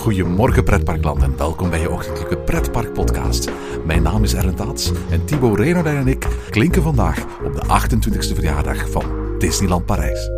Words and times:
Goedemorgen 0.00 0.64
pretparkland 0.64 1.22
en 1.22 1.36
welkom 1.36 1.70
bij 1.70 1.80
je 1.80 1.90
ochtendelijke 1.90 2.38
pretparkpodcast. 2.38 3.50
Mijn 3.84 4.02
naam 4.02 4.22
is 4.22 4.34
Ern 4.34 4.54
Taats 4.54 4.92
en 5.10 5.24
Thibaut 5.24 5.58
Renardijn 5.58 5.96
en 5.96 6.08
ik 6.08 6.26
klinken 6.50 6.82
vandaag 6.82 7.26
op 7.44 7.54
de 7.54 7.62
28e 7.62 8.34
verjaardag 8.34 8.90
van 8.90 9.04
Disneyland 9.38 9.86
Parijs. 9.86 10.30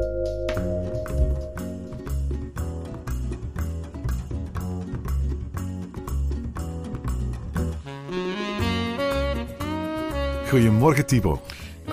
Goedemorgen 10.49 11.07
Thibaut. 11.07 11.41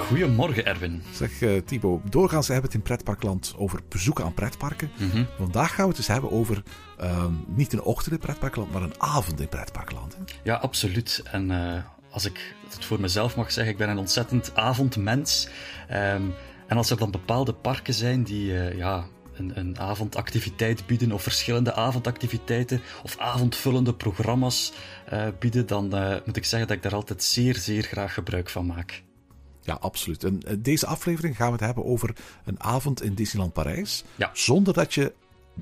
Goedemorgen, 0.09 0.65
Erwin. 0.65 1.01
Zeg 1.11 1.41
uh, 1.41 1.61
Thibaut, 1.61 2.11
doorgaans 2.11 2.47
hebben 2.47 2.69
we 2.69 2.77
het 2.77 2.87
in 2.87 2.95
pretparkland 2.95 3.53
over 3.57 3.79
bezoeken 3.89 4.25
aan 4.25 4.33
pretparken. 4.33 4.91
Mhm. 4.97 5.23
Vandaag 5.37 5.69
gaan 5.69 5.83
we 5.83 5.87
het 5.87 5.95
dus 5.95 6.07
hebben 6.07 6.31
over 6.31 6.63
ehm, 6.97 7.33
niet 7.47 7.73
een 7.73 7.81
ochtend 7.81 8.13
in 8.13 8.19
pretparkland, 8.19 8.71
maar 8.71 8.81
een 8.81 9.01
avond 9.01 9.39
in 9.39 9.47
pretparkland. 9.47 10.15
Hè? 10.15 10.23
Ja, 10.43 10.55
absoluut. 10.55 11.23
En 11.31 11.51
eh, 11.51 11.83
als 12.11 12.25
ik 12.25 12.55
het 12.69 12.85
voor 12.85 12.99
mezelf 12.99 13.35
mag 13.35 13.51
zeggen, 13.51 13.73
ik 13.73 13.79
ben 13.79 13.89
een 13.89 13.97
ontzettend 13.97 14.55
avondmens. 14.55 15.49
Ehm, 15.87 16.23
en 16.67 16.77
als 16.77 16.89
er 16.89 16.97
dan 16.97 17.11
bepaalde 17.11 17.53
parken 17.53 17.93
zijn 17.93 18.23
die 18.23 18.57
eh, 18.57 18.77
ja, 18.77 19.05
een, 19.33 19.51
een, 19.59 19.79
avondactiviteit 19.79 20.85
bieden, 20.85 21.11
of 21.11 21.23
verschillende 21.23 21.73
avondactiviteiten, 21.73 22.81
of 23.03 23.17
avondvullende 23.17 23.93
programma's 23.93 24.73
bieden, 25.39 25.67
dan 25.67 25.87
moet 26.25 26.37
ik 26.37 26.45
zeggen 26.45 26.67
dat 26.67 26.77
ik 26.77 26.83
daar 26.83 26.95
altijd 26.95 27.23
zeer, 27.23 27.55
zeer 27.55 27.83
graag 27.83 28.13
gebruik 28.13 28.49
van 28.49 28.65
maak. 28.65 29.03
Ja, 29.69 29.77
absoluut. 29.81 30.23
En 30.23 30.41
deze 30.59 30.85
aflevering 30.85 31.35
gaan 31.35 31.47
we 31.47 31.51
het 31.51 31.65
hebben 31.65 31.85
over 31.85 32.15
een 32.45 32.59
avond 32.63 33.01
in 33.01 33.13
Disneyland 33.13 33.53
Parijs. 33.53 34.03
Ja. 34.15 34.29
Zonder 34.33 34.73
dat 34.73 34.93
je 34.93 35.13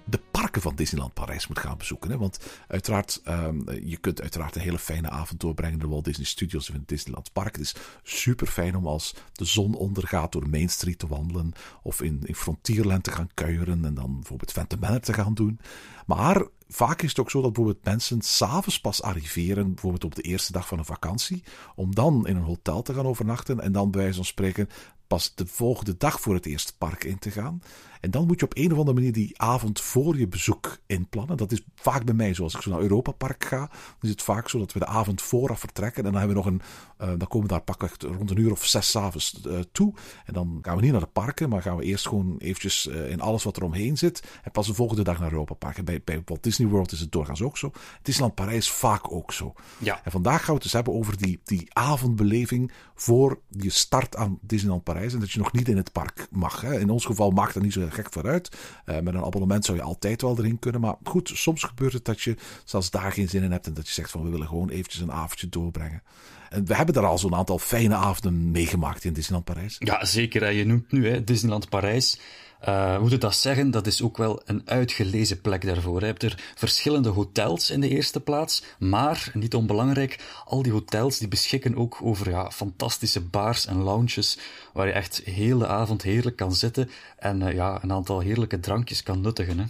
de 0.06 0.20
parken 0.32 0.62
van 0.62 0.76
Disneyland 0.76 1.14
Parijs 1.14 1.48
moet 1.48 1.60
gaan 1.60 1.78
bezoeken. 1.78 2.10
Hè? 2.10 2.18
Want 2.18 2.40
uiteraard, 2.68 3.22
um, 3.28 3.66
je 3.84 3.98
kunt 3.98 4.22
uiteraard 4.22 4.56
een 4.56 4.62
hele 4.62 4.80
fijne 4.80 5.10
avond 5.10 5.40
doorbrengen 5.40 5.74
in 5.74 5.80
de 5.80 5.88
Walt 5.88 6.06
Disney 6.06 6.26
Studios 6.26 6.68
of 6.70 6.74
in 6.74 6.80
het 6.80 6.90
Disneyland 6.90 7.34
Park. 7.34 7.56
Het 7.56 7.64
is 7.64 7.76
super 8.04 8.48
fijn 8.48 8.76
om 8.76 8.88
als 8.88 9.16
de 9.34 9.46
zon 9.46 9.76
ondergaat 9.76 10.32
door 10.32 10.50
Main 10.50 10.70
Street 10.70 11.00
te 11.00 11.08
wandelen. 11.08 11.54
Of 11.84 12.02
in, 12.02 12.22
in 12.24 12.36
Frontierland 12.36 13.04
te 13.04 13.12
gaan 13.12 13.30
kuieren 13.34 13.86
en 13.86 13.94
dan 13.94 14.14
bijvoorbeeld 14.14 14.52
Phantom 14.52 14.80
Manor 14.80 15.00
te 15.00 15.14
gaan 15.14 15.34
doen. 15.34 15.60
Maar 16.06 16.48
vaak 16.68 17.02
is 17.02 17.10
het 17.10 17.20
ook 17.20 17.32
zo 17.32 17.42
dat 17.42 17.54
bijvoorbeeld 17.54 17.86
mensen 17.86 18.22
s'avonds 18.22 18.80
pas 18.80 19.02
arriveren, 19.02 19.74
bijvoorbeeld 19.74 20.04
op 20.04 20.16
de 20.16 20.22
eerste 20.22 20.52
dag 20.52 20.68
van 20.68 20.78
een 20.78 20.86
vakantie, 20.86 21.44
om 21.76 21.96
dan 21.96 22.28
in 22.28 22.36
een 22.36 22.44
hotel 22.44 22.82
te 22.82 22.94
gaan 22.94 23.06
overnachten 23.06 23.60
en 23.60 23.72
dan 23.72 23.92
bij 23.92 24.02
wijze 24.02 24.16
van 24.16 24.26
spreken 24.26 24.70
pas 25.08 25.36
de 25.36 25.48
volgende 25.48 25.98
dag 25.98 26.20
voor 26.20 26.34
het 26.34 26.46
eerste 26.46 26.74
park 26.78 27.04
in 27.04 27.20
te 27.20 27.32
gaan. 27.32 27.62
En 28.08 28.14
dan 28.14 28.28
moet 28.28 28.40
je 28.40 28.46
op 28.46 28.58
een 28.58 28.72
of 28.72 28.78
andere 28.78 28.94
manier 28.94 29.12
die 29.12 29.42
avond 29.42 29.82
voor 29.82 30.18
je 30.18 30.28
bezoek 30.28 30.78
inplannen. 30.86 31.38
Dat 31.38 31.52
is 31.52 31.62
vaak 31.76 32.06
bij 32.06 32.14
mij 32.14 32.34
zo. 32.34 32.44
Als 32.44 32.56
ik 32.56 32.62
zo 32.62 32.70
naar 32.70 32.82
Europa 32.82 33.12
Park 33.12 33.46
ga, 33.46 33.58
dan 33.58 33.70
is 34.02 34.10
het 34.10 34.22
vaak 34.22 34.50
zo 34.50 34.60
dat 34.60 34.74
we 34.74 34.80
de 34.80 34.86
avond 34.86 35.22
vooraf 35.22 35.60
vertrekken. 35.60 36.06
En 36.06 36.12
dan 36.12 36.20
hebben 36.20 36.38
we 36.38 36.44
nog 36.44 36.52
een. 36.52 36.62
Uh, 37.02 37.08
dan 37.08 37.28
komen 37.28 37.48
we 37.48 37.54
daar 37.54 37.62
pakweg 37.62 37.96
rond 38.00 38.30
een 38.30 38.40
uur 38.40 38.52
of 38.52 38.66
zes 38.66 38.98
avonds 38.98 39.42
uh, 39.48 39.60
toe. 39.72 39.94
En 40.26 40.34
dan 40.34 40.60
gaan 40.62 40.76
we 40.76 40.82
niet 40.82 40.92
naar 40.92 41.02
de 41.02 41.08
parken, 41.08 41.50
maar 41.50 41.62
gaan 41.62 41.78
we 41.78 41.84
eerst 41.84 42.08
gewoon 42.08 42.36
eventjes 42.38 42.88
uh, 42.88 43.10
in 43.10 43.22
alles 43.22 43.44
wat 43.44 43.58
er 43.58 43.64
omheen 43.64 43.98
zit. 43.98 44.24
En 44.44 44.52
pas 44.52 44.68
de 44.68 44.74
volgende 44.74 45.04
dag 45.04 45.20
naar 45.20 45.32
Europa 45.32 45.54
Park. 45.54 45.78
En 45.78 45.86
bij, 45.86 46.02
bij 46.04 46.22
Walt 46.26 46.44
Disney 46.44 46.68
World 46.68 46.92
is 46.92 47.00
het 47.00 47.12
doorgaans 47.12 47.42
ook 47.42 47.58
zo. 47.58 47.72
Disneyland 48.02 48.36
Parijs 48.36 48.72
vaak 48.72 49.12
ook 49.12 49.34
zo. 49.34 49.54
Ja. 49.78 50.02
En 50.04 50.12
vandaag 50.12 50.38
gaan 50.38 50.48
we 50.48 50.54
het 50.54 50.64
dus 50.64 50.74
hebben 50.74 50.94
over 50.94 51.18
die, 51.18 51.40
die 51.44 51.68
avondbeleving 51.70 52.72
voor 52.96 53.40
je 53.50 53.70
start 53.70 54.16
aan 54.16 54.40
Disneyland 54.42 54.84
Parijs. 54.84 55.14
En 55.14 55.20
dat 55.20 55.32
je 55.32 55.40
nog 55.40 55.52
niet 55.52 55.68
in 55.70 55.78
het 55.78 55.92
park 55.92 56.28
mag. 56.32 56.62
Hè. 56.62 56.80
In 56.80 56.90
ons 56.90 57.06
geval 57.06 57.32
maakt 57.32 57.54
dat 57.54 57.64
niet 57.64 57.74
zo 57.74 57.82
gek 58.04 58.14
vooruit. 58.14 58.58
Uh, 58.86 59.00
met 59.00 59.14
een 59.14 59.24
abonnement 59.24 59.66
zou 59.66 59.78
je 59.78 59.84
altijd 59.84 60.22
wel 60.22 60.38
erin 60.38 60.60
kunnen. 60.60 60.82
Maar 60.82 60.96
goed, 61.04 61.32
soms 61.34 61.64
gebeurt 61.64 61.94
het 61.94 62.06
dat 62.06 62.22
je 62.22 62.36
zelfs 62.66 62.90
daar 62.90 63.12
geen 63.12 63.30
zin 63.30 63.44
in 63.44 63.52
hebt. 63.52 63.68
En 63.68 63.74
dat 63.74 63.88
je 63.88 63.94
zegt 63.94 64.12
van 64.12 64.24
we 64.24 64.30
willen 64.30 64.48
gewoon 64.48 64.70
eventjes 64.70 65.02
een 65.02 65.12
avondje 65.12 65.50
doorbrengen. 65.50 66.04
En 66.50 66.66
we 66.66 66.76
hebben 66.76 66.96
daar 66.96 67.06
al 67.06 67.18
zo'n 67.18 67.36
aantal 67.36 67.60
fijne 67.60 67.96
avonden 67.96 68.52
meegemaakt 68.52 69.04
in 69.04 69.14
Disneyland 69.14 69.46
Parijs. 69.46 69.76
Ja, 69.80 70.06
zeker. 70.06 70.52
Je 70.52 70.66
noemt 70.66 70.92
nu 70.92 71.10
hè, 71.10 71.24
Disneyland 71.24 71.70
Parijs. 71.70 72.20
Uh, 72.66 73.00
moet 73.00 73.12
ik 73.12 73.22
dat 73.22 73.36
zeggen? 73.36 73.72
Dat 73.72 73.88
is 73.88 74.02
ook 74.02 74.18
wel 74.18 74.42
een 74.46 74.62
uitgelezen 74.66 75.42
plek 75.42 75.66
daarvoor. 75.66 76.00
Je 76.00 76.06
hebt 76.06 76.24
er 76.24 76.54
verschillende 76.56 77.10
hotels 77.10 77.70
in 77.70 77.82
de 77.82 77.90
eerste 77.90 78.20
plaats, 78.20 78.64
maar, 78.80 79.32
niet 79.34 79.56
onbelangrijk, 79.56 80.42
al 80.46 80.62
die 80.62 80.72
hotels 80.72 81.18
die 81.18 81.28
beschikken 81.28 81.76
ook 81.76 82.00
over 82.02 82.30
ja, 82.30 82.52
fantastische 82.52 83.22
bars 83.22 83.66
en 83.66 83.78
lounges, 83.78 84.38
waar 84.74 84.88
je 84.88 84.94
echt 84.94 85.22
heel 85.24 85.58
de 85.58 85.68
avond 85.68 86.02
heerlijk 86.02 86.36
kan 86.36 86.54
zitten 86.54 86.90
en 87.18 87.42
uh, 87.42 87.54
ja, 87.54 87.84
een 87.84 87.92
aantal 87.92 88.20
heerlijke 88.20 88.60
drankjes 88.60 89.04
kan 89.04 89.22
nuttigen. 89.22 89.60
Hè? 89.60 89.66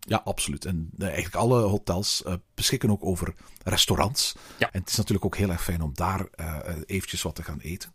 Ja, 0.00 0.20
absoluut. 0.24 0.64
En 0.64 0.90
uh, 0.98 1.04
eigenlijk 1.06 1.36
alle 1.36 1.60
hotels 1.60 2.22
beschikken 2.56 2.90
ook 2.90 3.04
over 3.04 3.34
restaurants. 3.64 4.36
Ja. 4.58 4.70
En 4.72 4.80
het 4.80 4.90
is 4.90 4.96
natuurlijk 4.96 5.24
ook 5.24 5.36
heel 5.36 5.50
erg 5.50 5.62
fijn 5.62 5.82
om 5.82 5.90
daar 5.94 6.26
uh, 6.40 6.56
eventjes 6.86 7.22
wat 7.22 7.34
te 7.34 7.42
gaan 7.42 7.60
eten. 7.60 7.92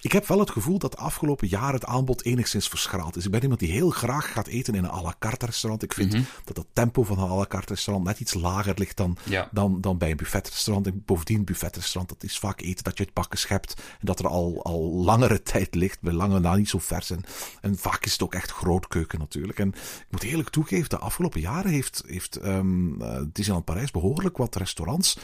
Ik 0.00 0.12
heb 0.12 0.26
wel 0.26 0.38
het 0.38 0.50
gevoel 0.50 0.78
dat 0.78 0.90
de 0.90 0.96
afgelopen 0.96 1.48
jaren 1.48 1.74
het 1.74 1.84
aanbod 1.84 2.24
enigszins 2.24 2.68
verschraald 2.68 3.16
is. 3.16 3.24
Ik 3.24 3.30
ben 3.30 3.42
iemand 3.42 3.60
die 3.60 3.70
heel 3.70 3.90
graag 3.90 4.32
gaat 4.32 4.46
eten 4.46 4.74
in 4.74 4.84
een 4.84 4.90
à 4.90 5.02
la 5.02 5.14
carte 5.18 5.46
restaurant. 5.46 5.82
Ik 5.82 5.92
vind 5.92 6.12
mm 6.12 6.18
-hmm. 6.18 6.28
dat 6.44 6.56
het 6.56 6.66
tempo 6.72 7.02
van 7.02 7.18
een 7.18 7.30
à 7.30 7.36
la 7.36 7.46
carte 7.46 7.72
restaurant 7.72 8.06
net 8.06 8.20
iets 8.20 8.34
lager 8.34 8.74
ligt 8.76 8.96
dan, 8.96 9.16
ja. 9.24 9.48
dan, 9.52 9.80
dan 9.80 9.98
bij 9.98 10.10
een 10.10 10.16
buffetrestaurant. 10.16 10.86
En 10.86 11.02
bovendien, 11.06 11.38
een 11.38 11.44
buffetrestaurant, 11.44 12.08
dat 12.08 12.30
is 12.30 12.38
vaak 12.38 12.60
eten 12.60 12.84
dat 12.84 12.98
je 12.98 13.04
uit 13.04 13.12
pakken 13.12 13.38
schept. 13.38 13.74
En 13.76 14.06
dat 14.06 14.18
er 14.18 14.28
al, 14.28 14.64
al 14.64 14.80
langere 14.80 15.42
tijd 15.52 15.74
ligt, 15.74 16.00
bij 16.00 16.12
lange 16.12 16.40
na 16.40 16.54
niet 16.54 16.68
zo 16.68 16.78
vers. 16.78 17.10
En, 17.10 17.24
en 17.60 17.78
vaak 17.78 18.04
is 18.04 18.12
het 18.12 18.22
ook 18.22 18.34
echt 18.34 18.50
grootkeuken 18.50 19.18
natuurlijk. 19.18 19.58
En 19.58 19.68
ik 19.68 20.06
moet 20.10 20.22
eerlijk 20.22 20.50
toegeven, 20.50 20.88
de 20.88 20.98
afgelopen 20.98 21.40
jaren 21.40 21.70
heeft, 21.70 22.02
heeft 22.06 22.44
um, 22.44 23.02
uh, 23.02 23.20
Disneyland 23.32 23.64
Parijs 23.64 23.90
behoorlijk 24.00 24.36
wat 24.36 24.56
restaurants 24.56 25.18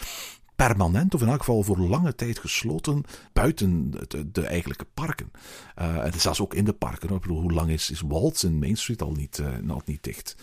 permanent, 0.57 1.15
of 1.15 1.23
in 1.23 1.29
elk 1.29 1.39
geval 1.39 1.63
voor 1.63 1.79
lange 1.79 2.15
tijd 2.15 2.39
gesloten, 2.39 3.05
buiten 3.33 3.91
de, 3.91 4.31
de 4.31 4.47
eigenlijke 4.47 4.87
parken. 4.95 5.31
Uh, 5.79 6.05
en 6.05 6.21
zelfs 6.21 6.41
ook 6.41 6.55
in 6.55 6.65
de 6.65 6.73
parken. 6.73 7.21
Hoe 7.27 7.53
lang 7.53 7.71
is, 7.71 7.91
is 7.91 8.01
Waltz 8.01 8.43
in 8.43 8.59
Main 8.59 8.77
Street 8.77 9.03
al 9.03 9.13
niet, 9.13 9.39
uh, 9.39 9.47
nog 9.61 9.85
niet 9.85 10.03
dicht? 10.03 10.37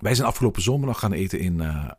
Wij 0.00 0.14
zijn 0.14 0.28
afgelopen 0.28 0.62
zomer 0.62 0.86
nog 0.86 0.98
gaan 0.98 1.12
eten 1.12 1.38
in 1.38 1.54
uh, 1.54 1.90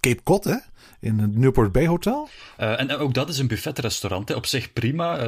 Cape 0.00 0.22
Cod, 0.22 0.44
hè? 0.44 0.56
in 1.00 1.18
het 1.18 1.36
Newport 1.36 1.72
Bay 1.72 1.86
Hotel. 1.86 2.28
en 2.56 2.96
ook 2.96 3.14
dat 3.14 3.28
is 3.28 3.38
een 3.38 3.46
buffetrestaurant. 3.46 4.28
Hè? 4.28 4.34
Op 4.34 4.46
zich 4.46 4.72
prima, 4.72 5.18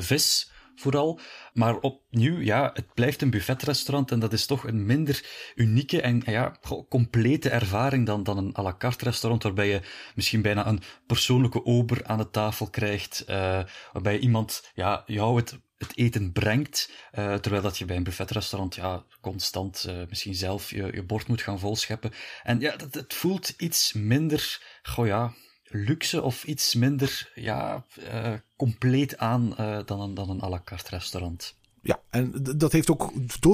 vis 0.00 0.50
vooral. 0.76 1.20
Maar 1.52 1.78
opnieuw, 1.78 2.40
ja, 2.40 2.70
het 2.74 2.94
blijft 2.94 3.22
een 3.22 3.30
buffetrestaurant 3.30 4.10
en 4.10 4.18
dat 4.18 4.32
is 4.32 4.46
toch 4.46 4.66
een 4.66 4.86
minder 4.86 5.24
unieke 5.54 6.00
en 6.00 6.22
ja, 6.26 6.56
complete 6.88 7.50
ervaring 7.50 8.06
dan, 8.06 8.22
dan 8.22 8.36
een 8.38 8.56
à 8.58 8.62
la 8.62 8.74
carte 8.78 9.04
restaurant, 9.04 9.42
waarbij 9.42 9.68
je 9.68 9.80
misschien 10.14 10.42
bijna 10.42 10.66
een 10.66 10.82
persoonlijke 11.06 11.64
ober 11.64 12.04
aan 12.04 12.18
de 12.18 12.30
tafel 12.30 12.70
krijgt, 12.70 13.24
uh, 13.30 13.62
waarbij 13.92 14.18
iemand 14.18 14.70
ja, 14.74 15.02
jou 15.06 15.36
het, 15.36 15.58
het 15.78 15.96
eten 15.96 16.32
brengt, 16.32 16.90
uh, 17.18 17.34
terwijl 17.34 17.62
dat 17.62 17.78
je 17.78 17.84
bij 17.84 17.96
een 17.96 18.02
buffetrestaurant 18.02 18.74
ja, 18.74 19.04
constant 19.20 19.86
uh, 19.88 20.02
misschien 20.08 20.34
zelf 20.34 20.70
je, 20.70 20.90
je 20.92 21.02
bord 21.02 21.28
moet 21.28 21.42
gaan 21.42 21.58
volscheppen. 21.58 22.12
En 22.42 22.60
ja, 22.60 22.72
het, 22.76 22.94
het 22.94 23.14
voelt 23.14 23.48
iets 23.56 23.92
minder, 23.92 24.62
goh 24.82 25.06
ja, 25.06 25.32
luxe 25.68 26.22
of 26.22 26.44
iets 26.44 26.74
minder 26.74 27.30
ja, 27.34 27.84
uh, 27.98 28.32
compleet 28.56 29.18
aan 29.18 29.54
uh, 29.60 29.78
dan, 29.84 30.00
een, 30.00 30.14
dan 30.14 30.30
een 30.30 30.42
à 30.42 30.48
la 30.48 30.60
carte 30.64 30.90
restaurant. 30.90 31.54
Ja, 31.86 32.00
en 32.10 32.32
dat 32.56 32.72
heeft 32.72 32.90
ook 32.90 33.12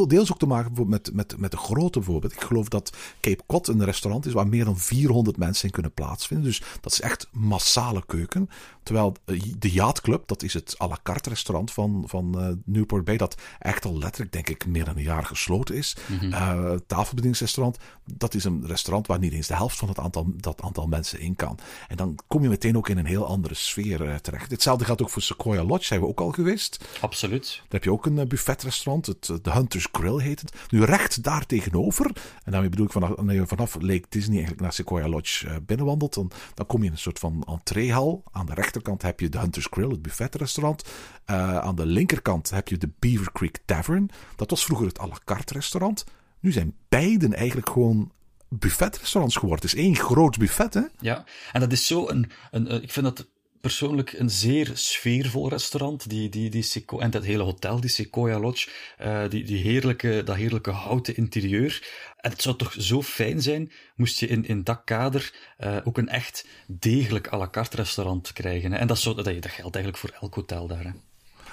deels 0.08 0.32
ook 0.32 0.38
te 0.38 0.46
maken 0.46 0.88
met, 0.88 1.12
met, 1.12 1.34
met 1.38 1.50
de 1.50 1.56
grootte 1.56 1.98
bijvoorbeeld. 1.98 2.32
Ik 2.32 2.40
geloof 2.40 2.69
dat 2.69 2.96
Cape 3.20 3.42
Cod 3.46 3.69
een 3.69 3.84
restaurant 3.84 4.26
is 4.26 4.32
waar 4.32 4.46
meer 4.46 4.64
dan 4.64 4.78
400 4.78 5.37
mensen 5.37 5.64
in 5.64 5.70
kunnen 5.70 5.92
plaatsvinden. 5.92 6.46
Dus 6.46 6.62
dat 6.81 6.92
is 6.92 7.00
echt 7.00 7.28
massale 7.32 8.02
keuken. 8.06 8.48
Terwijl 8.82 9.17
de 9.58 9.70
Yacht 9.70 10.00
Club, 10.00 10.29
dat 10.29 10.43
is 10.43 10.55
het 10.55 10.75
à 10.81 10.88
la 10.88 10.99
carte 11.02 11.29
restaurant 11.29 11.73
van, 11.73 12.05
van 12.06 12.34
uh, 12.38 12.49
Newport 12.64 13.05
Bay, 13.05 13.17
dat 13.17 13.34
echt 13.58 13.84
al 13.84 13.99
letterlijk, 13.99 14.32
denk 14.32 14.49
ik, 14.49 14.67
meer 14.67 14.84
dan 14.84 14.96
een 14.96 15.02
jaar 15.02 15.25
gesloten 15.25 15.76
is. 15.76 15.96
Mm 16.06 16.19
-hmm. 16.19 16.32
uh, 16.32 16.73
tafelbedieningsrestaurant, 16.87 17.79
dat 18.05 18.34
is 18.34 18.44
een 18.44 18.67
restaurant 18.67 19.06
waar 19.06 19.19
niet 19.19 19.32
eens 19.32 19.46
de 19.46 19.55
helft 19.55 19.76
van 19.76 19.88
het 19.88 19.99
aantal, 19.99 20.32
dat 20.37 20.62
aantal 20.62 20.87
mensen 20.87 21.20
in 21.20 21.37
kan. 21.37 21.58
En 21.88 21.96
dan 21.96 22.19
kom 22.26 22.43
je 22.43 22.49
meteen 22.49 22.76
ook 22.76 22.88
in 22.88 22.99
een 22.99 23.06
heel 23.06 23.26
andere 23.26 23.55
sfeer 23.55 24.06
uh, 24.06 24.14
terecht. 24.14 24.50
Hetzelfde 24.50 24.85
geldt 24.85 25.02
ook 25.02 25.11
voor 25.11 25.23
Sequoia 25.23 25.64
Lodge, 25.64 25.87
zijn 25.87 26.00
we 26.00 26.06
ook 26.06 26.20
al 26.20 26.31
geweest. 26.31 26.85
Absoluut. 27.00 27.55
Daar 27.56 27.67
heb 27.69 27.85
je 27.85 27.93
ook 27.93 28.06
een 28.06 28.28
buffetrestaurant, 28.28 29.06
het 29.06 29.26
de 29.43 29.50
Hunter's 29.50 29.88
Grill 29.93 30.23
heet 30.23 30.40
het. 30.40 30.55
Nu 30.69 30.85
recht 30.85 31.23
daar 31.23 31.46
tegenover, 31.46 32.11
en 32.44 32.52
daarmee 32.52 32.70
bedoel 32.70 32.87
ik 32.87 32.93
vanaf, 32.93 33.12
vanaf 33.49 33.75
Lake 33.75 34.06
Disney 34.08 34.32
eigenlijk 34.32 34.61
naar 34.61 34.73
Sequoia 34.73 35.08
Lodge 35.08 35.61
binnenwandelt, 35.61 36.14
dan, 36.14 36.31
dan 36.55 36.67
kom 36.67 36.81
je 36.81 36.87
in 36.87 36.93
een 36.93 36.99
soort 36.99 37.19
van 37.19 37.44
entreehal 37.46 38.23
aan 38.31 38.46
de 38.46 38.55
rechterkant 38.55 38.70
rechterkant 38.72 39.02
heb 39.02 39.20
je 39.20 39.28
de 39.28 39.38
Hunter's 39.38 39.66
Grill, 39.70 39.90
het 39.90 40.02
buffetrestaurant. 40.02 40.84
Uh, 41.30 41.58
aan 41.58 41.74
de 41.74 41.86
linkerkant 41.86 42.50
heb 42.50 42.69
je 42.69 42.78
de 42.78 42.90
Beaver 42.98 43.32
Creek 43.32 43.58
Tavern. 43.64 44.10
Dat 44.36 44.50
was 44.50 44.64
vroeger 44.64 44.86
het 44.86 45.00
à 45.00 45.06
la 45.06 45.16
carte 45.24 45.52
restaurant. 45.52 46.04
Nu 46.40 46.52
zijn 46.52 46.74
beiden 46.88 47.34
eigenlijk 47.34 47.69
gewoon 47.69 48.12
buffetrestaurants 48.48 49.36
geworden. 49.36 49.64
Is 49.64 49.74
één 49.74 49.96
groot 49.96 50.38
buffet, 50.38 50.74
hè? 50.74 50.82
Ja, 51.00 51.24
en 51.52 51.60
dat 51.60 51.72
is 51.72 51.86
zo 51.86 52.08
een, 52.08 52.30
een, 52.50 52.82
ik 52.82 52.92
vind 52.92 53.06
dat 53.06 53.28
persoonlijk 53.62 54.12
een 54.12 54.31
zeer 54.31 54.70
sfeervol 54.75 55.49
restaurant. 55.49 56.09
Die, 56.09 56.29
die, 56.29 56.50
die 56.50 56.62
Seco 56.62 56.99
en 56.99 57.11
dat 57.11 57.25
hele 57.25 57.43
hotel, 57.43 57.81
die 57.81 57.91
Sequoia 57.91 58.38
Lodge, 58.38 58.70
uh, 59.00 59.29
die, 59.29 59.44
die 59.44 59.62
heerlijke, 59.62 60.23
dat 60.25 60.37
heerlijke 60.37 60.70
houten 60.70 61.17
interieur. 61.17 61.88
En 62.17 62.31
het 62.31 62.43
zou 62.43 62.56
toch 62.56 62.75
zo 62.79 63.03
fijn 63.03 63.43
zijn, 63.43 63.73
moest 63.94 64.19
je 64.19 64.26
in, 64.26 64.47
in 64.47 64.64
dat 64.64 64.82
kader 64.85 65.35
uh, 65.61 65.76
ook 65.85 65.99
een 65.99 66.09
echt 66.09 66.47
degelijk 66.67 67.32
à 67.32 67.38
la 67.38 67.49
carte 67.49 67.76
restaurant 67.76 68.32
krijgen. 68.32 68.73
En 68.73 68.87
dat, 68.87 68.99
zo, 68.99 69.14
dat, 69.14 69.25
dat 69.25 69.47
geldt 69.47 69.76
eigenlijk 69.76 69.97
voor 69.97 70.19
elk 70.20 70.35
hotel 70.35 70.67
daar. 70.67 70.85
Hè? 70.85 70.91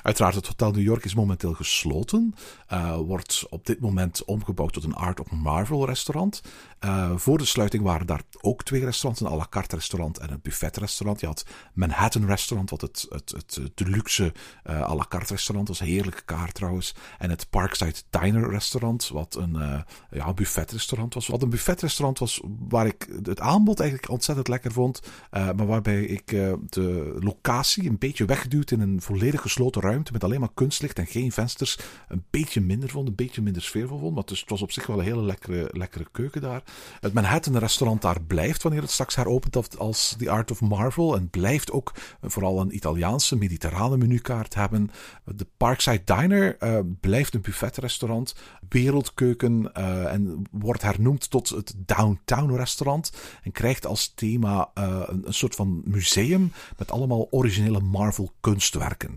Uiteraard, 0.03 0.35
het 0.35 0.47
Hotel 0.47 0.71
New 0.71 0.83
York 0.83 1.05
is 1.05 1.15
momenteel 1.15 1.53
gesloten. 1.53 2.35
Uh, 2.71 2.97
wordt 2.97 3.45
op 3.49 3.65
dit 3.65 3.79
moment 3.79 4.25
omgebouwd 4.25 4.73
tot 4.73 4.83
een 4.83 4.95
Art 4.95 5.19
of 5.19 5.31
Marvel 5.31 5.85
restaurant. 5.85 6.41
Uh, 6.85 7.11
voor 7.15 7.37
de 7.37 7.45
sluiting 7.45 7.83
waren 7.83 8.07
daar 8.07 8.21
ook 8.41 8.63
twee 8.63 8.85
restaurants: 8.85 9.21
een 9.21 9.27
à 9.27 9.35
la 9.35 9.47
carte 9.49 9.75
restaurant 9.75 10.17
en 10.17 10.31
een 10.31 10.39
buffetrestaurant. 10.41 11.19
Je 11.19 11.25
had 11.25 11.45
Manhattan 11.73 12.25
Restaurant, 12.25 12.69
wat 12.69 12.81
het, 12.81 13.05
het, 13.09 13.31
het 13.31 13.71
deluxe 13.75 14.33
uh, 14.69 14.81
à 14.81 14.95
la 14.95 15.05
carte 15.09 15.33
restaurant 15.33 15.67
was. 15.67 15.79
Heerlijke 15.79 16.21
kaart 16.25 16.53
trouwens. 16.53 16.95
En 17.17 17.29
het 17.29 17.49
Parkside 17.49 18.01
Diner 18.09 18.49
Restaurant, 18.49 19.07
wat 19.07 19.35
een 19.35 19.55
uh, 19.55 19.79
ja, 20.11 20.33
buffetrestaurant 20.33 21.13
was. 21.13 21.27
Wat 21.27 21.41
een 21.41 21.49
buffetrestaurant 21.49 22.19
was 22.19 22.41
waar 22.69 22.85
ik 22.85 23.07
het 23.23 23.39
aanbod 23.39 23.79
eigenlijk 23.79 24.11
ontzettend 24.11 24.47
lekker 24.47 24.71
vond. 24.71 25.01
maar 25.31 25.65
waarbij 25.65 26.03
ik 26.03 26.27
de 26.69 27.17
locatie 27.19 27.89
een 27.89 27.97
beetje 27.97 28.25
weggeduwd 28.25 28.71
in 28.71 28.79
een 28.79 29.01
volledig 29.01 29.41
gesloten 29.41 29.81
ruimte 29.81 30.11
met 30.11 30.23
alleen 30.23 30.39
maar 30.39 30.53
kunstlicht 30.53 30.99
en 30.99 31.07
geen 31.07 31.31
vensters. 31.31 31.77
Een 32.07 32.23
beetje 32.29 32.61
minder 32.61 32.89
vond, 32.89 33.07
een 33.07 33.15
beetje 33.15 33.41
minder 33.41 33.61
sfeervol 33.61 33.99
vond. 33.99 34.15
Maar 34.15 34.23
het 34.23 34.43
was 34.47 34.61
op 34.61 34.71
zich 34.71 34.85
wel 34.85 34.99
een 34.99 35.05
hele 35.05 35.23
lekkere, 35.23 35.69
lekkere 35.71 36.07
keuken 36.11 36.41
daar. 36.41 36.63
Het 36.99 37.13
Manhattan 37.13 37.57
restaurant 37.57 38.01
daar 38.01 38.21
blijft 38.21 38.63
wanneer 38.63 38.81
het 38.81 38.91
straks 38.91 39.15
heropent 39.15 39.77
als 39.77 40.15
The 40.17 40.29
Art 40.29 40.51
of 40.51 40.61
Marvel. 40.61 41.15
En 41.15 41.29
blijft 41.29 41.71
ook 41.71 41.93
vooral 42.21 42.59
een 42.59 42.75
Italiaanse, 42.75 43.35
mediterrane 43.35 43.97
menukaart 43.97 44.53
hebben. 44.53 44.91
De 45.25 45.47
Parkside 45.57 46.03
Diner 46.03 46.57
uh, 46.59 46.79
blijft 46.99 47.33
een 47.33 47.41
buffetrestaurant. 47.41 48.35
Wereldkeuken 48.69 49.71
uh, 49.77 50.13
en 50.13 50.43
wordt 50.51 50.81
hernoemd 50.81 51.29
tot 51.29 51.49
het 51.49 51.73
Downtown 51.77 52.55
restaurant. 52.55 53.11
En 53.43 53.51
krijgt 53.51 53.85
als 53.85 54.11
thema 54.15 54.69
uh, 54.77 55.01
een, 55.05 55.27
een 55.27 55.33
soort 55.33 55.55
van 55.55 55.81
museum 55.85 56.51
met 56.77 56.91
allemaal 56.91 57.27
originele 57.29 57.79
Marvel 57.79 58.31
kunstwerken. 58.39 59.15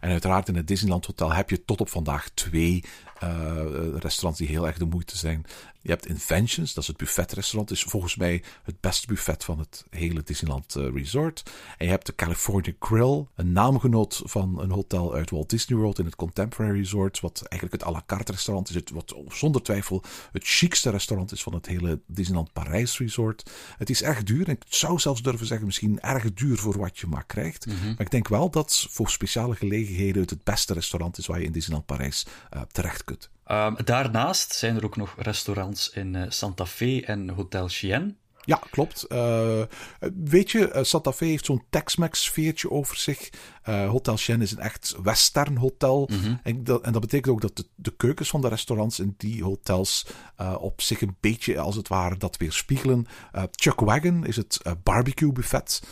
En 0.00 0.10
uiteraard 0.10 0.48
in 0.48 0.56
het 0.56 0.66
Disneyland 0.66 1.06
Hotel 1.06 1.32
heb 1.32 1.50
je 1.50 1.64
tot 1.64 1.80
op 1.80 1.88
vandaag 1.88 2.28
twee 2.28 2.84
uh, 3.22 3.98
restaurants 3.98 4.38
die 4.38 4.48
heel 4.48 4.66
erg 4.66 4.78
de 4.78 4.84
moeite 4.84 5.16
zijn. 5.16 5.46
Je 5.80 5.90
hebt 5.90 6.06
Inventions, 6.06 6.74
dat 6.74 6.82
is 6.82 6.88
het 6.88 6.96
buffetrestaurant. 6.96 7.70
is 7.70 7.82
volgens 7.82 8.16
mij 8.16 8.42
het 8.62 8.80
beste 8.80 9.06
buffet 9.06 9.44
van 9.44 9.58
het 9.58 9.84
hele 9.90 10.22
Disneyland 10.22 10.76
uh, 10.76 10.94
Resort. 10.94 11.42
En 11.78 11.84
je 11.84 11.90
hebt 11.90 12.06
de 12.06 12.14
California 12.14 12.72
Grill, 12.80 13.26
een 13.34 13.52
naamgenoot 13.52 14.22
van 14.24 14.60
een 14.60 14.70
hotel 14.70 15.14
uit 15.14 15.30
Walt 15.30 15.50
Disney 15.50 15.78
World 15.78 15.98
in 15.98 16.04
het 16.04 16.16
Contemporary 16.16 16.78
Resort. 16.78 17.20
Wat 17.20 17.42
eigenlijk 17.42 17.82
het 17.82 17.92
à 17.92 17.94
la 17.94 18.02
carte 18.06 18.32
restaurant 18.32 18.68
is. 18.68 18.74
Het, 18.74 18.90
wat 18.90 19.14
zonder 19.28 19.62
twijfel 19.62 20.02
het 20.32 20.44
chicste 20.44 20.90
restaurant 20.90 21.32
is 21.32 21.42
van 21.42 21.54
het 21.54 21.66
hele 21.66 22.00
Disneyland 22.06 22.52
Parijs 22.52 22.98
Resort. 22.98 23.50
Het 23.78 23.90
is 23.90 24.02
erg 24.02 24.22
duur. 24.22 24.46
En 24.48 24.52
ik 24.52 24.62
zou 24.68 24.98
zelfs 24.98 25.22
durven 25.22 25.46
zeggen, 25.46 25.66
misschien 25.66 26.00
erg 26.00 26.34
duur 26.34 26.56
voor 26.56 26.78
wat 26.78 26.98
je 26.98 27.06
maar 27.06 27.26
krijgt. 27.26 27.66
Mm 27.66 27.72
-hmm. 27.72 27.88
Maar 27.88 28.00
ik 28.00 28.10
denk 28.10 28.28
wel 28.28 28.50
dat 28.50 28.86
voor 28.90 29.10
speciale 29.10 29.54
gelegenheden 29.54 30.20
het 30.20 30.30
het 30.30 30.44
beste 30.44 30.72
restaurant 30.72 31.18
is 31.18 31.26
waar 31.26 31.38
je 31.38 31.44
in 31.44 31.52
Disneyland 31.52 31.86
Parijs 31.86 32.26
uh, 32.54 32.60
terecht 32.72 33.03
Um, 33.50 33.76
daarnaast 33.84 34.52
zijn 34.52 34.76
er 34.76 34.84
ook 34.84 34.96
nog 34.96 35.14
restaurants 35.18 35.90
in 35.90 36.14
uh, 36.14 36.22
Santa 36.28 36.66
Fe 36.66 37.02
en 37.06 37.28
Hotel 37.28 37.68
Chien. 37.68 38.16
Ja, 38.44 38.60
klopt. 38.70 39.06
Uh, 39.08 39.62
weet 40.24 40.50
je, 40.50 40.72
uh, 40.74 40.82
Santa 40.82 41.12
Fe 41.12 41.24
heeft 41.24 41.44
zo'n 41.44 41.64
Tex-Mex 41.70 42.24
sfeertje 42.24 42.70
over 42.70 42.96
zich. 42.96 43.30
Uh, 43.68 43.88
hotel 43.88 44.16
Chien 44.16 44.42
is 44.42 44.52
een 44.52 44.58
echt 44.58 44.96
western 45.02 45.56
hotel. 45.56 46.08
Mm 46.12 46.20
-hmm. 46.20 46.40
en, 46.42 46.64
dat, 46.64 46.82
en, 46.82 46.92
dat, 46.92 47.00
betekent 47.00 47.32
ook 47.32 47.40
dat 47.40 47.56
de, 47.56 47.66
de, 47.74 47.96
keukens 47.96 48.28
van 48.28 48.40
de 48.40 48.48
restaurants 48.48 48.98
in 48.98 49.14
die 49.16 49.42
hotels 49.42 50.06
op 50.58 50.80
zich 50.80 51.00
een 51.00 51.16
beetje, 51.20 51.58
als 51.58 51.76
het 51.76 51.88
ware, 51.88 52.16
dat 52.16 52.36
weerspiegelen. 52.36 53.06
Chuck 53.50 53.80
Wagon 53.80 54.26
is 54.26 54.36
het 54.36 54.60
barbecue 54.82 55.32
buffet 55.32 55.82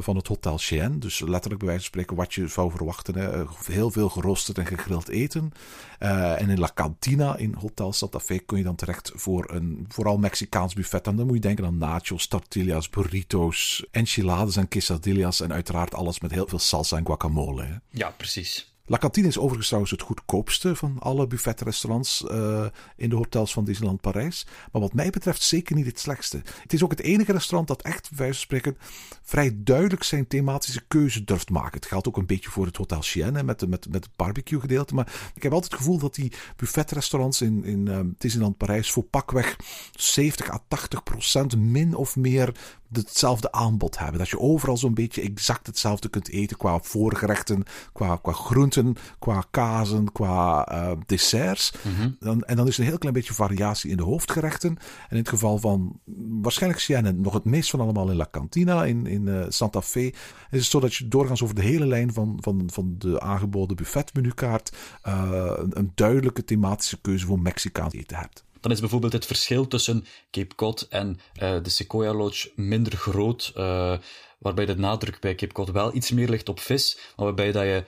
van 0.00 0.16
het 0.16 0.26
Hotel 0.26 0.58
Chien. 0.58 0.98
Dus 0.98 1.20
letterlijk 1.20 1.58
bij 1.60 1.68
wijze 1.68 1.82
van 1.82 1.92
spreken 1.92 2.16
wat 2.16 2.34
je 2.34 2.48
zou 2.48 2.70
verwachten. 2.70 3.14
Hè. 3.14 3.44
Heel 3.66 3.90
veel 3.90 4.08
geroosterd 4.08 4.58
en 4.58 4.66
gegrild 4.66 5.08
eten. 5.08 5.52
en 5.98 6.48
in 6.50 6.58
La 6.58 6.70
Cantina 6.74 7.36
in 7.36 7.54
Hotel 7.60 7.92
Santa 7.92 8.20
Fe 8.20 8.38
kun 8.38 8.58
je 8.58 8.64
dan 8.64 8.76
terecht 8.76 9.12
voor 9.14 9.50
een 9.50 9.84
vooral 9.88 10.18
Mexicaans 10.18 10.74
buffet. 10.74 11.06
En 11.06 11.16
dan 11.16 11.26
moet 11.26 11.34
je 11.34 11.40
denken 11.40 11.64
aan 11.64 11.73
nachos, 11.78 12.26
tortillas, 12.26 12.90
burritos, 12.90 13.84
enchiladas 13.90 14.56
en 14.56 14.68
quesadillas. 14.68 15.40
En 15.40 15.52
uiteraard 15.52 15.94
alles 15.94 16.20
met 16.20 16.30
heel 16.30 16.48
veel 16.48 16.58
salsa 16.58 16.96
en 16.96 17.06
guacamole. 17.06 17.80
Ja, 17.90 18.10
precies. 18.10 18.73
La 18.86 18.98
Cantine 18.98 19.28
is 19.28 19.38
overigens 19.38 19.66
trouwens 19.66 19.92
het 19.92 20.02
goedkoopste 20.02 20.76
van 20.76 20.96
alle 20.98 21.26
buffetrestaurants 21.26 22.24
uh, 22.30 22.66
in 22.96 23.08
de 23.08 23.16
hotels 23.16 23.52
van 23.52 23.64
Disneyland 23.64 24.00
Parijs. 24.00 24.46
Maar 24.72 24.80
wat 24.82 24.92
mij 24.92 25.10
betreft 25.10 25.42
zeker 25.42 25.76
niet 25.76 25.86
het 25.86 25.98
slechtste. 25.98 26.42
Het 26.62 26.72
is 26.72 26.82
ook 26.84 26.90
het 26.90 27.00
enige 27.00 27.32
restaurant 27.32 27.68
dat 27.68 27.82
echt, 27.82 28.10
bij 28.16 28.26
van 28.26 28.34
spreken, 28.34 28.76
vrij 29.22 29.52
duidelijk 29.54 30.02
zijn 30.02 30.26
thematische 30.26 30.84
keuze 30.88 31.24
durft 31.24 31.50
maken. 31.50 31.74
Het 31.74 31.86
geldt 31.86 32.08
ook 32.08 32.16
een 32.16 32.26
beetje 32.26 32.50
voor 32.50 32.66
het 32.66 32.76
Hotel 32.76 33.02
Chien 33.02 33.32
met, 33.32 33.44
met, 33.44 33.68
met 33.68 34.04
het 34.04 34.08
barbecue 34.16 34.60
gedeelte. 34.60 34.94
Maar 34.94 35.30
ik 35.34 35.42
heb 35.42 35.52
altijd 35.52 35.72
het 35.72 35.80
gevoel 35.80 35.98
dat 35.98 36.14
die 36.14 36.32
buffetrestaurants 36.56 37.40
in, 37.40 37.64
in 37.64 37.86
uh, 37.86 38.00
Disneyland 38.18 38.56
Parijs 38.56 38.90
voor 38.90 39.04
pakweg 39.04 39.56
70 39.92 40.50
à 40.50 40.64
80 40.68 41.02
procent 41.02 41.56
min 41.56 41.94
of 41.94 42.16
meer 42.16 42.54
hetzelfde 42.96 43.52
aanbod 43.52 43.98
hebben. 43.98 44.18
Dat 44.18 44.28
je 44.28 44.38
overal 44.38 44.76
zo'n 44.76 44.94
beetje 44.94 45.22
exact 45.22 45.66
hetzelfde 45.66 46.08
kunt 46.08 46.28
eten 46.28 46.56
qua 46.56 46.78
voorgerechten, 46.82 47.62
qua, 47.92 48.16
qua 48.16 48.32
groenten, 48.32 48.96
qua 49.18 49.44
kazen, 49.50 50.12
qua 50.12 50.68
uh, 50.72 50.92
desserts. 51.06 51.72
Mm 51.82 51.94
-hmm. 51.94 52.16
dan, 52.20 52.42
en 52.42 52.56
dan 52.56 52.66
is 52.66 52.74
er 52.74 52.80
een 52.80 52.88
heel 52.88 52.98
klein 52.98 53.14
beetje 53.14 53.34
variatie 53.34 53.90
in 53.90 53.96
de 53.96 54.02
hoofdgerechten. 54.02 54.68
En 54.68 55.10
in 55.10 55.16
het 55.16 55.28
geval 55.28 55.58
van 55.58 56.00
waarschijnlijk 56.40 56.82
Sienne 56.82 57.12
nog 57.12 57.32
het 57.32 57.44
meest 57.44 57.70
van 57.70 57.80
allemaal 57.80 58.10
in 58.10 58.16
La 58.16 58.28
Cantina, 58.30 58.84
in, 58.84 59.06
in 59.06 59.26
uh, 59.26 59.44
Santa 59.48 59.82
Fe, 59.82 60.12
is 60.50 60.60
het 60.60 60.64
zo 60.64 60.80
dat 60.80 60.94
je 60.94 61.08
doorgaans 61.08 61.42
over 61.42 61.54
de 61.54 61.62
hele 61.62 61.86
lijn 61.86 62.12
van, 62.12 62.38
van, 62.40 62.68
van 62.72 62.94
de 62.98 63.20
aangeboden 63.20 63.76
buffetmenukaart 63.76 64.76
uh, 65.06 65.52
een, 65.56 65.78
een 65.78 65.92
duidelijke 65.94 66.44
thematische 66.44 67.00
keuze 67.00 67.26
voor 67.26 67.40
Mexicaans 67.40 67.94
eten 67.94 68.16
hebt 68.16 68.44
dan 68.64 68.72
is 68.72 68.80
bijvoorbeeld 68.80 69.12
het 69.12 69.26
verschil 69.26 69.68
tussen 69.68 70.04
Cape 70.30 70.54
Cod 70.54 70.86
en 70.88 71.18
uh, 71.42 71.56
de 71.62 71.70
Sequoia 71.70 72.14
Lodge 72.14 72.52
minder 72.56 72.96
groot, 72.96 73.52
uh, 73.56 73.98
waarbij 74.38 74.66
de 74.66 74.76
nadruk 74.76 75.20
bij 75.20 75.34
Cape 75.34 75.52
Cod 75.52 75.70
wel 75.70 75.94
iets 75.94 76.10
meer 76.10 76.28
ligt 76.28 76.48
op 76.48 76.60
vis, 76.60 76.98
maar 77.16 77.24
waarbij 77.24 77.52
dat 77.52 77.62
je 77.62 77.84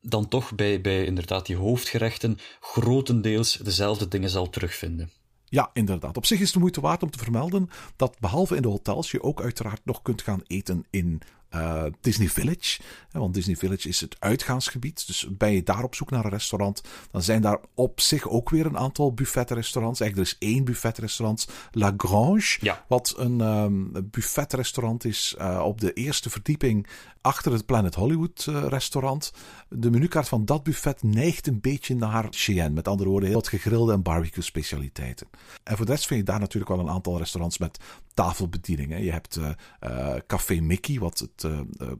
dan 0.00 0.28
toch 0.28 0.54
bij, 0.54 0.80
bij 0.80 1.04
inderdaad 1.04 1.46
die 1.46 1.56
hoofdgerechten 1.56 2.38
grotendeels 2.60 3.52
dezelfde 3.56 4.08
dingen 4.08 4.30
zal 4.30 4.50
terugvinden. 4.50 5.10
Ja, 5.44 5.70
inderdaad. 5.72 6.16
Op 6.16 6.26
zich 6.26 6.38
is 6.38 6.44
het 6.44 6.54
de 6.54 6.58
moeite 6.58 6.80
waard 6.80 7.02
om 7.02 7.10
te 7.10 7.18
vermelden 7.18 7.70
dat 7.96 8.18
behalve 8.20 8.56
in 8.56 8.62
de 8.62 8.68
hotels 8.68 9.10
je 9.10 9.22
ook 9.22 9.42
uiteraard 9.42 9.84
nog 9.84 10.02
kunt 10.02 10.22
gaan 10.22 10.42
eten 10.46 10.86
in 10.90 11.20
uh, 11.56 11.84
Disney 12.00 12.28
Village. 12.28 12.80
Want 13.10 13.34
Disney 13.34 13.56
Village 13.56 13.88
is 13.88 14.00
het 14.00 14.16
uitgaansgebied. 14.18 15.06
Dus 15.06 15.26
ben 15.30 15.52
je 15.52 15.62
daar 15.62 15.82
op 15.82 15.94
zoek 15.94 16.10
naar 16.10 16.24
een 16.24 16.30
restaurant, 16.30 16.82
dan 17.10 17.22
zijn 17.22 17.42
daar 17.42 17.58
op 17.74 18.00
zich 18.00 18.28
ook 18.28 18.50
weer 18.50 18.66
een 18.66 18.78
aantal 18.78 19.14
buffetrestaurants. 19.14 20.00
Eigenlijk 20.00 20.30
er 20.30 20.36
is 20.40 20.48
één 20.48 20.64
buffetrestaurant, 20.64 21.48
La 21.70 21.94
Grange, 21.96 22.56
ja. 22.60 22.84
wat 22.88 23.14
een 23.16 23.40
um, 23.40 24.08
buffetrestaurant 24.10 25.04
is 25.04 25.36
uh, 25.38 25.62
op 25.64 25.80
de 25.80 25.92
eerste 25.92 26.30
verdieping 26.30 26.86
achter 27.26 27.52
het 27.52 27.66
Planet 27.66 27.94
Hollywood 27.94 28.46
uh, 28.48 28.64
restaurant. 28.68 29.32
De 29.68 29.90
menukaart 29.90 30.28
van 30.28 30.44
dat 30.44 30.62
buffet 30.62 31.02
neigt 31.02 31.46
een 31.46 31.60
beetje 31.60 31.94
naar 31.94 32.26
Cheyenne. 32.30 32.74
Met 32.74 32.88
andere 32.88 33.08
woorden, 33.08 33.28
heel 33.28 33.38
wat 33.38 33.48
gegrilde 33.48 33.92
en 33.92 34.02
barbecue 34.02 34.42
specialiteiten. 34.42 35.26
En 35.62 35.76
voor 35.76 35.86
de 35.86 35.92
rest 35.92 36.06
vind 36.06 36.20
je 36.20 36.26
daar 36.26 36.40
natuurlijk 36.40 36.70
wel 36.72 36.80
een 36.80 36.90
aantal 36.90 37.18
restaurants 37.18 37.58
met 37.58 37.78
tafelbedieningen. 38.14 39.04
Je 39.04 39.12
hebt 39.12 39.36
uh, 39.36 39.48
uh, 39.80 40.14
Café 40.26 40.60
Mickey, 40.60 40.98
wat 40.98 41.18
het 41.18 41.46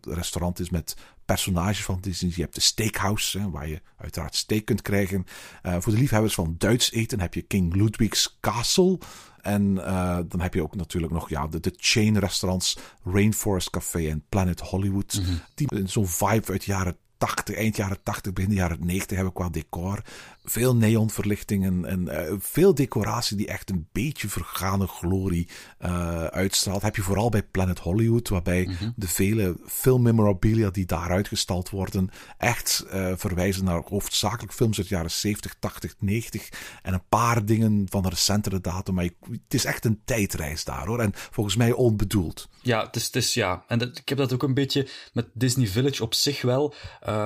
restaurant 0.00 0.58
is 0.58 0.70
met 0.70 0.96
personages 1.24 1.84
van 1.84 1.98
Disney. 2.00 2.32
Je 2.34 2.42
hebt 2.42 2.54
de 2.54 2.60
Steakhouse, 2.60 3.38
hè, 3.38 3.50
waar 3.50 3.68
je 3.68 3.80
uiteraard 3.96 4.34
steak 4.34 4.64
kunt 4.64 4.82
krijgen. 4.82 5.24
voor 5.62 5.92
de 5.92 5.98
liefhebbers 5.98 6.34
van 6.34 6.54
Duits 6.58 6.92
eten 6.92 7.20
heb 7.20 7.34
je 7.34 7.42
King 7.42 7.74
Ludwig's 7.74 8.36
Castle. 8.40 8.98
En 9.46 9.62
uh, 9.76 10.18
dan 10.28 10.40
heb 10.40 10.54
je 10.54 10.62
ook 10.62 10.74
natuurlijk 10.74 11.12
nog 11.12 11.28
ja, 11.28 11.46
de, 11.46 11.60
de 11.60 11.74
chain 11.76 12.18
restaurants 12.18 12.78
Rainforest 13.04 13.70
Café 13.70 14.08
en 14.08 14.24
Planet 14.28 14.60
Hollywood. 14.60 15.18
Mm 15.18 15.24
-hmm. 15.24 15.40
Die 15.54 15.88
zo'n 15.88 16.06
vibe 16.06 16.52
uit 16.52 16.64
de 16.64 16.72
jaren 16.72 16.96
80, 17.16 17.56
eind 17.56 17.76
jaren 17.76 18.02
80, 18.02 18.32
begin 18.32 18.52
jaren 18.52 18.86
90 18.86 19.16
hebben 19.16 19.34
qua 19.34 19.48
decor. 19.48 20.02
Veel 20.48 20.76
neonverlichtingen 20.76 21.84
en 21.84 22.00
uh, 22.00 22.34
veel 22.38 22.74
decoratie 22.74 23.36
die 23.36 23.46
echt 23.46 23.70
een 23.70 23.88
beetje 23.92 24.28
vergane 24.28 24.86
glorie 24.86 25.48
uh, 25.84 26.24
uitstraalt. 26.24 26.82
Heb 26.82 26.96
je 26.96 27.02
vooral 27.02 27.28
bij 27.28 27.42
Planet 27.42 27.78
Hollywood, 27.78 28.28
waarbij 28.28 28.64
mm 28.64 28.74
-hmm. 28.74 28.92
de 28.96 29.08
vele 29.08 29.56
filmmemorabilia 29.66 30.70
die 30.70 30.86
daar 30.86 31.10
uitgestald 31.10 31.70
worden, 31.70 32.10
echt 32.38 32.84
uh, 32.94 33.12
verwijzen 33.16 33.64
naar 33.64 33.82
hoofdzakelijk 33.88 34.52
films 34.52 34.78
uit 34.78 34.88
de 34.88 34.94
jaren 34.94 35.10
70, 35.10 35.54
80, 35.58 35.94
90 35.98 36.48
en 36.82 36.94
een 36.94 37.08
paar 37.08 37.44
dingen 37.44 37.86
van 37.90 38.08
recentere 38.08 38.60
datum. 38.60 38.94
Maar 38.94 39.04
je, 39.04 39.14
het 39.30 39.54
is 39.54 39.64
echt 39.64 39.84
een 39.84 40.00
tijdreis 40.04 40.64
daar 40.64 40.86
hoor. 40.86 41.00
En 41.00 41.12
volgens 41.14 41.56
mij 41.56 41.72
onbedoeld. 41.72 42.48
Ja, 42.62 42.84
het 42.86 42.96
is, 42.96 43.06
het 43.06 43.16
is 43.16 43.34
ja. 43.34 43.64
En 43.68 43.78
dat, 43.78 43.98
ik 43.98 44.08
heb 44.08 44.18
dat 44.18 44.32
ook 44.32 44.42
een 44.42 44.54
beetje 44.54 44.88
met 45.12 45.26
Disney 45.32 45.66
Village 45.66 46.02
op 46.02 46.14
zich 46.14 46.42
wel. 46.42 46.74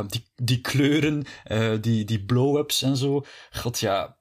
Die, 0.06 0.24
die 0.36 0.60
kleuren, 0.60 1.24
die, 1.80 2.04
die 2.04 2.24
blow-ups 2.24 2.82
en 2.82 2.96
zo. 2.96 3.09
Ja, 3.72 4.18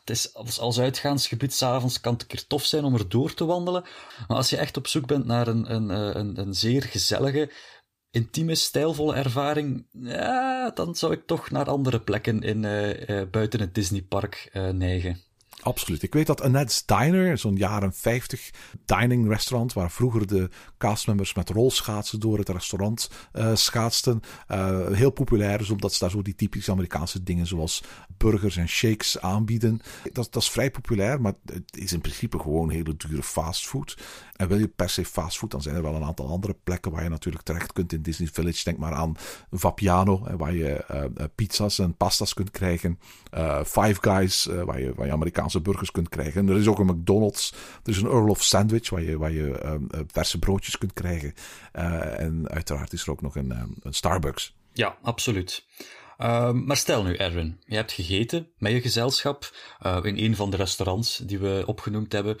het 0.00 0.10
is 0.10 0.34
als, 0.34 0.58
als 0.58 0.80
uitgaansgebied 0.80 1.54
s'avonds 1.54 2.00
kan 2.00 2.12
het 2.12 2.22
een 2.22 2.28
keer 2.28 2.46
tof 2.46 2.64
zijn 2.64 2.84
om 2.84 2.94
er 2.94 3.08
door 3.08 3.34
te 3.34 3.44
wandelen. 3.44 3.82
Maar 4.28 4.36
als 4.36 4.50
je 4.50 4.56
echt 4.56 4.76
op 4.76 4.86
zoek 4.86 5.06
bent 5.06 5.24
naar 5.26 5.48
een, 5.48 5.74
een, 5.74 5.88
een, 6.18 6.40
een 6.40 6.54
zeer 6.54 6.82
gezellige, 6.82 7.50
intieme, 8.10 8.54
stijlvolle 8.54 9.14
ervaring, 9.14 9.86
ja, 9.92 10.70
dan 10.70 10.94
zou 10.94 11.12
ik 11.12 11.26
toch 11.26 11.50
naar 11.50 11.66
andere 11.66 12.00
plekken 12.00 12.40
in, 12.40 12.62
uh, 12.62 13.08
uh, 13.08 13.22
buiten 13.30 13.60
het 13.60 13.74
Disneypark 13.74 14.50
uh, 14.52 14.68
neigen. 14.68 15.29
Absoluut. 15.62 16.02
Ik 16.02 16.14
weet 16.14 16.26
dat 16.26 16.40
Annette's 16.40 16.86
Diner, 16.86 17.38
zo'n 17.38 17.56
jaren 17.56 17.92
50 17.92 18.50
dining 18.84 19.28
restaurant, 19.28 19.72
waar 19.72 19.90
vroeger 19.90 20.26
de 20.26 20.48
castmembers 20.78 21.34
met 21.34 21.48
rolschaatsen 21.48 22.20
door 22.20 22.38
het 22.38 22.48
restaurant 22.48 23.10
uh, 23.32 23.54
schaatsten, 23.54 24.20
uh, 24.48 24.86
heel 24.86 25.10
populair 25.10 25.60
is 25.60 25.70
omdat 25.70 25.92
ze 25.92 25.98
daar 25.98 26.10
zo 26.10 26.22
die 26.22 26.34
typische 26.34 26.70
Amerikaanse 26.70 27.22
dingen 27.22 27.46
zoals 27.46 27.82
burgers 28.16 28.56
en 28.56 28.68
shakes 28.68 29.20
aanbieden. 29.20 29.80
Dat, 30.12 30.32
dat 30.32 30.42
is 30.42 30.50
vrij 30.50 30.70
populair, 30.70 31.20
maar 31.20 31.32
het 31.44 31.76
is 31.76 31.92
in 31.92 32.00
principe 32.00 32.38
gewoon 32.38 32.70
hele 32.70 32.96
dure 32.96 33.22
fastfood. 33.22 33.98
En 34.36 34.48
wil 34.48 34.58
je 34.58 34.68
per 34.68 34.90
se 34.90 35.04
fastfood, 35.04 35.50
dan 35.50 35.62
zijn 35.62 35.76
er 35.76 35.82
wel 35.82 35.94
een 35.94 36.04
aantal 36.04 36.28
andere 36.28 36.56
plekken 36.64 36.92
waar 36.92 37.02
je 37.02 37.08
natuurlijk 37.08 37.44
terecht 37.44 37.72
kunt 37.72 37.92
in 37.92 38.02
Disney 38.02 38.28
Village. 38.32 38.64
Denk 38.64 38.78
maar 38.78 38.92
aan 38.92 39.16
Vapiano, 39.50 40.26
waar 40.36 40.54
je 40.54 40.84
pizza's 41.34 41.78
en 41.78 41.96
pastas 41.96 42.34
kunt 42.34 42.50
krijgen. 42.50 42.98
Five 43.64 43.96
Guys, 44.00 44.48
waar, 44.64 44.80
je, 44.80 44.92
waar 44.94 45.06
je 45.06 45.12
Amerikaanse 45.12 45.49
burgers 45.58 45.90
kunt 45.90 46.08
krijgen. 46.08 46.48
er 46.48 46.58
is 46.58 46.66
ook 46.66 46.78
een 46.78 46.86
McDonald's. 46.86 47.52
Er 47.84 47.90
is 47.90 47.96
een 47.96 48.10
Earl 48.10 48.28
of 48.28 48.42
Sandwich, 48.42 48.90
waar 48.90 49.02
je, 49.02 49.18
waar 49.18 49.32
je 49.32 49.64
um, 49.64 49.88
verse 50.06 50.38
broodjes 50.38 50.78
kunt 50.78 50.92
krijgen. 50.92 51.34
en 51.72 52.48
uiteraard 52.48 52.92
is 52.92 53.02
er 53.02 53.10
ook 53.10 53.22
nog 53.22 53.36
een, 53.36 53.50
um, 53.50 53.74
een 53.82 53.94
Starbucks. 53.94 54.54
Ja, 54.72 54.96
absoluut. 55.02 55.64
Uh, 56.20 56.52
maar 56.52 56.76
stel 56.76 57.02
nu, 57.02 57.14
Erwin, 57.14 57.60
je 57.64 57.74
hebt 57.74 57.92
gegeten 57.92 58.48
met 58.58 58.72
je 58.72 58.80
gezelschap 58.80 59.54
uh, 59.86 59.98
in 60.02 60.18
een 60.18 60.36
van 60.36 60.50
de 60.50 60.56
restaurants 60.56 61.16
die 61.16 61.38
we 61.38 61.62
opgenoemd 61.66 62.12
hebben. 62.12 62.36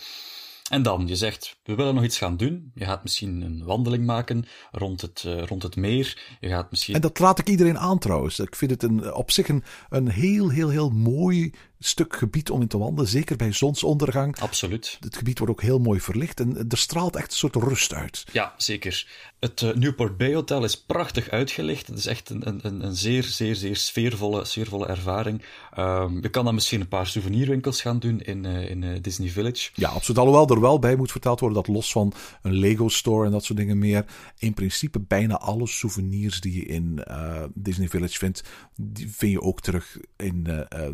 En 0.70 0.82
dan, 0.82 1.06
je 1.06 1.16
zegt, 1.16 1.56
we 1.64 1.74
willen 1.74 1.94
nog 1.94 2.04
iets 2.04 2.18
gaan 2.18 2.36
doen. 2.36 2.70
Je 2.74 2.84
gaat 2.84 3.02
misschien 3.02 3.42
een 3.42 3.64
wandeling 3.64 4.06
maken 4.06 4.44
rond 4.70 5.00
het, 5.00 5.24
uh, 5.26 5.42
rond 5.42 5.62
het 5.62 5.76
meer. 5.76 6.36
Je 6.40 6.48
gaat 6.48 6.70
misschien... 6.70 6.94
En 6.94 7.00
dat 7.00 7.18
laat 7.18 7.38
ik 7.38 7.48
iedereen 7.48 7.78
aan 7.78 7.98
trouwens. 7.98 8.38
Ik 8.38 8.56
vind 8.56 8.70
het 8.70 8.82
een, 8.82 9.14
op 9.14 9.30
zich 9.30 9.48
een, 9.48 9.64
een 9.88 10.08
heel, 10.08 10.48
heel, 10.48 10.68
heel 10.68 10.90
mooi 10.90 11.52
stuk 11.82 12.16
gebied 12.16 12.50
om 12.50 12.60
in 12.60 12.68
te 12.68 12.78
wandelen. 12.78 13.10
Zeker 13.10 13.36
bij 13.36 13.52
zonsondergang. 13.52 14.38
Absoluut. 14.38 14.98
Het 15.00 15.16
gebied 15.16 15.38
wordt 15.38 15.52
ook 15.52 15.62
heel 15.62 15.78
mooi 15.78 16.00
verlicht 16.00 16.40
en 16.40 16.64
er 16.68 16.78
straalt 16.78 17.16
echt 17.16 17.30
een 17.30 17.36
soort 17.36 17.54
rust 17.54 17.94
uit. 17.94 18.24
Ja, 18.32 18.54
zeker. 18.56 19.06
Het 19.40 19.60
uh, 19.60 19.74
Newport 19.74 20.16
Bay 20.16 20.34
Hotel 20.34 20.64
is 20.64 20.80
prachtig 20.80 21.28
uitgelicht. 21.28 21.86
Het 21.86 21.98
is 21.98 22.06
echt 22.06 22.30
een, 22.30 22.48
een, 22.48 22.84
een 22.84 22.96
zeer, 22.96 23.22
zeer, 23.22 23.54
zeer 23.54 23.76
sfeervolle, 23.76 24.44
sfeervolle 24.44 24.86
ervaring. 24.86 25.42
Um, 25.78 26.22
je 26.22 26.28
kan 26.28 26.44
dan 26.44 26.54
misschien 26.54 26.80
een 26.80 26.88
paar 26.88 27.06
souvenirwinkels 27.06 27.80
gaan 27.80 27.98
doen 27.98 28.20
in, 28.20 28.44
uh, 28.44 28.70
in 28.70 28.82
uh, 28.82 28.98
Disney 29.00 29.28
Village. 29.28 29.70
Ja, 29.74 29.88
absoluut. 29.88 30.20
Alhoewel 30.20 30.48
er 30.48 30.60
wel 30.60 30.78
bij 30.78 30.96
moet 30.96 31.10
verteld 31.10 31.40
worden 31.40 31.58
dat 31.58 31.74
los 31.74 31.92
van 31.92 32.12
een 32.42 32.54
Lego 32.54 32.88
store 32.88 33.26
en 33.26 33.32
dat 33.32 33.44
soort 33.44 33.58
dingen 33.58 33.78
meer, 33.78 34.04
in 34.38 34.54
principe 34.54 35.00
bijna 35.00 35.38
alle 35.38 35.66
souvenirs 35.66 36.40
die 36.40 36.54
je 36.54 36.64
in 36.64 37.04
Disney 37.54 37.88
Village 37.88 38.18
vindt, 38.18 38.44
die 38.76 39.10
vind 39.10 39.32
je 39.32 39.40
ook 39.40 39.60
terug 39.60 39.98
in 40.16 40.42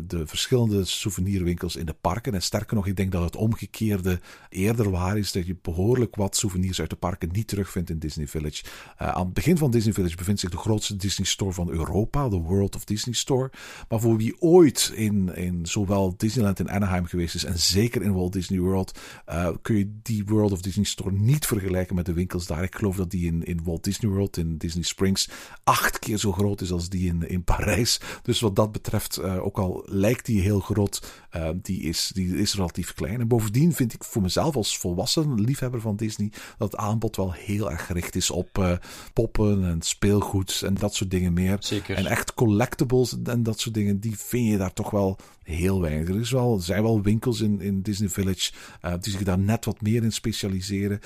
de 0.07 0.23
verschillende 0.25 0.76
souvenirwinkels 0.85 1.75
in 1.75 1.85
de 1.85 1.95
parken. 2.01 2.33
En 2.33 2.41
sterker 2.41 2.75
nog, 2.75 2.87
ik 2.87 2.95
denk 2.95 3.11
dat 3.11 3.23
het 3.23 3.35
omgekeerde 3.35 4.19
eerder 4.49 4.91
waar 4.91 5.17
is. 5.17 5.31
Dat 5.31 5.45
je 5.45 5.57
behoorlijk 5.61 6.15
wat 6.15 6.35
souvenirs 6.35 6.79
uit 6.79 6.89
de 6.89 6.95
parken 6.95 7.29
niet 7.31 7.47
terugvindt 7.47 7.89
in 7.89 7.99
Disney 7.99 8.27
Village. 8.27 8.63
Uh, 9.01 9.07
aan 9.07 9.25
het 9.25 9.33
begin 9.33 9.57
van 9.57 9.71
Disney 9.71 9.93
Village 9.93 10.15
bevindt 10.15 10.39
zich 10.39 10.49
de 10.49 10.57
grootste 10.57 10.95
Disney 10.95 11.27
Store 11.27 11.53
van 11.53 11.69
Europa, 11.69 12.29
de 12.29 12.37
World 12.37 12.75
of 12.75 12.83
Disney 12.83 13.15
Store. 13.15 13.51
Maar 13.89 13.99
voor 13.99 14.17
wie 14.17 14.41
ooit 14.41 14.91
in, 14.95 15.35
in 15.35 15.65
zowel 15.65 16.13
Disneyland 16.17 16.59
in 16.59 16.69
Anaheim 16.69 17.05
geweest 17.05 17.35
is 17.35 17.43
en 17.43 17.59
zeker 17.59 18.01
in 18.01 18.13
Walt 18.13 18.33
Disney 18.33 18.59
World, 18.59 18.99
uh, 19.29 19.49
kun 19.61 19.77
je 19.77 19.91
die 20.01 20.25
World 20.25 20.51
of 20.51 20.61
Disney 20.61 20.85
Store 20.85 21.11
niet 21.11 21.45
vergelijken 21.45 21.95
met 21.95 22.05
de 22.05 22.13
winkels 22.13 22.47
daar. 22.47 22.63
Ik 22.63 22.75
geloof 22.75 22.95
dat 22.95 23.11
die 23.11 23.25
in, 23.25 23.43
in 23.43 23.63
Walt 23.63 23.83
Disney 23.83 24.11
World, 24.11 24.37
in 24.37 24.57
Disney 24.57 24.83
Springs, 24.83 25.29
acht 25.63 25.99
keer 25.99 26.17
zo 26.17 26.31
groot 26.31 26.61
is 26.61 26.71
als 26.71 26.89
die 26.89 27.07
in, 27.07 27.27
in 27.27 27.43
Parijs. 27.43 27.99
Dus 28.21 28.39
wat 28.39 28.55
dat 28.55 28.71
betreft, 28.71 29.19
uh, 29.19 29.45
ook 29.45 29.57
al 29.57 29.85
lijkt 29.85 30.25
die 30.25 30.41
heel 30.41 30.59
groot, 30.73 31.25
uh, 31.35 31.49
die, 31.61 31.81
is, 31.81 32.11
die 32.13 32.37
is 32.37 32.53
relatief 32.53 32.93
klein. 32.93 33.19
En 33.19 33.27
bovendien 33.27 33.73
vind 33.73 33.93
ik 33.93 34.03
voor 34.03 34.21
mezelf 34.21 34.55
als 34.55 34.77
volwassen 34.77 35.41
liefhebber 35.41 35.81
van 35.81 35.95
Disney 35.95 36.31
dat 36.57 36.71
het 36.71 36.81
aanbod 36.81 37.15
wel 37.15 37.31
heel 37.33 37.71
erg 37.71 37.85
gericht 37.85 38.15
is 38.15 38.31
op 38.31 38.57
uh, 38.57 38.71
poppen 39.13 39.63
en 39.63 39.81
speelgoed 39.81 40.61
en 40.65 40.73
dat 40.73 40.95
soort 40.95 41.11
dingen 41.11 41.33
meer. 41.33 41.57
Zeker. 41.59 41.95
En 41.95 42.05
echt 42.05 42.33
collectibles 42.33 43.21
en 43.23 43.43
dat 43.43 43.59
soort 43.59 43.75
dingen, 43.75 43.99
die 43.99 44.17
vind 44.17 44.47
je 44.47 44.57
daar 44.57 44.73
toch 44.73 44.89
wel 44.89 45.17
heel 45.43 45.81
weinig. 45.81 46.07
Er, 46.07 46.19
is 46.19 46.31
wel, 46.31 46.55
er 46.55 46.63
zijn 46.63 46.83
wel 46.83 47.01
winkels 47.01 47.41
in, 47.41 47.61
in 47.61 47.81
Disney 47.81 48.09
Village 48.09 48.51
uh, 48.85 48.93
die 48.99 49.11
zich 49.11 49.23
daar 49.23 49.39
net 49.39 49.65
wat 49.65 49.81
meer 49.81 50.03
in 50.03 50.11
specialiseren. 50.11 50.99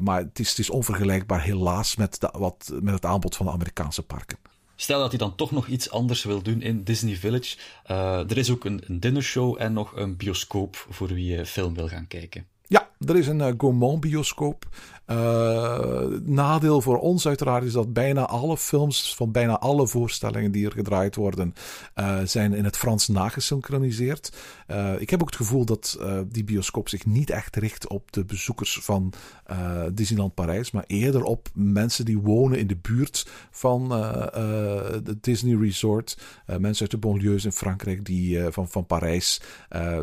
maar 0.00 0.20
het 0.20 0.38
is, 0.38 0.48
het 0.48 0.58
is 0.58 0.70
onvergelijkbaar 0.70 1.42
helaas 1.42 1.96
met, 1.96 2.20
de, 2.20 2.28
wat, 2.32 2.70
met 2.80 2.94
het 2.94 3.04
aanbod 3.04 3.36
van 3.36 3.46
de 3.46 3.52
Amerikaanse 3.52 4.02
parken. 4.02 4.38
Stel 4.80 5.00
dat 5.00 5.08
hij 5.08 5.18
dan 5.18 5.34
toch 5.34 5.50
nog 5.50 5.66
iets 5.66 5.90
anders 5.90 6.24
wil 6.24 6.42
doen 6.42 6.62
in 6.62 6.84
Disney 6.84 7.16
Village. 7.16 7.56
Uh, 7.90 8.30
er 8.30 8.38
is 8.38 8.50
ook 8.50 8.64
een, 8.64 8.82
een 8.86 9.00
dinnershow 9.00 9.56
en 9.58 9.72
nog 9.72 9.96
een 9.96 10.16
bioscoop 10.16 10.86
voor 10.90 11.08
wie 11.08 11.46
film 11.46 11.74
wil 11.74 11.88
gaan 11.88 12.06
kijken. 12.06 12.46
Ja, 12.66 12.90
er 13.06 13.16
is 13.16 13.26
een 13.26 13.38
uh, 13.38 13.52
Gaumont 13.58 14.00
bioscoop. 14.00 14.68
Uh, 15.10 16.04
nadeel 16.24 16.80
voor 16.80 16.98
ons 16.98 17.26
uiteraard 17.26 17.64
is 17.64 17.72
dat 17.72 17.92
bijna 17.92 18.26
alle 18.26 18.56
films 18.56 19.14
van 19.14 19.32
bijna 19.32 19.58
alle 19.58 19.86
voorstellingen 19.86 20.52
die 20.52 20.66
er 20.66 20.72
gedraaid 20.72 21.14
worden, 21.14 21.54
uh, 21.94 22.18
zijn 22.24 22.52
in 22.52 22.64
het 22.64 22.76
Frans 22.76 23.08
nagesynchroniseerd. 23.08 24.32
Uh, 24.70 25.00
ik 25.00 25.10
heb 25.10 25.20
ook 25.20 25.26
het 25.26 25.36
gevoel 25.36 25.64
dat 25.64 25.98
die 26.28 26.44
bioscoop 26.44 26.88
zich 26.88 27.06
niet 27.06 27.30
echt 27.30 27.56
richt 27.56 27.88
op 27.88 28.12
de 28.12 28.24
bezoekers 28.24 28.78
van 28.82 29.12
Disneyland 29.92 30.34
Parijs, 30.34 30.70
maar 30.70 30.84
eerder 30.86 31.22
op 31.22 31.48
mensen 31.54 32.04
die 32.04 32.18
wonen 32.18 32.58
in 32.58 32.66
de 32.66 32.76
buurt 32.76 33.28
van 33.50 33.88
de 33.88 35.16
Disney 35.20 35.56
Resort. 35.56 36.18
mensen 36.46 36.80
uit 36.80 36.90
de 36.90 36.98
banlieues 36.98 37.44
in 37.44 37.52
Frankrijk 37.52 38.04
die, 38.04 38.40
van, 38.50 38.68
van 38.68 38.86
Parijs, 38.86 39.40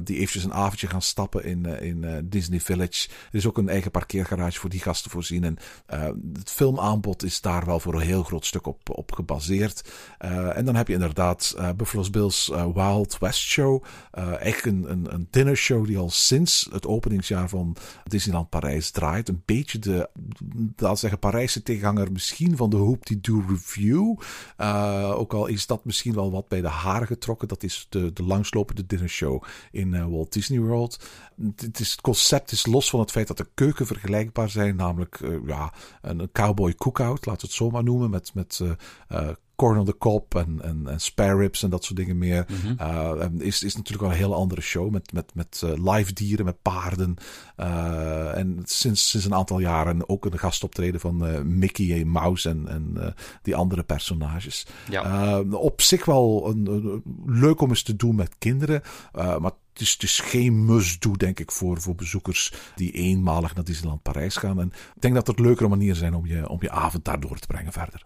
die 0.03 0.15
eventjes 0.15 0.43
een 0.43 0.53
avondje 0.53 0.87
gaan 0.87 1.01
stappen 1.01 1.43
in, 1.43 1.65
in 1.65 2.27
Disney 2.29 2.59
Village. 2.59 3.09
Er 3.31 3.37
is 3.37 3.47
ook 3.47 3.57
een 3.57 3.69
eigen 3.69 3.91
parkeergarage 3.91 4.59
voor 4.59 4.69
die 4.69 4.79
gasten 4.79 4.94
te 5.01 5.09
voorzien. 5.09 5.43
En 5.43 5.57
uh, 5.93 6.03
het 6.33 6.51
filmaanbod 6.51 7.23
is 7.23 7.41
daar 7.41 7.65
wel 7.65 7.79
voor 7.79 7.93
een 7.93 8.07
heel 8.07 8.23
groot 8.23 8.45
stuk 8.45 8.67
op, 8.67 8.89
op 8.89 9.11
gebaseerd. 9.11 9.89
Uh, 10.25 10.57
en 10.57 10.65
dan 10.65 10.75
heb 10.75 10.87
je 10.87 10.93
inderdaad 10.93 11.55
uh, 11.57 11.69
Buffalo 11.71 12.09
Bill's 12.11 12.51
Wild 12.73 13.17
West 13.17 13.41
Show. 13.41 13.83
echt 14.39 14.65
een, 14.65 14.91
een, 14.91 15.13
een 15.13 15.27
dinnershow 15.29 15.85
die 15.85 15.97
al 15.97 16.09
sinds 16.09 16.69
het 16.71 16.87
openingsjaar 16.87 17.49
van 17.49 17.75
Disneyland 18.03 18.49
Parijs 18.49 18.91
draait. 18.91 19.29
Een 19.29 19.41
beetje 19.45 19.79
de, 19.79 20.09
zeggen, 20.93 21.19
Parijse 21.19 21.63
tegenhanger 21.63 22.11
misschien 22.11 22.57
van 22.57 22.69
de 22.69 22.75
Hoop 22.75 23.05
die 23.05 23.19
Do 23.21 23.43
Review. 23.47 24.15
ook 25.13 25.33
al 25.33 25.47
is 25.47 25.65
dat 25.65 25.85
misschien 25.85 26.13
wel 26.13 26.31
wat 26.31 26.47
bij 26.47 26.61
de 26.61 26.67
haren 26.67 27.07
getrokken. 27.07 27.47
Dat 27.47 27.63
is 27.63 27.85
de, 27.89 28.13
de 28.13 28.23
langslopende 28.23 28.85
dinnershow 28.85 29.43
in 29.71 30.09
Walt 30.09 30.33
Disney 30.33 30.59
World. 30.59 30.99
Het, 31.55 31.77
het 31.77 32.01
concept 32.01 32.51
is 32.51 32.65
los 32.65 32.89
van 32.89 32.99
het 32.99 33.11
feit 33.11 33.27
dat 33.27 33.37
de 33.37 33.47
keuken 33.53 33.85
vergelijkbaar 33.85 34.49
zijn, 34.49 34.75
namelijk 34.85 35.19
uh, 35.19 35.37
ja, 35.45 35.73
een 36.01 36.29
cowboy 36.31 36.73
cookout, 36.73 37.25
laten 37.25 37.41
we 37.41 37.47
het 37.47 37.55
zo 37.55 37.69
maar 37.69 37.83
noemen, 37.83 38.09
met, 38.09 38.31
met 38.33 38.59
uh, 38.63 38.71
uh, 39.09 39.29
corn 39.55 39.79
on 39.79 39.85
the 39.85 39.97
cob 39.97 40.35
en, 40.35 40.61
en, 40.61 40.87
en 40.87 40.99
spare 40.99 41.37
ribs 41.37 41.63
en 41.63 41.69
dat 41.69 41.83
soort 41.83 41.97
dingen 41.97 42.17
meer. 42.17 42.45
Mm 42.47 42.77
-hmm. 42.77 43.41
is, 43.41 43.63
is 43.63 43.75
natuurlijk 43.75 44.03
wel 44.03 44.11
een 44.11 44.23
hele 44.23 44.35
andere 44.35 44.61
show 44.61 44.91
met, 44.91 45.13
met, 45.13 45.31
met 45.33 45.63
live 45.75 46.13
dieren, 46.13 46.45
met 46.45 46.61
paarden. 46.61 47.15
en 48.35 48.61
sinds, 48.63 49.09
sinds 49.09 49.25
een 49.25 49.33
aantal 49.33 49.59
jaren 49.59 50.09
ook 50.09 50.25
een 50.25 50.39
gastoptreden 50.39 50.99
van 50.99 51.47
Mickey 51.57 52.01
en 52.01 52.07
Mouse 52.07 52.49
en, 52.49 52.67
en 52.67 53.15
die 53.41 53.55
andere 53.55 53.83
personages. 53.83 54.67
Ja. 54.89 55.41
op 55.41 55.81
zich 55.81 56.05
wel 56.05 56.47
een, 56.49 56.65
een, 56.65 57.03
leuk 57.25 57.61
om 57.61 57.69
eens 57.69 57.83
te 57.83 57.95
doen 57.95 58.15
met 58.15 58.35
kinderen, 58.37 58.81
maar 59.13 59.51
het 59.75 59.83
is, 59.83 59.93
het 59.93 60.03
is 60.03 60.19
geen 60.19 60.65
must-do, 60.65 61.11
denk 61.11 61.39
ik, 61.39 61.51
voor, 61.51 61.81
voor 61.81 61.95
bezoekers 61.95 62.53
die 62.75 62.91
eenmalig 62.91 63.55
naar 63.55 63.63
Disneyland 63.63 64.01
Parijs 64.01 64.35
gaan. 64.35 64.59
En 64.59 64.71
ik 64.95 65.01
denk 65.01 65.13
dat 65.13 65.27
het 65.27 65.39
leukere 65.39 65.69
manieren 65.69 65.95
zijn 65.95 66.13
om 66.13 66.25
je, 66.25 66.49
om 66.49 66.57
je 66.61 66.69
avond 66.69 67.05
daar 67.05 67.19
door 67.19 67.39
te 67.39 67.47
brengen 67.47 67.71
verder. 67.71 68.05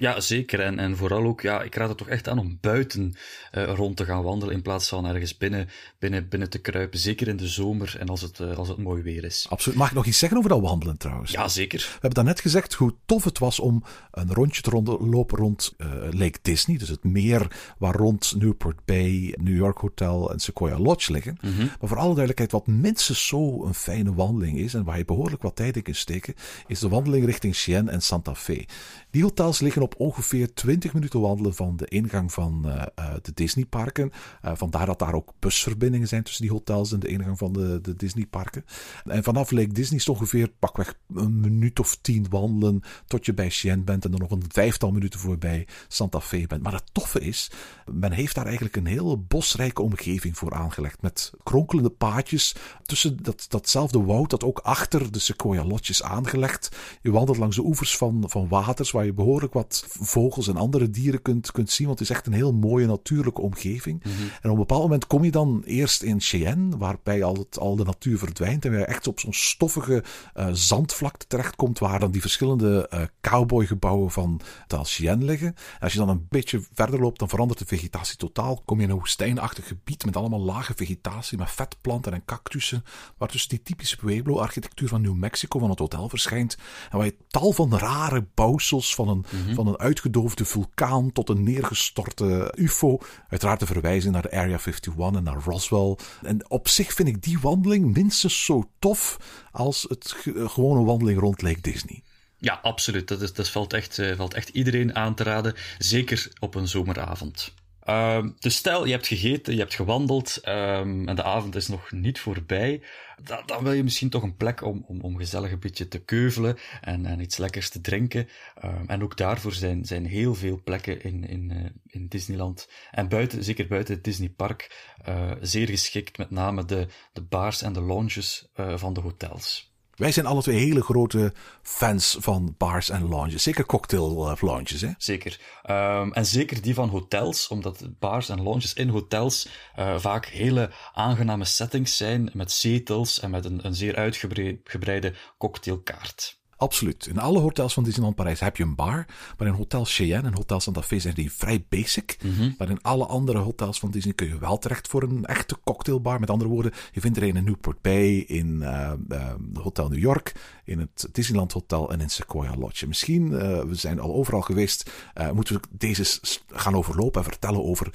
Ja, 0.00 0.20
zeker. 0.20 0.60
En, 0.60 0.78
en 0.78 0.96
vooral 0.96 1.24
ook, 1.24 1.40
ja, 1.40 1.62
ik 1.62 1.74
raad 1.74 1.88
het 1.88 1.98
toch 1.98 2.08
echt 2.08 2.28
aan 2.28 2.38
om 2.38 2.58
buiten 2.60 3.14
uh, 3.52 3.74
rond 3.74 3.96
te 3.96 4.04
gaan 4.04 4.22
wandelen 4.22 4.54
in 4.54 4.62
plaats 4.62 4.88
van 4.88 5.06
ergens 5.06 5.36
binnen, 5.36 5.68
binnen, 5.98 6.28
binnen 6.28 6.50
te 6.50 6.58
kruipen. 6.58 6.98
Zeker 6.98 7.28
in 7.28 7.36
de 7.36 7.48
zomer 7.48 7.96
en 7.98 8.08
als 8.08 8.20
het, 8.20 8.38
uh, 8.38 8.56
als 8.56 8.68
het 8.68 8.78
mooi 8.78 9.02
weer 9.02 9.24
is. 9.24 9.46
Absoluut. 9.48 9.78
Mag 9.78 9.88
ik 9.88 9.94
nog 9.94 10.06
iets 10.06 10.18
zeggen 10.18 10.38
over 10.38 10.50
dat 10.50 10.60
wandelen 10.60 10.96
trouwens? 10.96 11.30
Ja, 11.30 11.48
zeker. 11.48 11.78
We 11.78 11.90
hebben 11.90 12.14
daarnet 12.14 12.40
gezegd 12.40 12.74
hoe 12.74 12.94
tof 13.06 13.24
het 13.24 13.38
was 13.38 13.60
om 13.60 13.84
een 14.10 14.32
rondje 14.32 14.62
te 14.62 14.70
lopen 15.00 15.38
rond 15.38 15.74
uh, 15.78 15.88
Lake 16.10 16.38
Disney. 16.42 16.78
Dus 16.78 16.88
het 16.88 17.04
meer 17.04 17.74
waar 17.78 17.94
rond 17.94 18.34
Newport 18.38 18.84
Bay, 18.84 19.34
New 19.40 19.56
York 19.56 19.78
Hotel 19.78 20.32
en 20.32 20.40
Sequoia 20.40 20.78
Lodge 20.78 21.12
liggen. 21.12 21.38
Mm 21.40 21.52
-hmm. 21.52 21.70
Maar 21.80 21.88
voor 21.88 21.98
alle 21.98 22.14
duidelijkheid, 22.14 22.52
wat 22.52 22.66
minstens 22.66 23.26
zo 23.26 23.64
een 23.64 23.74
fijne 23.74 24.14
wandeling 24.14 24.58
is 24.58 24.74
en 24.74 24.84
waar 24.84 24.98
je 24.98 25.04
behoorlijk 25.04 25.42
wat 25.42 25.56
tijd 25.56 25.76
in 25.76 25.82
kunt 25.82 25.96
steken, 25.96 26.34
is 26.66 26.78
de 26.78 26.88
wandeling 26.88 27.24
richting 27.24 27.56
Chien 27.56 27.88
en 27.88 28.02
Santa 28.02 28.34
Fe. 28.34 28.66
Die 29.10 29.22
hotels 29.22 29.60
liggen 29.60 29.82
op 29.82 29.87
ongeveer 29.96 30.54
20 30.54 30.94
minuten 30.94 31.20
wandelen 31.20 31.54
van 31.54 31.76
de 31.76 31.86
ingang 31.86 32.32
van 32.32 32.62
uh, 32.66 32.72
uh, 32.98 33.14
de 33.22 33.32
Disneyparken. 33.34 34.12
Uh, 34.44 34.52
vandaar 34.54 34.86
dat 34.86 34.98
daar 34.98 35.14
ook 35.14 35.32
busverbindingen 35.38 36.08
zijn 36.08 36.22
tussen 36.22 36.42
die 36.42 36.52
hotels 36.52 36.92
en 36.92 37.00
de 37.00 37.08
ingang 37.08 37.38
van 37.38 37.52
de, 37.52 37.80
de 37.80 37.96
Disneyparken. 37.96 38.64
En 39.04 39.22
vanaf 39.22 39.50
Lake 39.50 39.72
Disney 39.72 39.98
is 39.98 40.08
ongeveer 40.08 40.48
pakweg 40.58 40.94
een 41.14 41.40
minuut 41.40 41.80
of 41.80 41.98
tien 42.00 42.26
wandelen 42.30 42.82
tot 43.06 43.26
je 43.26 43.34
bij 43.34 43.50
Chien 43.50 43.84
bent 43.84 44.04
en 44.04 44.10
dan 44.10 44.20
nog 44.20 44.30
een 44.30 44.44
vijftal 44.48 44.90
minuten 44.90 45.20
voorbij 45.20 45.66
Santa 45.88 46.20
Fe 46.20 46.46
bent. 46.46 46.62
Maar 46.62 46.72
het 46.72 46.90
toffe 46.92 47.20
is, 47.20 47.50
men 47.92 48.12
heeft 48.12 48.34
daar 48.34 48.44
eigenlijk 48.44 48.76
een 48.76 48.86
hele 48.86 49.16
bosrijke 49.16 49.82
omgeving 49.82 50.38
voor 50.38 50.54
aangelegd 50.54 51.02
met 51.02 51.32
kronkelende 51.42 51.90
paadjes 51.90 52.54
tussen 52.82 53.22
dat, 53.22 53.46
datzelfde 53.48 54.02
woud 54.02 54.30
dat 54.30 54.44
ook 54.44 54.58
achter 54.58 55.12
de 55.12 55.18
Sequoia 55.18 55.64
Lodge 55.64 55.90
is 55.90 56.02
aangelegd. 56.02 56.76
Je 57.02 57.10
wandelt 57.10 57.38
langs 57.38 57.56
de 57.56 57.64
oevers 57.64 57.96
van, 57.96 58.24
van 58.26 58.48
waters 58.48 58.90
waar 58.90 59.04
je 59.04 59.12
behoorlijk 59.12 59.52
wat 59.52 59.77
vogels 59.88 60.48
en 60.48 60.56
andere 60.56 60.90
dieren 60.90 61.22
kunt, 61.22 61.50
kunt 61.50 61.70
zien. 61.70 61.86
Want 61.86 61.98
het 61.98 62.08
is 62.08 62.16
echt 62.16 62.26
een 62.26 62.32
heel 62.32 62.52
mooie 62.52 62.86
natuurlijke 62.86 63.40
omgeving. 63.40 64.04
Mm 64.04 64.12
-hmm. 64.12 64.28
En 64.28 64.50
op 64.50 64.50
een 64.50 64.56
bepaald 64.56 64.82
moment 64.82 65.06
kom 65.06 65.24
je 65.24 65.30
dan 65.30 65.62
eerst 65.64 66.02
in 66.02 66.20
Cheyenne, 66.20 66.76
waarbij 66.76 67.24
al, 67.24 67.34
het, 67.34 67.58
al 67.58 67.76
de 67.76 67.84
natuur 67.84 68.18
verdwijnt. 68.18 68.64
En 68.64 68.70
waar 68.70 68.80
je 68.80 68.86
echt 68.86 69.06
op 69.06 69.20
zo'n 69.20 69.32
stoffige 69.32 70.04
uh, 70.36 70.48
zandvlakte 70.52 71.26
terechtkomt, 71.26 71.78
waar 71.78 72.00
dan 72.00 72.10
die 72.10 72.20
verschillende 72.20 72.90
uh, 72.94 73.02
cowboygebouwen 73.20 74.10
van 74.10 74.40
Taal 74.66 74.84
Cheyenne 74.84 75.24
liggen. 75.24 75.46
En 75.48 75.80
als 75.80 75.92
je 75.92 75.98
dan 75.98 76.08
een 76.08 76.26
beetje 76.28 76.60
verder 76.74 77.00
loopt, 77.00 77.18
dan 77.18 77.28
verandert 77.28 77.58
de 77.58 77.66
vegetatie 77.66 78.16
totaal. 78.16 78.62
Kom 78.64 78.78
je 78.78 78.84
in 78.84 78.90
een 78.90 78.98
woestijnachtig 78.98 79.66
gebied 79.68 80.04
met 80.04 80.16
allemaal 80.16 80.40
lage 80.40 80.72
vegetatie, 80.76 81.38
met 81.38 81.50
vetplanten 81.50 82.12
en 82.12 82.24
cactussen. 82.24 82.84
Waar 83.18 83.28
tussen 83.28 83.50
die 83.50 83.62
typische 83.62 83.96
Pueblo-architectuur 83.96 84.88
van 84.88 85.00
New 85.00 85.14
Mexico 85.14 85.58
van 85.58 85.70
het 85.70 85.78
hotel 85.78 86.08
verschijnt. 86.08 86.56
En 86.90 86.96
waar 86.96 87.06
je 87.06 87.16
tal 87.28 87.52
van 87.52 87.76
rare 87.76 88.26
bouwsels 88.34 88.94
van 88.94 89.08
een, 89.08 89.24
Mhm. 89.30 89.54
van 89.54 89.66
een 89.68 89.78
uitgedoofde 89.78 90.44
vulkaan 90.44 91.12
tot 91.12 91.28
een 91.28 91.42
neergestorte 91.42 92.52
UFO. 92.56 92.98
Uiteraard 93.28 93.60
de 93.60 93.66
verwijzing 93.66 94.12
naar 94.14 94.30
Area 94.30 94.58
51 94.64 94.94
en 94.96 95.22
naar 95.22 95.42
Roswell. 95.44 95.96
En 96.22 96.50
op 96.50 96.68
zich 96.68 96.92
vind 96.92 97.08
ik 97.08 97.22
die 97.22 97.38
wandeling 97.38 97.94
minstens 97.94 98.44
zo 98.44 98.70
tof 98.78 99.16
als 99.52 99.86
het 99.88 100.14
ge- 100.16 100.48
gewone 100.48 100.84
wandeling 100.84 101.20
rond 101.20 101.42
Lake 101.42 101.60
Disney. 101.60 102.02
Ja, 102.38 102.58
absoluut. 102.62 103.08
Dat, 103.08 103.22
is, 103.22 103.32
dat 103.32 103.48
valt, 103.48 103.72
echt, 103.72 103.98
uh, 103.98 104.16
valt 104.16 104.34
echt 104.34 104.48
iedereen 104.48 104.94
aan 104.94 105.14
te 105.14 105.22
raden. 105.22 105.54
Zeker 105.78 106.32
op 106.38 106.54
een 106.54 106.68
zomeravond. 106.68 107.52
Um, 107.90 108.34
dus 108.38 108.56
stel, 108.56 108.86
je 108.86 108.92
hebt 108.92 109.06
gegeten, 109.06 109.52
je 109.52 109.58
hebt 109.58 109.74
gewandeld 109.74 110.40
um, 110.48 111.08
en 111.08 111.16
de 111.16 111.22
avond 111.22 111.54
is 111.54 111.68
nog 111.68 111.92
niet 111.92 112.20
voorbij. 112.20 112.82
Dan, 113.22 113.42
dan 113.46 113.64
wil 113.64 113.72
je 113.72 113.82
misschien 113.82 114.10
toch 114.10 114.22
een 114.22 114.36
plek 114.36 114.62
om, 114.62 114.84
om, 114.86 115.00
om 115.00 115.16
gezellig 115.16 115.52
een 115.52 115.58
beetje 115.58 115.88
te 115.88 115.98
keuvelen 115.98 116.58
en, 116.80 117.06
en 117.06 117.20
iets 117.20 117.36
lekkers 117.36 117.68
te 117.68 117.80
drinken. 117.80 118.28
Um, 118.64 118.84
en 118.86 119.02
ook 119.02 119.16
daarvoor 119.16 119.52
zijn, 119.52 119.84
zijn 119.84 120.06
heel 120.06 120.34
veel 120.34 120.60
plekken 120.64 121.02
in, 121.02 121.28
in, 121.28 121.50
uh, 121.52 121.64
in 121.86 122.08
Disneyland 122.08 122.68
en 122.90 123.08
buiten, 123.08 123.44
zeker 123.44 123.66
buiten 123.66 123.94
het 123.94 124.04
Disneypark, 124.04 124.92
uh, 125.08 125.32
zeer 125.40 125.68
geschikt. 125.68 126.18
Met 126.18 126.30
name 126.30 126.64
de, 126.64 126.86
de 127.12 127.22
bars 127.22 127.62
en 127.62 127.72
de 127.72 127.80
lounges 127.80 128.48
uh, 128.56 128.76
van 128.76 128.92
de 128.92 129.00
hotels. 129.00 129.72
Wij 129.98 130.12
zijn 130.12 130.26
alle 130.26 130.42
twee 130.42 130.58
hele 130.58 130.82
grote 130.82 131.32
fans 131.62 132.16
van 132.20 132.54
bars 132.58 132.90
en 132.90 133.08
lounges. 133.08 133.42
Zeker 133.42 133.66
cocktail 133.66 134.36
lounges, 134.40 134.80
hè? 134.80 134.90
Zeker. 134.98 135.40
Um, 135.70 136.12
en 136.12 136.26
zeker 136.26 136.62
die 136.62 136.74
van 136.74 136.88
hotels, 136.88 137.48
omdat 137.48 137.88
bars 137.98 138.28
en 138.28 138.42
lounges 138.42 138.74
in 138.74 138.88
hotels 138.88 139.48
uh, 139.78 139.98
vaak 139.98 140.26
hele 140.26 140.70
aangename 140.92 141.44
settings 141.44 141.96
zijn 141.96 142.30
met 142.32 142.52
zetels 142.52 143.20
en 143.20 143.30
met 143.30 143.44
een, 143.44 143.66
een 143.66 143.74
zeer 143.74 143.96
uitgebreide 143.96 145.14
cocktailkaart. 145.38 146.37
Absoluut. 146.58 147.06
In 147.06 147.18
alle 147.18 147.38
hotels 147.38 147.74
van 147.74 147.84
Disneyland 147.84 148.16
Parijs 148.16 148.40
heb 148.40 148.56
je 148.56 148.62
een 148.62 148.74
bar. 148.74 149.06
Maar 149.36 149.46
in 149.46 149.54
Hotel 149.54 149.84
Cheyenne 149.84 150.28
en 150.28 150.34
Hotel 150.34 150.60
Santa 150.60 150.82
Fe 150.82 150.98
zijn 150.98 151.14
die 151.14 151.32
vrij 151.32 151.64
basic. 151.68 152.16
Mm 152.22 152.34
-hmm. 152.34 152.54
Maar 152.58 152.70
in 152.70 152.82
alle 152.82 153.06
andere 153.06 153.38
hotels 153.38 153.78
van 153.78 153.90
Disney 153.90 154.14
kun 154.14 154.28
je 154.28 154.38
wel 154.38 154.58
terecht 154.58 154.88
voor 154.88 155.02
een 155.02 155.24
echte 155.24 155.56
cocktailbar. 155.64 156.20
Met 156.20 156.30
andere 156.30 156.50
woorden, 156.50 156.72
je 156.92 157.00
vindt 157.00 157.16
er 157.16 157.22
een 157.22 157.36
in 157.36 157.44
Newport 157.44 157.80
Bay, 157.80 158.16
in 158.16 158.58
uh, 158.60 158.92
uh, 159.08 159.32
Hotel 159.54 159.88
New 159.88 159.98
York, 159.98 160.32
in 160.64 160.78
het 160.78 161.08
Disneyland 161.12 161.52
Hotel 161.52 161.92
en 161.92 162.00
in 162.00 162.10
Sequoia 162.10 162.56
Lodge. 162.56 162.86
Misschien, 162.86 163.30
uh, 163.32 163.38
we 163.60 163.74
zijn 163.74 164.00
al 164.00 164.14
overal 164.14 164.40
geweest, 164.40 164.90
moeten 165.32 165.54
we 165.54 165.60
deze 165.70 166.20
gaan 166.46 166.74
overlopen 166.74 167.22
en 167.22 167.30
vertellen 167.30 167.64
over 167.64 167.90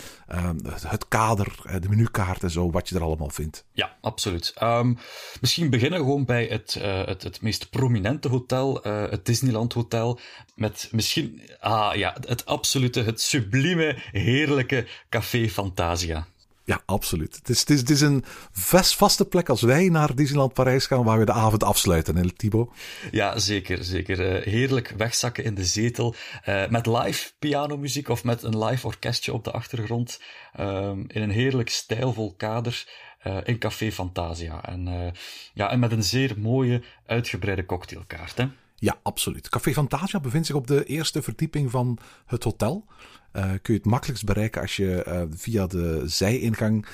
het 0.88 1.08
kader, 1.08 1.80
de 1.80 1.89
menukaart 1.89 2.43
en 2.43 2.52
zo, 2.52 2.71
wat 2.71 2.89
je 2.89 2.95
er 2.95 3.02
allemaal 3.02 3.30
vindt. 3.30 3.65
Ja, 3.71 3.97
absoluut. 4.02 4.54
Um, 4.63 4.97
misschien 5.41 5.69
beginnen 5.69 5.99
gewoon 5.99 6.26
bij 6.26 6.45
het, 6.45 6.73
het, 6.82 7.23
het 7.23 7.41
meest 7.41 7.69
prominente 7.69 8.28
hotel 8.28 8.52
hotel, 8.53 8.87
uh, 8.87 9.09
het 9.09 9.25
Disneyland 9.25 9.73
Hotel, 9.73 10.19
met 10.55 10.89
misschien, 10.91 11.41
ah 11.59 11.95
ja, 11.95 12.17
het 12.27 12.45
absolute, 12.45 13.01
het 13.01 13.21
sublieme, 13.21 13.97
heerlijke 14.11 14.87
Café 15.09 15.49
Fantasia. 15.49 16.27
Ja, 16.65 16.81
absoluut. 16.85 17.35
Het 17.35 17.49
is, 17.49 17.59
het 17.59 17.69
is, 17.69 17.79
het 17.79 17.89
is 17.89 18.01
een 18.01 18.23
vast, 18.51 18.95
vaste 18.95 19.25
plek 19.25 19.49
als 19.49 19.61
wij 19.61 19.89
naar 19.89 20.15
Disneyland 20.15 20.53
Parijs 20.53 20.85
gaan, 20.85 21.03
waar 21.03 21.19
we 21.19 21.25
de 21.25 21.31
avond 21.31 21.63
afsluiten, 21.63 22.15
hè, 22.15 22.31
Thibaut? 22.31 22.69
Ja, 23.11 23.39
zeker, 23.39 23.83
zeker. 23.83 24.19
Uh, 24.19 24.45
heerlijk 24.45 24.93
wegzakken 24.97 25.43
in 25.43 25.55
de 25.55 25.65
zetel, 25.65 26.15
uh, 26.45 26.67
met 26.67 26.85
live 26.85 27.31
pianomuziek 27.39 28.09
of 28.09 28.23
met 28.23 28.43
een 28.43 28.63
live 28.63 28.87
orkestje 28.87 29.33
op 29.33 29.43
de 29.43 29.51
achtergrond, 29.51 30.19
um, 30.59 31.05
in 31.07 31.21
een 31.21 31.31
heerlijk 31.31 31.69
stijlvol 31.69 32.33
kader. 32.37 32.85
Uh, 33.27 33.38
in 33.43 33.57
Café 33.57 33.91
Fantasia. 33.91 34.65
En, 34.65 34.88
uh, 34.88 35.12
ja, 35.53 35.69
en 35.69 35.79
met 35.79 35.91
een 35.91 36.03
zeer 36.03 36.39
mooie, 36.39 36.81
uitgebreide 37.05 37.65
cocktailkaart. 37.65 38.38
Hè? 38.38 38.47
Ja, 38.75 38.97
absoluut. 39.03 39.49
Café 39.49 39.73
Fantasia 39.73 40.19
bevindt 40.19 40.47
zich 40.47 40.55
op 40.55 40.67
de 40.67 40.83
eerste 40.83 41.21
verdieping 41.21 41.71
van 41.71 41.97
het 42.25 42.43
hotel. 42.43 42.86
Uh, 43.33 43.43
kun 43.43 43.73
je 43.73 43.79
het 43.79 43.86
makkelijkst 43.86 44.25
bereiken 44.25 44.62
als 44.62 44.75
je 44.75 45.27
via 45.36 45.67
de 45.67 46.01
zijingang, 46.05 46.88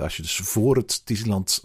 als 0.00 0.16
je 0.16 0.22
dus 0.22 0.36
voor 0.36 0.76
het 0.76 1.02
Disneyland 1.04 1.62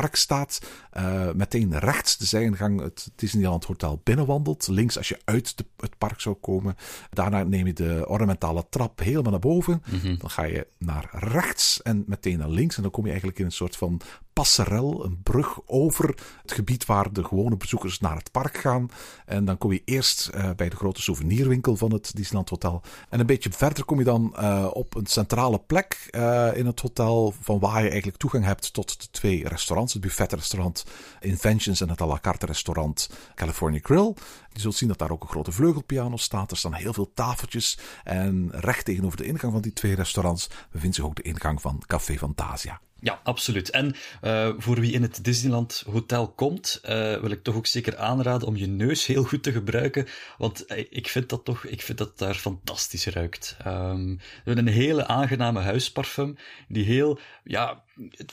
park 0.00 0.14
staat, 0.14 0.60
uh, 0.96 1.30
meteen 1.32 1.78
rechts 1.78 2.16
de 2.16 2.24
zijingang 2.24 2.80
het 2.80 3.10
Disneyland 3.14 3.64
Hotel 3.64 4.00
binnenwandelt. 4.04 4.68
Links 4.68 4.96
als 4.96 5.08
je 5.08 5.18
uit 5.24 5.56
de, 5.56 5.64
het 5.76 5.98
park 5.98 6.20
zou 6.20 6.34
komen. 6.34 6.76
Daarna 7.10 7.42
neem 7.42 7.66
je 7.66 7.72
de 7.72 8.04
ornamentale 8.08 8.66
trap 8.68 8.98
helemaal 8.98 9.30
naar 9.30 9.40
boven. 9.40 9.82
Mm 9.90 9.98
-hmm. 9.98 10.18
Dan 10.18 10.30
ga 10.30 10.44
je 10.44 10.66
naar 10.78 11.08
rechts 11.12 11.82
en 11.82 12.04
meteen 12.06 12.38
naar 12.38 12.48
links. 12.48 12.76
En 12.76 12.82
dan 12.82 12.90
kom 12.90 13.02
je 13.04 13.10
eigenlijk 13.10 13.38
in 13.38 13.44
een 13.44 13.52
soort 13.52 13.76
van 13.76 14.00
passerel, 14.36 15.04
een 15.04 15.22
brug 15.22 15.58
over 15.66 16.14
het 16.42 16.52
gebied 16.52 16.86
waar 16.86 17.12
de 17.12 17.24
gewone 17.24 17.56
bezoekers 17.56 18.00
naar 18.00 18.16
het 18.16 18.30
park 18.30 18.56
gaan. 18.56 18.90
En 19.26 19.44
dan 19.44 19.58
kom 19.58 19.72
je 19.72 19.82
eerst 19.84 20.30
uh, 20.34 20.50
bij 20.56 20.68
de 20.68 20.76
grote 20.76 21.02
souvenirwinkel 21.02 21.76
van 21.76 21.92
het 21.92 22.10
Disneyland 22.14 22.48
Hotel. 22.48 22.82
En 23.08 23.20
een 23.20 23.26
beetje 23.26 23.52
verder 23.52 23.84
kom 23.84 23.98
je 23.98 24.04
dan 24.04 24.36
uh, 24.38 24.70
op 24.72 24.94
een 24.94 25.06
centrale 25.06 25.58
plek 25.58 26.08
uh, 26.10 26.56
in 26.56 26.66
het 26.66 26.80
hotel, 26.80 27.34
van 27.40 27.58
waar 27.58 27.82
je 27.82 27.88
eigenlijk 27.88 28.18
toegang 28.18 28.44
hebt 28.44 28.72
tot 28.72 29.00
de 29.00 29.06
twee 29.10 29.48
restaurants. 29.48 29.92
Het 29.92 30.02
buffetrestaurant 30.02 30.84
Inventions 31.20 31.80
en 31.80 31.88
het 31.88 32.00
à 32.00 32.06
la 32.06 32.18
carte 32.20 32.46
restaurant 32.46 33.10
California 33.34 33.80
Grill. 33.82 34.14
Je 34.52 34.60
zult 34.60 34.74
zien 34.74 34.88
dat 34.88 34.98
daar 34.98 35.10
ook 35.10 35.22
een 35.22 35.28
grote 35.28 35.52
vleugelpiano 35.52 36.16
staat. 36.16 36.50
Er 36.50 36.56
staan 36.56 36.74
heel 36.74 36.92
veel 36.92 37.10
tafeltjes. 37.14 37.78
En 38.04 38.48
recht 38.52 38.84
tegenover 38.84 39.16
de 39.16 39.26
ingang 39.26 39.52
van 39.52 39.62
die 39.62 39.72
twee 39.72 39.94
restaurants 39.94 40.50
bevindt 40.70 40.96
zich 40.96 41.04
ook 41.04 41.16
de 41.16 41.22
ingang 41.22 41.60
van 41.60 41.82
Café 41.86 42.18
Fantasia. 42.18 42.80
Ja, 43.00 43.20
absoluut. 43.22 43.70
En 43.70 43.94
uh, 44.22 44.50
voor 44.56 44.80
wie 44.80 44.92
in 44.92 45.02
het 45.02 45.24
Disneyland 45.24 45.84
Hotel 45.90 46.28
komt, 46.28 46.80
uh, 46.84 46.90
wil 47.20 47.30
ik 47.30 47.42
toch 47.42 47.54
ook 47.54 47.66
zeker 47.66 47.96
aanraden 47.96 48.48
om 48.48 48.56
je 48.56 48.66
neus 48.66 49.06
heel 49.06 49.24
goed 49.24 49.42
te 49.42 49.52
gebruiken. 49.52 50.06
Want 50.38 50.64
uh, 50.68 50.78
ik 50.90 51.08
vind 51.08 51.28
dat 51.28 51.44
toch, 51.44 51.64
ik 51.64 51.82
vind 51.82 51.98
dat 51.98 52.18
daar 52.18 52.34
fantastisch 52.34 53.06
ruikt. 53.06 53.56
Um, 53.66 54.18
we 54.44 54.56
een 54.56 54.66
hele 54.66 55.06
aangename 55.06 55.60
huisparfum, 55.60 56.36
die 56.68 56.84
heel, 56.84 57.18
ja, 57.44 57.82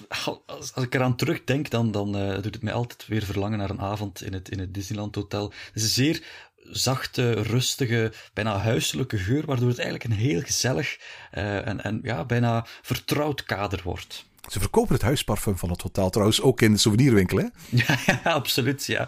als, 0.08 0.74
als 0.74 0.86
ik 0.86 0.96
eraan 0.96 1.16
terugdenk, 1.16 1.70
dan, 1.70 1.92
dan 1.92 2.12
doet 2.42 2.54
het 2.54 2.64
mij 2.64 2.74
altijd 2.74 3.08
weer 3.08 3.24
verlangen 3.24 3.58
naar 3.58 3.70
een 3.70 3.82
avond 3.82 4.24
in 4.24 4.34
het, 4.34 4.50
in 4.50 4.60
het 4.60 4.74
Disneyland 4.74 5.16
Hotel. 5.16 5.44
Het 5.44 5.76
is 5.76 5.84
een 5.84 5.90
zeer 5.90 6.24
zachte, 6.58 7.32
rustige, 7.32 8.12
bijna 8.34 8.58
huiselijke 8.58 9.18
geur, 9.18 9.46
waardoor 9.46 9.68
het 9.68 9.80
eigenlijk 9.80 10.10
een 10.10 10.20
heel 10.20 10.42
gezellig 10.42 11.00
en, 11.32 11.84
en 11.84 12.00
ja, 12.04 12.26
bijna 12.26 12.66
vertrouwd 12.82 13.44
kader 13.44 13.82
wordt. 13.84 14.32
Ze 14.50 14.60
verkopen 14.60 14.94
het 14.94 15.04
huisparfum 15.04 15.58
van 15.58 15.70
het 15.70 15.82
hotel 15.82 16.10
trouwens 16.10 16.42
ook 16.42 16.62
in 16.62 16.72
de 16.72 16.78
souvenirwinkel, 16.78 17.38
hè? 17.38 17.48
Ja, 17.70 17.98
ja 18.06 18.20
absoluut, 18.24 18.86
ja. 18.86 19.08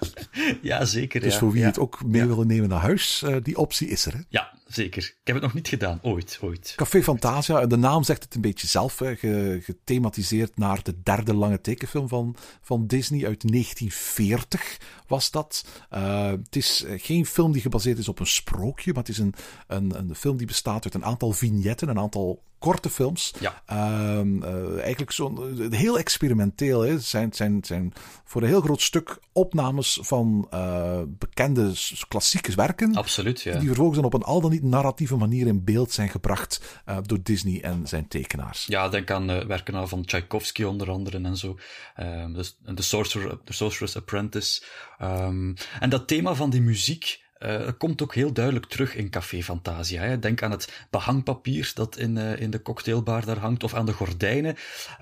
Ja, 0.61 0.85
zeker. 0.85 1.21
Dus 1.21 1.33
ja. 1.33 1.39
voor 1.39 1.51
wie 1.51 1.61
ja. 1.61 1.67
het 1.67 1.79
ook 1.79 2.05
mee 2.05 2.25
willen 2.25 2.47
nemen 2.47 2.69
naar 2.69 2.81
huis, 2.81 3.23
uh, 3.25 3.35
die 3.43 3.57
optie 3.57 3.87
is 3.87 4.05
er, 4.05 4.13
hè? 4.13 4.19
Ja, 4.29 4.53
zeker. 4.67 5.03
Ik 5.03 5.17
heb 5.23 5.35
het 5.35 5.43
nog 5.43 5.53
niet 5.53 5.67
gedaan, 5.67 5.99
ooit, 6.01 6.39
ooit. 6.41 6.73
Café 6.75 7.03
Fantasia, 7.03 7.65
de 7.65 7.77
naam 7.77 8.03
zegt 8.03 8.23
het 8.23 8.35
een 8.35 8.41
beetje 8.41 8.67
zelf, 8.67 8.95
ge, 8.95 9.59
gethematiseerd 9.61 10.57
naar 10.57 10.83
de 10.83 11.01
derde 11.03 11.33
lange 11.33 11.61
tekenfilm 11.61 12.07
van, 12.07 12.35
van 12.61 12.87
Disney 12.87 13.25
uit 13.25 13.51
1940 13.51 14.77
was 15.07 15.31
dat. 15.31 15.65
Uh, 15.93 16.25
het 16.25 16.55
is 16.55 16.85
geen 16.97 17.25
film 17.25 17.51
die 17.51 17.61
gebaseerd 17.61 17.97
is 17.97 18.07
op 18.07 18.19
een 18.19 18.27
sprookje, 18.27 18.93
maar 18.93 19.03
het 19.03 19.11
is 19.11 19.17
een, 19.17 19.33
een, 19.67 19.97
een 19.97 20.15
film 20.15 20.37
die 20.37 20.47
bestaat 20.47 20.83
uit 20.83 20.93
een 20.93 21.05
aantal 21.05 21.31
vignetten, 21.31 21.89
een 21.89 21.99
aantal 21.99 22.43
korte 22.65 22.89
films. 22.89 23.33
Ja. 23.39 23.61
Uh, 23.71 24.19
uh, 24.25 24.79
eigenlijk 24.79 25.11
zo'n 25.11 25.67
heel 25.71 25.97
experimenteel. 25.97 26.81
Hè. 26.81 26.91
Het 26.91 27.03
zijn, 27.03 27.33
zijn, 27.33 27.63
zijn 27.63 27.93
voor 28.23 28.41
een 28.41 28.47
heel 28.47 28.61
groot 28.61 28.81
stuk 28.81 29.19
opnames 29.31 29.99
van 30.01 30.47
uh, 30.53 31.01
bekende 31.07 31.73
klassieke 32.07 32.55
werken. 32.55 32.95
Absoluut, 32.95 33.41
ja. 33.41 33.57
Die 33.57 33.67
vervolgens 33.67 33.97
dan 33.97 34.05
op 34.05 34.13
een 34.13 34.23
al 34.23 34.41
dan 34.41 34.51
niet 34.51 34.63
narratieve 34.63 35.15
manier 35.15 35.47
in 35.47 35.63
beeld 35.63 35.91
zijn 35.91 36.09
gebracht 36.09 36.81
uh, 36.89 36.97
door 37.01 37.19
Disney 37.23 37.61
en 37.61 37.87
zijn 37.87 38.07
tekenaars. 38.07 38.65
Ja, 38.65 38.89
denk 38.89 39.11
aan 39.11 39.47
werken 39.47 39.87
van 39.87 40.05
Tchaikovsky 40.05 40.63
onder 40.63 40.89
andere 40.89 41.19
en 41.21 41.37
zo. 41.37 41.57
Um, 41.99 42.33
dus, 42.33 42.57
The, 42.75 42.83
Sorcerer, 42.83 43.39
The 43.43 43.53
Sorcerer's 43.53 43.95
Apprentice. 43.95 44.63
Um, 45.01 45.53
en 45.79 45.89
dat 45.89 46.07
thema 46.07 46.33
van 46.33 46.49
die 46.49 46.61
muziek 46.61 47.23
uh, 47.39 47.69
komt 47.77 48.01
ook 48.01 48.15
heel 48.15 48.33
duidelijk 48.33 48.65
terug 48.65 48.95
in 48.95 49.09
Café 49.09 49.43
Fantasia. 49.43 50.01
Hè. 50.01 50.19
Denk 50.19 50.43
aan 50.43 50.51
het 50.51 50.85
behangpapier 50.89 51.71
dat 51.73 51.97
in, 51.97 52.15
uh, 52.15 52.39
in 52.39 52.49
de 52.49 52.61
cocktailbar 52.61 53.25
daar 53.25 53.37
hangt, 53.37 53.63
of 53.63 53.73
aan 53.73 53.85
de 53.85 53.93
gordijnen, 53.93 54.55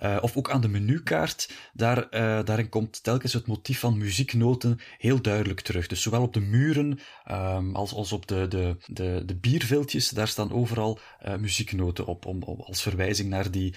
uh, 0.04 0.18
of 0.22 0.38
ook 0.38 0.50
aan 0.50 0.62
de 0.62 0.68
menukaart. 0.68 1.52
Daar, 1.74 2.10
daarin 2.46 2.70
komt 2.70 3.04
telkens 3.04 3.34
het 3.34 3.48
motief 3.48 3.80
van 3.80 3.98
muzieknoten 3.98 4.80
heel 4.98 5.22
duidelijk 5.22 5.62
terug. 5.62 5.88
Dus 5.88 6.02
zowel 6.02 6.22
op 6.22 6.34
de 6.34 6.40
muren 6.40 7.00
um, 7.32 7.76
als, 7.76 8.12
op 8.12 8.28
de, 8.28 8.48
de, 8.48 8.78
de, 8.86 9.24
de 9.26 9.36
bierviltjes, 9.36 10.10
daar 10.10 10.28
staan 10.28 10.52
overal 10.52 11.00
muzieknoten 11.40 12.06
op, 12.06 12.26
om, 12.26 12.44
als 12.44 12.82
verwijzing 12.82 13.30
naar 13.30 13.52
die 13.52 13.74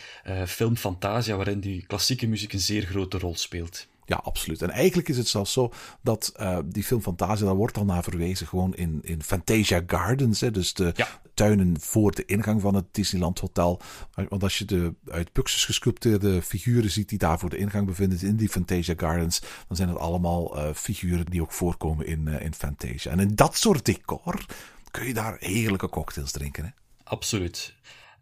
film 0.47 0.77
Fantasia, 0.77 1.37
waarin 1.37 1.61
die 1.61 1.87
klassieke 1.87 2.27
muziek 2.27 2.53
een 2.53 2.61
zeer 2.61 2.83
grote 2.83 3.19
rol 3.19 3.37
speelt. 3.37 3.87
Ja, 4.07 4.17
absoluut. 4.17 4.63
En 4.63 4.71
eigenlijk 4.71 5.09
is 5.09 5.17
het 5.17 5.29
zelfs 5.29 5.53
zo 5.53 5.73
dat 6.03 6.33
uh, 6.41 6.59
die 6.65 6.85
film 6.85 7.03
Fantasia, 7.03 7.47
daar 7.47 7.55
wordt 7.55 7.77
al 7.77 7.85
naar 7.85 8.03
verwezen 8.03 8.47
gewoon 8.47 8.75
in, 8.75 9.01
in 9.03 9.23
Fantasia 9.23 9.83
Gardens. 9.87 10.41
Hè, 10.41 10.51
dus 10.51 10.75
de 10.75 10.93
ja. 10.97 11.09
tuinen 11.35 11.81
voor 11.81 12.13
de 12.13 12.25
ingang 12.25 12.61
van 12.61 12.75
het 12.75 12.85
Disneyland 12.91 13.39
Hotel. 13.39 13.81
Want 14.29 14.43
als 14.43 14.59
je 14.59 14.65
de 14.65 14.95
uit 15.09 15.33
buxus 15.33 15.65
gesculpteerde 15.65 16.43
figuren 16.43 16.91
ziet 16.91 17.09
die 17.09 17.19
daar 17.19 17.39
voor 17.39 17.51
de 17.51 17.57
ingang 17.57 17.87
bevinden 17.87 18.21
in 18.21 18.37
die 18.37 18.49
Fantasia 18.49 18.95
Gardens, 18.97 19.41
dan 19.69 19.77
zijn 19.77 19.89
het 19.89 19.99
allemaal 19.99 20.59
uh, 20.59 20.75
figuren 20.75 21.27
die 21.27 21.43
ook 21.43 21.53
voorkomen 21.53 22.07
in, 22.07 22.27
uh, 22.27 22.41
in 22.41 22.55
Fantasia. 22.55 23.11
En 23.11 23.21
in 23.21 23.35
dat 23.35 23.57
soort 23.57 23.85
decor 23.85 24.45
kun 24.91 25.07
je 25.07 25.15
daar 25.15 25.37
heerlijke 25.39 25.89
cocktails 25.89 26.33
drinken. 26.33 26.65
Hè? 26.65 26.71
Absoluut. 27.05 27.75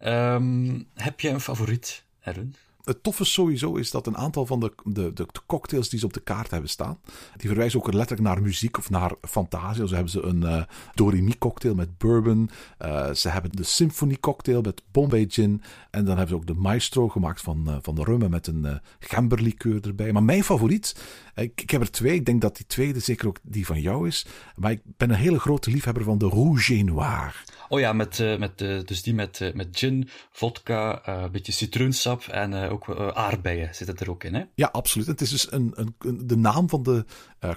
Um, 0.04 0.86
heb 0.94 1.20
jij 1.20 1.32
een 1.32 1.40
favoriet, 1.40 2.04
Erwin? 2.20 2.54
Het 2.84 3.02
toffe 3.02 3.24
sowieso 3.24 3.74
is 3.74 3.90
dat 3.90 4.06
een 4.06 4.16
aantal 4.16 4.46
van 4.46 4.60
de, 4.60 4.72
de, 4.84 5.12
de, 5.12 5.26
cocktails 5.46 5.88
die 5.88 5.98
ze 5.98 6.04
op 6.04 6.12
de 6.12 6.20
kaart 6.20 6.50
hebben 6.50 6.70
staan, 6.70 6.98
die 7.36 7.48
verwijzen 7.48 7.78
ook 7.78 7.92
letterlijk 7.92 8.28
naar 8.28 8.42
muziek 8.42 8.78
of 8.78 8.90
naar 8.90 9.12
fantasie. 9.20 9.88
Zo 9.88 9.94
hebben 9.94 10.12
ze 10.12 10.22
een 10.22 10.42
uh, 10.42 10.62
Doremi 10.94 11.38
cocktail 11.38 11.74
met 11.74 11.98
bourbon. 11.98 12.50
Uh, 12.82 13.12
ze 13.12 13.28
hebben 13.28 13.50
de 13.52 13.62
Symphony 13.62 14.16
cocktail 14.20 14.60
met 14.60 14.82
Bombay 14.90 15.26
gin. 15.28 15.62
En 15.90 16.04
dan 16.04 16.16
hebben 16.16 16.28
ze 16.28 16.34
ook 16.34 16.46
de 16.46 16.54
Maestro 16.54 17.08
gemaakt 17.08 17.40
van, 17.40 17.64
uh, 17.68 17.76
van 17.82 17.94
de 17.94 18.04
rummen 18.04 18.30
met 18.30 18.46
een 18.46 18.64
uh, 18.64 18.74
gemberlikeur 18.98 19.86
erbij. 19.86 20.12
Maar 20.12 20.22
mijn 20.22 20.44
favoriet, 20.44 20.96
ik, 21.34 21.60
ik 21.60 21.70
heb 21.70 21.80
er 21.80 21.90
twee. 21.90 22.14
Ik 22.14 22.26
denk 22.26 22.40
dat 22.40 22.56
die 22.56 22.66
tweede 22.66 23.00
zeker 23.00 23.28
ook 23.28 23.38
die 23.42 23.66
van 23.66 23.80
jou 23.80 24.06
is. 24.06 24.26
Maar 24.56 24.70
ik 24.70 24.80
ben 24.96 25.10
een 25.10 25.16
hele 25.16 25.40
grote 25.40 25.70
liefhebber 25.70 26.04
van 26.04 26.18
de 26.18 26.28
Rouge 26.28 26.74
Noir. 26.74 27.44
Oh 27.68 27.80
ja, 27.80 27.92
met, 27.92 28.38
met, 28.38 28.58
dus 28.58 29.02
die 29.02 29.14
met, 29.14 29.52
met 29.54 29.68
gin, 29.72 30.08
vodka, 30.30 31.08
een 31.08 31.30
beetje 31.30 31.52
citroensap 31.52 32.22
en 32.22 32.72
ook 32.74 33.14
aardbeien 33.14 33.74
zitten 33.74 33.96
er 33.96 34.10
ook 34.10 34.24
in, 34.24 34.34
hè? 34.34 34.42
Ja, 34.54 34.68
absoluut. 34.72 35.06
Het 35.06 35.20
is 35.20 35.30
dus 35.30 35.52
een, 35.52 35.72
een, 35.74 35.94
een 35.98 36.26
de 36.26 36.36
naam 36.36 36.68
van 36.68 36.82
de 36.82 37.04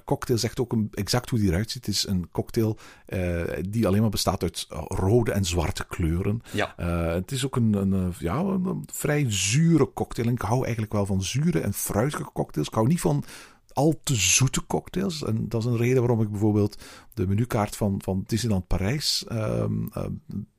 cocktail 0.06 0.40
zegt 0.40 0.60
ook 0.60 0.72
een, 0.72 0.88
exact 0.92 1.30
hoe 1.30 1.40
die 1.40 1.50
eruit 1.50 1.72
ziet. 1.72 1.86
Het 1.86 1.96
is 1.96 2.08
een 2.08 2.30
cocktail 2.32 2.78
die 3.70 3.88
alleen 3.88 4.02
maar 4.02 4.10
bestaat 4.10 4.44
uit 4.44 4.66
rode 4.88 5.32
en 5.32 5.46
zwarte 5.46 5.86
kleuren. 5.88 6.42
Ja. 6.52 6.74
het 7.14 7.32
is 7.32 7.46
ook 7.46 7.56
een, 7.56 7.74
een, 7.74 8.14
ja, 8.20 8.38
een, 8.38 8.66
een 8.66 8.88
vrij 8.94 9.26
zure 9.28 9.94
cocktail. 9.94 10.28
En 10.28 10.34
ik 10.34 10.42
hou 10.42 10.64
eigenlijk 10.64 10.94
wel 10.94 11.06
van 11.06 11.24
zure 11.24 11.60
en 11.60 11.74
fruitige 11.74 12.32
cocktails. 12.34 12.68
Ik 12.68 12.74
hou 12.74 12.88
niet 12.88 13.02
van 13.02 13.24
al 13.78 14.00
te 14.04 14.16
zoete 14.16 14.66
cocktails. 14.68 15.24
En 15.24 15.50
dat 15.50 15.62
is 15.62 15.68
een 15.68 15.78
reden 15.78 16.00
waarom 16.00 16.22
ik 16.22 16.32
bijvoorbeeld 16.32 16.82
de 17.14 17.28
menukaart 17.28 17.76
van, 17.76 18.02
van 18.04 18.24
Disneyland 18.26 18.68
Parijs 18.68 19.26
um, 19.32 19.90
uh, 19.98 20.04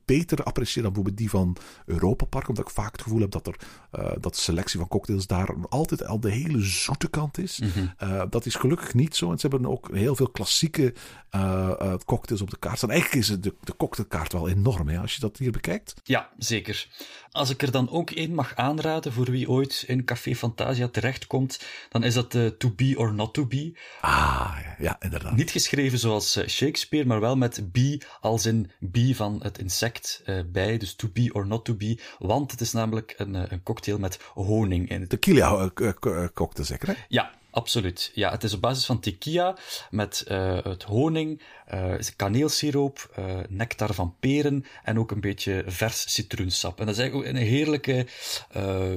beter 0.04 0.42
apprecieer 0.42 0.82
dan 0.82 0.92
bijvoorbeeld 0.92 1.16
die 1.16 1.30
van 1.30 1.56
Europa 1.86 2.24
Park. 2.24 2.48
Omdat 2.48 2.68
ik 2.68 2.74
vaak 2.74 2.92
het 2.92 3.02
gevoel 3.02 3.20
heb 3.20 3.30
dat, 3.30 3.46
er, 3.46 3.60
uh, 3.98 4.10
dat 4.20 4.34
de 4.34 4.40
selectie 4.40 4.78
van 4.78 4.88
cocktails 4.88 5.26
daar 5.26 5.54
altijd 5.68 6.06
al 6.06 6.20
de 6.20 6.30
hele 6.30 6.60
zoete 6.60 7.08
kant 7.08 7.38
is. 7.38 7.58
Mhm. 7.58 7.78
Mm 7.78 7.92
-hmm. 7.98 8.08
uh, 8.08 8.22
dat 8.30 8.46
is 8.46 8.54
gelukkig 8.54 8.94
niet 8.94 9.16
zo. 9.16 9.30
En 9.30 9.38
ze 9.38 9.46
hebben 9.48 9.70
ook 9.70 9.94
heel 9.94 10.16
veel 10.16 10.28
klassieke 10.28 10.94
uh, 11.34 11.94
cocktails 12.04 12.42
op 12.42 12.50
de 12.50 12.58
kaart 12.58 12.76
staan. 12.76 12.90
Eigenlijk 12.90 13.20
is 13.22 13.40
de, 13.40 13.54
de 13.60 13.76
cocktailkaart 13.76 14.32
wel 14.32 14.48
enorm 14.48 14.88
hè, 14.88 14.98
als 14.98 15.14
je 15.14 15.20
dat 15.20 15.36
hier 15.36 15.50
bekijkt. 15.50 15.94
Ja, 16.04 16.28
zeker. 16.38 16.88
Als 17.30 17.50
ik 17.50 17.62
er 17.62 17.70
dan 17.70 17.90
ook 17.90 18.10
één 18.10 18.34
mag 18.34 18.54
aanraden 18.54 19.12
voor 19.12 19.30
wie 19.30 19.48
ooit 19.48 19.84
in 19.86 20.04
Café 20.04 20.34
Fantasia 20.34 20.88
terechtkomt, 20.88 21.60
dan 21.88 22.04
is 22.04 22.14
dat 22.14 22.32
de 22.32 22.54
To 22.58 22.70
Be 22.76 22.94
or 22.96 23.14
Not 23.14 23.34
To 23.34 23.46
Be. 23.46 23.78
Ah, 24.00 24.56
ja, 24.78 24.96
inderdaad. 25.00 25.36
Niet 25.36 25.50
geschreven 25.50 25.98
zoals 25.98 26.40
Shakespeare, 26.46 27.06
maar 27.06 27.20
wel 27.20 27.36
met 27.36 27.72
be 27.72 28.00
als 28.20 28.46
in 28.46 28.70
be 28.80 29.14
van 29.14 29.40
het 29.42 29.58
insect 29.58 30.22
bij. 30.46 30.78
Dus 30.78 30.94
To 30.94 31.08
Be 31.12 31.30
or 31.32 31.46
Not 31.46 31.64
To 31.64 31.74
Be. 31.74 31.98
Want 32.18 32.50
het 32.50 32.60
is 32.60 32.72
namelijk 32.72 33.14
een, 33.16 33.52
een 33.52 33.62
cocktail 33.62 33.87
met 33.96 34.20
honing 34.34 34.90
in 34.90 35.00
het. 35.00 35.10
Tequila 35.10 35.70
uh, 35.80 35.90
cocktail 36.34 36.66
zeker, 36.66 36.88
hè? 36.88 36.94
Ja, 37.08 37.30
Absoluut. 37.50 38.10
Ja, 38.14 38.30
het 38.30 38.44
is 38.44 38.52
op 38.52 38.60
basis 38.60 38.86
van 38.86 39.00
tequila 39.00 39.56
met 39.90 40.24
uh, 40.28 40.62
het 40.62 40.82
honing, 40.82 41.42
uh, 41.74 41.94
kaneelsiroop, 42.16 43.14
uh, 43.18 43.24
nectar 43.48 43.94
van 43.94 44.14
peren 44.20 44.64
en 44.82 44.98
ook 44.98 45.10
een 45.10 45.20
beetje 45.20 45.64
vers 45.66 46.14
citroensap. 46.14 46.80
En 46.80 46.86
dat 46.86 46.94
is 46.94 47.00
eigenlijk 47.00 47.30
een 47.30 47.36
heerlijke, 47.36 48.06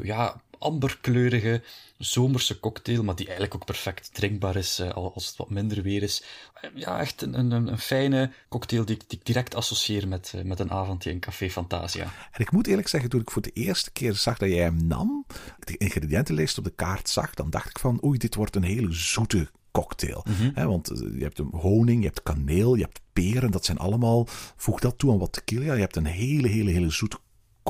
ja, 0.04 0.42
amberkleurige 0.58 1.62
zomerse 2.04 2.60
cocktail, 2.60 3.04
maar 3.04 3.16
die 3.16 3.26
eigenlijk 3.26 3.56
ook 3.56 3.66
perfect 3.66 4.14
drinkbaar 4.14 4.56
is 4.56 4.80
uh, 4.80 4.90
als 4.90 5.28
het 5.28 5.38
wat 5.38 5.50
minder 5.50 5.82
weer 5.82 6.04
is. 6.04 6.24
Ja, 6.76 7.00
echt 7.00 7.22
een, 7.22 7.40
een, 7.40 7.52
een 7.52 7.78
fijne 7.78 8.32
cocktail 8.50 8.86
die, 8.86 8.98
die 9.08 9.20
ik 9.20 9.26
direct 9.26 9.56
associeer 9.56 10.08
met, 10.08 10.34
uh, 10.36 10.44
met 10.44 10.60
een 10.60 10.72
avondje 10.72 11.12
in 11.12 11.20
Café 11.20 11.50
Fantasia. 11.50 12.04
En 12.32 12.42
ik 12.42 12.52
moet 12.52 12.68
eerlijk 12.68 12.88
zeggen, 12.88 13.10
toen 13.10 13.22
ik 13.22 13.32
voor 13.32 13.42
de 13.42 13.52
eerste 13.54 13.92
keer 13.92 14.14
zag 14.14 14.38
dat 14.38 14.50
jij 14.50 14.64
hem 14.64 14.88
nam, 14.88 15.26
de 15.60 15.78
ingrediëntenlijst 15.78 16.58
op 16.58 16.64
de 16.64 16.74
kaart 16.76 17.10
zag, 17.10 17.34
dan 17.34 17.50
dacht 17.50 17.70
ik 17.70 17.80
van, 17.80 18.04
oei, 18.04 18.18
dit 18.18 18.36
wordt 18.36 18.56
een 18.56 18.64
hele 18.64 18.92
zoete 18.92 19.50
cocktail. 19.72 20.26
Mhm. 20.30 20.52
He, 20.54 20.68
want 20.68 20.88
je 20.88 21.24
hebt 21.24 21.40
een 21.40 21.52
honing, 21.52 22.00
je 22.00 22.08
hebt 22.08 22.24
kaneel, 22.24 22.76
je 22.76 22.84
hebt 22.84 23.02
peren, 23.14 23.52
dat 23.52 23.66
zijn 23.66 23.78
allemaal, 23.78 24.28
voeg 24.56 24.80
dat 24.80 24.98
toe 24.98 25.12
aan 25.12 25.20
wat 25.20 25.34
tequila, 25.34 25.74
je 25.74 25.80
hebt 25.80 25.96
een 25.96 26.06
hele, 26.06 26.48
hele, 26.48 26.72
hele 26.72 26.90
zoete 26.90 27.18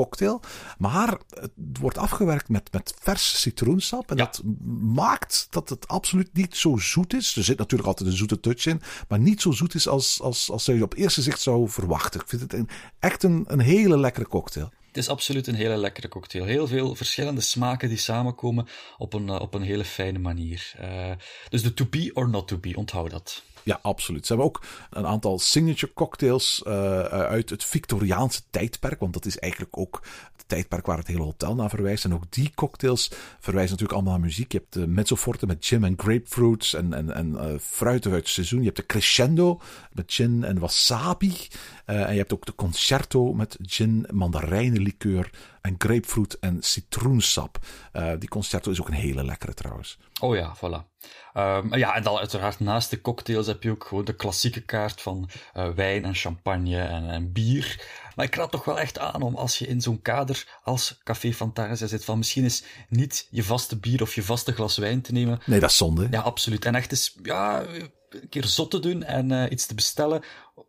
cocktail. 0.02 0.42
Maar 0.78 1.18
het 1.30 1.52
wordt 1.80 1.98
afgewerkt 1.98 2.50
met, 2.50 2.72
met 2.72 2.94
vers 3.00 3.42
citroensap. 3.42 4.12
En 4.12 4.18
Ja. 4.18 4.24
dat 4.24 4.42
maakt 4.82 5.48
dat 5.50 5.70
het 5.70 5.88
absoluut 5.88 6.30
niet 6.34 6.56
zo 6.56 6.78
zoet 6.78 7.14
is. 7.14 7.36
Er 7.36 7.44
zit 7.44 7.58
natuurlijk 7.58 7.90
altijd 7.90 8.10
een 8.10 8.16
zoete 8.18 8.40
touch 8.40 8.66
in. 8.66 8.82
Maar 9.08 9.20
niet 9.20 9.42
zo 9.42 9.52
zoet 9.52 9.74
is 9.76 9.88
als, 9.88 10.22
als, 10.22 10.50
als 10.50 10.66
je 10.66 10.84
op 10.84 10.94
eerste 10.96 11.22
zicht 11.22 11.42
zou 11.42 11.70
verwachten. 11.70 12.20
Ik 12.22 12.28
vind 12.28 12.42
het 12.42 12.54
een, 12.54 12.70
echt 13.00 13.24
een, 13.24 13.44
een 13.48 13.60
hele 13.60 13.98
lekkere 13.98 14.28
cocktail. 14.28 14.70
Het 14.88 14.98
is 15.00 15.10
absoluut 15.10 15.48
een 15.48 15.56
hele 15.56 15.78
lekkere 15.78 16.08
cocktail. 16.08 16.46
Heel 16.46 16.68
veel 16.68 16.96
verschillende 16.96 17.42
smaken 17.42 17.90
die 17.90 17.98
samenkomen 17.98 18.68
op 18.98 19.14
een, 19.14 19.28
uh, 19.28 19.40
op 19.40 19.54
een 19.54 19.62
hele 19.62 19.86
fijne 19.86 20.20
manier. 20.20 20.74
Uh, 20.82 21.12
dus 21.50 21.62
de 21.64 21.74
to 21.74 21.86
be 21.90 22.12
or 22.14 22.30
not 22.30 22.48
to 22.48 22.58
be, 22.58 22.76
onthoud 22.76 23.12
dat. 23.12 23.44
Ja, 23.64 23.80
absoluut. 23.82 24.26
Ze 24.26 24.34
hebben 24.34 24.52
ook 24.52 24.64
een 24.90 25.08
aantal 25.08 25.40
signature 25.40 25.94
cocktails 25.94 26.64
uh, 26.68 27.02
uit 27.04 27.50
het 27.50 27.64
Victoriaanse 27.64 28.42
tijdperk. 28.50 29.00
Want 29.00 29.14
dat 29.14 29.26
is 29.26 29.40
eigenlijk 29.40 29.78
ook 29.78 30.02
het 30.38 30.48
tijdperk 30.48 30.86
waar 30.86 30.98
het 30.98 31.08
hele 31.08 31.24
hotel 31.24 31.56
naar 31.56 31.70
verwijst. 31.70 32.06
En 32.06 32.14
ook 32.14 32.24
die 32.30 32.52
cocktails 32.56 33.12
verwijzen 33.40 33.72
natuurlijk 33.72 33.94
allemaal 33.94 34.14
naar 34.14 34.28
muziek. 34.28 34.52
Je 34.52 34.58
hebt 34.58 34.74
de 34.74 34.88
mezzoforte 34.88 35.46
met 35.46 35.66
gin 35.66 35.84
en 35.84 35.94
grapefruits 35.98 36.74
en, 36.74 36.94
en, 36.94 37.14
en 37.14 37.32
uh, 37.32 37.46
fruiten 37.60 38.12
uit 38.12 38.22
het 38.22 38.30
seizoen. 38.30 38.60
Je 38.60 38.66
hebt 38.66 38.78
de 38.78 38.86
crescendo 38.86 39.62
met 39.92 40.14
gin 40.14 40.44
en 40.44 40.60
wasabi. 40.60 41.34
En 41.86 42.12
je 42.12 42.18
hebt 42.18 42.34
ook 42.34 42.46
de 42.46 42.56
concerto 42.56 43.34
met 43.34 43.58
gin, 43.62 44.08
mandarijnenlikeur 44.12 45.30
en 45.62 45.76
grapefruit 45.78 46.40
en 46.40 46.58
citroensap. 46.62 47.58
Uh, 47.94 48.12
die 48.20 48.30
concerto 48.30 48.72
is 48.72 48.82
ook 48.82 48.88
een 48.88 48.94
hele 48.94 49.24
lekkere 49.24 49.54
trouwens. 49.54 49.98
Oh 50.22 50.36
ja, 50.36 50.56
voilà. 50.56 50.90
Um, 51.34 51.76
ja, 51.76 51.96
en 51.96 52.04
dan 52.04 52.18
uiteraard 52.18 52.60
naast 52.60 52.90
de 52.90 53.02
cocktails 53.02 53.48
heb 53.48 53.64
je 53.64 53.72
ook 53.72 53.86
gewoon 53.86 54.06
de 54.06 54.16
klassieke 54.16 54.62
kaart 54.62 55.02
van 55.02 55.30
uh, 55.54 55.70
wijn 55.70 56.06
en 56.06 56.16
champagne 56.16 56.82
en, 56.82 57.10
en 57.10 57.32
bier. 57.32 57.86
Maar 58.16 58.26
ik 58.26 58.36
raad 58.36 58.52
toch 58.52 58.66
wel 58.66 58.80
echt 58.80 59.00
aan 59.00 59.22
om 59.22 59.36
als 59.36 59.58
je 59.58 59.68
in 59.68 59.82
zo'n 59.82 60.02
kader 60.02 60.60
als 60.64 61.00
Café 61.04 61.34
Fantasia 61.34 61.88
zit, 61.88 62.06
van 62.06 62.18
misschien 62.18 62.44
eens 62.44 62.64
niet 62.90 63.28
je 63.30 63.44
vaste 63.44 63.78
bier 63.78 64.02
of 64.02 64.16
je 64.16 64.24
vaste 64.24 64.52
glas 64.52 64.78
wijn 64.78 65.02
te 65.02 65.12
nemen. 65.12 65.40
Nee, 65.46 65.60
dat 65.60 65.70
is 65.70 65.78
zonde. 65.78 66.08
Ja, 66.12 66.22
absoluut. 66.22 66.66
En 66.66 66.76
echt 66.76 66.92
eens, 66.92 67.16
ja, 67.24 67.66
een 68.10 68.30
keer 68.30 68.46
zot 68.46 68.72
te 68.72 68.80
doen 68.80 69.04
en 69.04 69.32
uh, 69.32 69.44
iets 69.50 69.66
te 69.66 69.76
bestellen 69.76 70.22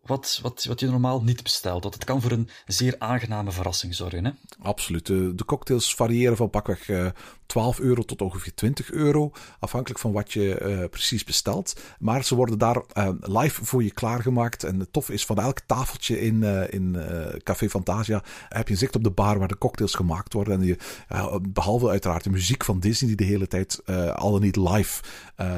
wat, 0.02 0.38
wat, 0.42 0.64
wat 0.64 0.81
je 0.81 0.87
normaal 0.87 1.22
niet 1.22 1.42
bestelt. 1.42 1.83
Dat 1.83 1.94
het 1.94 2.05
kan 2.05 2.20
voor 2.20 2.31
een 2.31 2.48
zeer 2.66 2.94
aangename 2.98 3.52
verrassing 3.52 3.94
zorgen. 3.94 4.24
Hè? 4.24 4.31
Absoluut. 4.62 5.07
De, 5.07 5.35
de 5.35 5.44
cocktails 5.44 5.94
variëren 5.94 6.37
van 6.37 6.50
pakweg 6.50 6.88
uh, 6.88 7.11
12 7.53 7.81
euro 7.81 8.03
tot 8.03 8.23
ongeveer 8.23 8.55
20 8.55 8.91
euro. 8.91 9.33
Afhankelijk 9.59 10.01
van 10.01 10.12
wat 10.12 10.33
je 10.33 10.61
uh, 10.62 10.88
precies 10.88 11.25
bestelt. 11.25 11.81
Maar 11.99 12.25
ze 12.25 12.35
worden 12.35 12.59
daar 12.59 12.77
uh, 12.77 13.09
live 13.21 13.65
voor 13.65 13.83
je 13.83 13.91
klaargemaakt. 13.91 14.65
En 14.65 14.81
het 14.81 14.93
tof 14.93 15.11
is 15.11 15.27
van 15.27 15.38
elk 15.38 15.61
tafeltje 15.61 16.21
in, 16.21 16.43
in 16.71 16.97
Café 17.43 17.69
Fantasia 17.69 18.23
heb 18.49 18.69
je 18.69 18.77
zicht 18.77 18.97
op 18.97 19.05
de 19.05 19.11
bar 19.11 19.38
waar 19.38 19.49
de 19.49 19.59
cocktails 19.59 19.95
gemaakt 19.95 20.33
worden. 20.33 20.61
En 20.61 20.67
je, 20.67 20.77
behalve 21.49 21.88
uiteraard 21.88 22.25
de 22.25 22.31
muziek 22.31 22.65
van 22.65 22.81
Disney 22.81 23.09
die 23.09 23.27
de 23.27 23.33
hele 23.33 23.47
tijd 23.47 23.83
al 24.15 24.31
dan 24.33 24.41
niet 24.41 24.57
live 24.57 25.03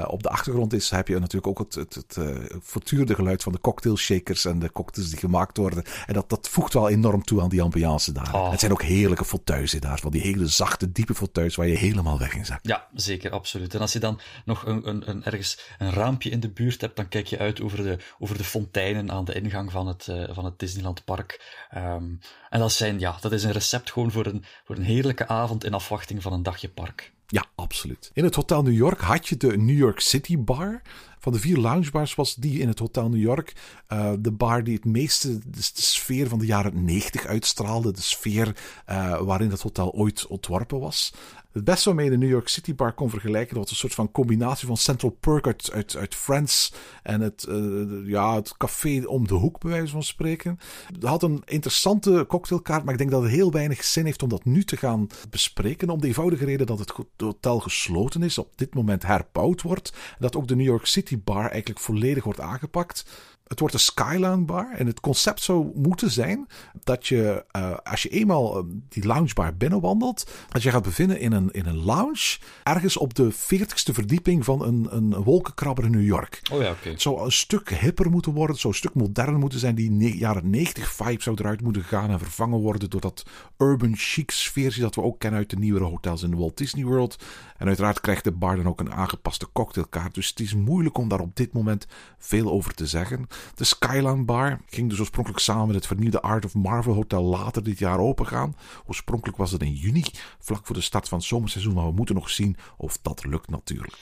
op 0.07 0.23
de 0.23 0.29
achtergrond 0.29 0.73
is, 0.73 0.91
heb 0.91 1.09
je 1.09 1.19
natuurlijk 1.19 1.47
ook 1.47 1.59
het, 1.59 1.75
het, 1.75 1.95
het, 1.95 2.19
voortdurende 2.61 3.15
geluid 3.15 3.43
van 3.43 3.53
de 3.53 3.61
cocktail 3.61 3.97
shakers 3.97 4.45
en 4.45 4.59
de 4.59 4.73
cocktails 4.73 5.11
die 5.11 5.19
gemaakt 5.19 5.57
worden. 5.57 5.85
En 6.07 6.15
dat, 6.15 6.29
dat 6.29 6.49
voegt 6.49 6.73
wel 6.73 6.89
enorm 6.89 7.23
toe 7.23 7.43
aan 7.43 7.49
die 7.49 7.63
ambiance 7.63 8.13
daar. 8.13 8.35
Oh. 8.35 8.51
Het 8.51 8.61
zijn 8.61 8.73
ook 8.73 8.83
heerlijke 8.83 9.25
fauteuils 9.25 9.73
daar. 9.73 9.99
Van 9.99 10.11
die 10.11 10.21
hele 10.21 10.47
zachte, 10.47 10.93
diepe 10.93 11.15
fauteuils 11.15 11.57
waar 11.57 11.67
je 11.67 11.77
helemaal 11.85 12.19
weg 12.19 12.35
in 12.35 12.47
zakt. 12.47 12.67
Ja, 12.67 12.89
zeker, 12.95 13.31
absoluut. 13.31 13.75
En 13.75 13.81
als 13.81 13.93
je 13.93 13.99
dan 13.99 14.21
nog 14.45 14.67
een, 14.67 14.89
een, 14.89 15.11
een, 15.11 15.25
ergens 15.25 15.59
een 15.79 15.93
raampje 15.93 16.31
in 16.31 16.41
de 16.41 16.51
buurt 16.51 16.81
hebt, 16.81 16.97
dan 16.97 17.09
kijk 17.09 17.27
je 17.27 17.39
uit 17.39 17.61
over 17.61 17.83
de, 17.83 17.99
over 18.19 18.37
de 18.37 18.45
fonteinen 18.45 19.11
aan 19.11 19.25
de 19.25 19.35
ingang 19.35 19.73
van 19.73 19.87
het, 19.87 20.07
uh, 20.11 20.25
van 20.31 20.45
het 20.45 20.59
Disneyland 20.59 21.05
Park. 21.05 21.65
Um, 21.77 22.19
en 22.51 22.61
dat, 22.61 22.73
zijn, 22.73 22.99
ja, 22.99 23.17
dat 23.21 23.33
is 23.33 23.45
een 23.45 23.53
recept 23.53 23.93
gewoon 23.93 24.11
voor 24.11 24.27
een, 24.27 24.45
voor 24.65 24.77
een 24.77 24.83
heerlijke 24.83 25.29
avond 25.29 25.65
in 25.65 25.75
afwachting 25.75 26.23
van 26.23 26.33
een 26.33 26.43
dagje 26.43 26.69
park. 26.69 27.13
Ja, 27.27 27.45
absoluut. 27.55 28.11
In 28.13 28.25
het 28.25 28.35
Hotel 28.35 28.63
New 28.63 28.75
York 28.75 29.01
had 29.01 29.29
je 29.29 29.37
de 29.37 29.57
New 29.57 29.77
York 29.77 30.01
City 30.01 30.39
Bar. 30.39 30.83
Van 31.25 31.33
de 31.33 31.39
vier 31.39 31.57
loungebars 31.57 32.15
was 32.15 32.35
die 32.35 32.61
in 32.61 32.69
het 32.69 32.79
Hotel 32.79 33.09
New 33.09 33.21
York 33.21 33.53
uh, 33.93 34.13
de 34.19 34.33
bar 34.33 34.65
die 34.65 34.75
het 34.75 34.85
meeste 34.85 35.39
de, 35.39 35.63
sfeer 35.73 36.29
van 36.29 36.39
de 36.39 36.47
jaren 36.47 36.85
90 36.85 37.27
uitstraalde. 37.27 37.93
De 37.93 38.01
sfeer 38.01 38.57
uh, 38.91 39.21
waarin 39.21 39.51
het 39.51 39.61
hotel 39.61 39.93
ooit 39.93 40.27
ontworpen 40.27 40.81
was. 40.81 41.13
Het 41.55 41.65
beste 41.65 41.85
waarmee 41.85 42.05
je 42.05 42.11
de 42.11 42.19
New 42.19 42.31
York 42.31 42.49
City 42.49 42.75
Bar 42.75 42.93
kon 42.93 43.11
vergelijken, 43.11 43.55
dat 43.55 43.63
was 43.63 43.71
een 43.71 43.77
soort 43.77 43.95
van 43.95 44.11
combinatie 44.11 44.67
van 44.67 44.77
Central 44.77 45.17
Perk 45.21 45.47
uit, 45.47 45.97
uit, 45.97 46.15
Friends 46.15 46.73
en 47.03 47.21
het, 47.21 47.47
uh, 47.49 48.09
ja, 48.09 48.35
het 48.35 48.57
café 48.57 49.03
om 49.07 49.27
de 49.27 49.35
hoek, 49.35 49.61
bij 49.61 49.71
wijze 49.71 49.93
van 49.93 50.03
spreken. 50.03 50.59
Het 50.93 51.03
had 51.03 51.23
een 51.23 51.43
interessante 51.45 52.25
cocktailkaart, 52.29 52.85
maar 52.85 52.93
ik 52.93 52.99
denk 52.99 53.11
dat 53.11 53.23
het 53.23 53.31
heel 53.31 53.51
weinig 53.51 53.85
zin 53.85 54.05
heeft 54.05 54.23
om 54.23 54.29
dat 54.29 54.45
nu 54.45 54.65
te 54.65 54.77
gaan 54.77 55.07
bespreken. 55.31 55.91
Om 55.91 56.01
de 56.01 56.07
eenvoudige 56.07 56.45
reden 56.45 56.67
dat 56.67 56.79
het 56.79 56.93
hotel 57.17 57.61
gesloten 57.61 58.23
is, 58.23 58.39
op 58.39 58.53
dit 58.55 58.75
moment 58.75 59.03
herbouwd 59.03 59.63
wordt. 59.63 59.93
En 59.93 60.17
dat 60.19 60.37
ook 60.37 60.49
de 60.49 60.57
New 60.57 60.67
York 60.67 60.87
City 60.87 61.14
Bar 61.19 61.51
eigenlijk 61.51 61.81
volledig 61.81 62.25
wordt 62.25 62.41
aangepakt. 62.41 63.05
Het 63.45 63.61
wordt 63.61 63.75
een 63.75 63.81
Skyline 63.81 64.45
bar. 64.45 64.71
En 64.77 64.87
het 64.87 65.01
concept 65.01 65.43
zou 65.43 65.71
moeten 65.75 66.11
zijn 66.11 66.47
dat 66.85 67.07
je, 67.07 67.45
uh, 67.57 67.77
als 67.83 68.03
je 68.03 68.09
eenmaal 68.09 68.59
uh, 68.59 68.65
die 68.89 69.07
loungebar 69.07 69.57
binnenwandelt, 69.57 70.31
dat 70.49 70.63
je 70.63 70.71
gaat 70.71 70.83
bevinden 70.83 71.21
in 71.21 71.33
een, 71.33 71.51
in 71.51 71.67
een 71.67 71.85
lounge. 71.85 72.39
Ergens 72.63 72.97
op 72.97 73.15
de 73.15 73.33
40ste 73.33 73.93
verdieping 73.93 74.45
van 74.45 74.63
een, 74.63 74.87
een 74.91 75.15
wolkenkrabber 75.15 75.85
in 75.85 75.91
New 75.91 76.05
York. 76.05 76.41
Oh 76.53 76.61
ja, 76.61 76.71
oké. 76.71 76.79
Okay. 76.79 76.93
Het 76.93 77.03
zou 77.03 77.25
een 77.25 77.33
stuk 77.33 77.71
hipper 77.71 78.11
moeten 78.11 78.33
worden. 78.33 78.51
Het 78.51 78.61
zou 78.61 78.73
een 78.73 78.79
stuk 78.79 78.95
modern 78.95 79.39
moeten 79.39 79.59
zijn. 79.59 79.75
Die 79.75 80.17
jaren 80.17 80.51
90 80.51 80.93
vibe 80.93 81.23
zou 81.23 81.37
eruit 81.39 81.63
moeten 81.63 81.85
gaan 81.85 82.11
en 82.11 82.19
vervangen 82.19 82.59
worden 82.59 82.91
door 82.91 83.01
dat 83.01 83.23
urban 83.59 83.97
chic 83.97 84.31
sfeertje 84.31 84.81
dat 84.81 84.95
we 84.95 85.03
ook 85.03 85.19
kennen 85.19 85.41
uit 85.41 85.51
de 85.51 85.59
nieuwere 85.59 85.85
hotels 85.85 86.23
in 86.23 86.31
de 86.31 86.37
Walt 86.37 86.57
Disney 86.57 86.85
World. 86.85 87.17
En 87.57 87.67
uiteraard 87.67 88.01
krijgt 88.01 88.25
de 88.25 88.33
bar 88.33 88.57
dan 88.57 88.69
ook 88.69 88.81
een 88.81 88.93
aangepaste 88.93 89.49
cocktailkaart. 89.53 90.15
Dus 90.15 90.29
het 90.29 90.41
is 90.41 90.55
moeilijk 90.55 90.99
om 90.99 91.09
daar 91.09 91.21
op 91.21 91.37
dit 91.37 91.53
moment 91.53 91.87
veel 92.19 92.51
over 92.51 92.75
te 92.75 92.87
zeggen. 92.87 93.27
De 93.55 93.65
Skyline 93.65 94.25
Bar 94.25 94.61
ging 94.67 94.91
dus 94.91 95.01
oorspronkelijk 95.01 95.43
samen 95.43 95.67
met 95.67 95.77
het 95.77 95.87
vernieuwde 95.87 96.23
Art 96.23 96.45
of 96.45 96.55
Marvel 96.55 96.95
Hotel 96.95 97.23
later 97.23 97.63
dit 97.63 97.79
jaar 97.79 97.99
opengaan. 97.99 98.57
Oorspronkelijk 98.87 99.39
was 99.39 99.53
het 99.53 99.63
in 99.63 99.73
juni, 99.73 100.05
vlak 100.39 100.67
voor 100.67 100.75
de 100.75 100.81
start 100.81 101.09
van 101.09 101.19
het 101.19 101.27
zomerseizoen, 101.27 101.75
maar 101.75 101.87
we 101.87 101.93
moeten 101.93 102.15
nog 102.15 102.31
zien 102.31 102.57
of 102.77 102.99
dat 103.03 103.25
lukt 103.25 103.51
natuurlijk. 103.51 103.97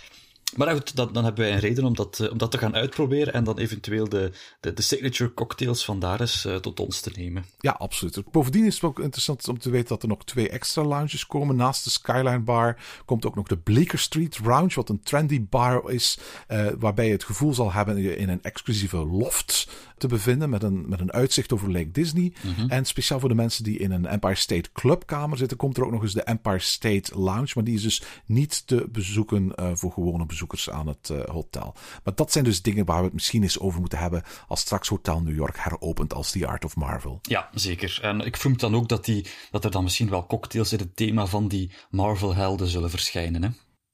Maar 0.56 0.74
goed, 0.74 0.96
dan, 0.96 1.24
hebben 1.24 1.44
wij 1.44 1.52
een 1.52 1.58
reden 1.58 1.84
om 1.84 1.94
dat, 1.94 2.30
om 2.30 2.38
dat 2.38 2.50
te 2.50 2.58
gaan 2.58 2.74
uitproberen 2.74 3.32
en 3.32 3.44
dan 3.44 3.58
eventueel 3.58 4.08
de, 4.08 4.32
de, 4.60 4.72
de 4.72 4.82
signature 4.82 5.34
cocktails 5.34 5.84
van 5.84 5.98
daar 5.98 6.20
eens 6.20 6.44
uh, 6.46 6.56
tot 6.56 6.80
ons 6.80 7.00
te 7.00 7.10
nemen. 7.14 7.44
Ja, 7.60 7.70
absoluut. 7.70 8.22
Bovendien 8.30 8.64
is 8.64 8.74
het 8.74 8.84
ook 8.84 8.98
interessant 8.98 9.48
om 9.48 9.58
te 9.58 9.70
weten 9.70 9.88
dat 9.88 10.02
er 10.02 10.08
nog 10.08 10.24
twee 10.24 10.48
extra 10.48 10.84
lounges 10.84 11.26
komen. 11.26 11.56
Naast 11.56 11.84
de 11.84 11.90
Skyline 11.90 12.38
Bar 12.40 12.76
komt 13.04 13.26
ook 13.26 13.34
nog 13.34 13.46
de 13.46 13.56
Bleecker 13.56 13.98
Street 13.98 14.38
Lounge, 14.44 14.74
wat 14.74 14.88
een 14.88 15.02
trendy 15.02 15.46
bar 15.48 15.90
is, 15.90 16.18
uh, 16.48 16.66
waarbij 16.78 17.06
je 17.06 17.12
het 17.12 17.24
gevoel 17.24 17.54
zal 17.54 17.72
hebben 17.72 18.16
in 18.18 18.28
een 18.28 18.42
exclusieve 18.42 18.96
loft 18.96 19.68
te 20.02 20.08
bevinden 20.08 20.50
met 20.50 20.62
een, 20.62 20.88
met 20.88 21.00
een 21.00 21.12
uitzicht 21.12 21.52
over 21.52 21.72
Lake 21.72 21.90
Disney. 21.90 22.32
Mhm. 22.36 22.48
Mm 22.48 22.54
-hmm. 22.54 22.70
En 22.70 22.84
speciaal 22.84 23.20
voor 23.20 23.28
de 23.28 23.34
mensen 23.34 23.64
die 23.64 23.78
in 23.78 23.90
een 23.90 24.06
Empire 24.06 24.34
State 24.34 24.72
Clubkamer 24.72 25.38
zitten, 25.38 25.56
komt 25.56 25.76
er 25.76 25.84
ook 25.84 25.90
nog 25.90 26.02
eens 26.02 26.12
de 26.12 26.22
Empire 26.22 26.58
State 26.58 27.18
Lounge. 27.18 27.50
Maar 27.54 27.64
die 27.64 27.74
is 27.74 27.82
dus 27.82 28.02
niet 28.26 28.66
te 28.66 28.88
bezoeken 28.92 29.52
uh, 29.60 29.70
voor 29.74 29.92
gewone 29.92 30.26
bezoekers 30.26 30.70
aan 30.70 30.86
het 30.86 31.08
uh, 31.12 31.24
hotel. 31.24 31.74
Maar 32.04 32.14
dat 32.14 32.32
zijn 32.32 32.44
dus 32.44 32.62
dingen 32.62 32.84
waar 32.84 32.98
we 32.98 33.04
het 33.04 33.12
misschien 33.12 33.42
eens 33.42 33.58
over 33.58 33.80
moeten 33.80 33.98
hebben 33.98 34.22
als 34.48 34.60
straks 34.60 34.88
Hotel 34.88 35.20
New 35.20 35.34
York 35.34 35.56
heropent 35.58 36.14
als 36.14 36.30
The 36.30 36.46
Art 36.46 36.64
of 36.64 36.76
Marvel. 36.76 37.18
Ja, 37.22 37.48
zeker. 37.54 37.98
En 38.02 38.20
ik 38.20 38.36
vermoed 38.36 38.60
dan 38.60 38.74
ook 38.74 38.88
dat, 38.88 39.04
die, 39.04 39.26
dat 39.50 39.64
er 39.64 39.70
dan 39.70 39.82
misschien 39.82 40.10
wel 40.10 40.26
cocktails 40.26 40.72
in 40.72 40.78
het 40.78 40.96
thema 40.96 41.26
van 41.26 41.48
die 41.48 41.70
Marvel-helden 41.90 42.66
zullen 42.68 42.90
verschijnen. 42.90 43.42
Hè? 43.42 43.48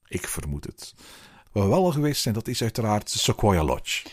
Ik 0.07 0.27
vermoed 0.27 0.65
het. 0.65 0.93
Waar 1.51 1.63
we 1.63 1.69
wel 1.69 1.83
al 1.83 1.91
geweest 1.91 2.21
zijn, 2.21 2.33
dat 2.33 2.47
is 2.47 2.61
uiteraard 2.61 3.09
Sequoia 3.09 3.63
Lodge. 3.63 4.07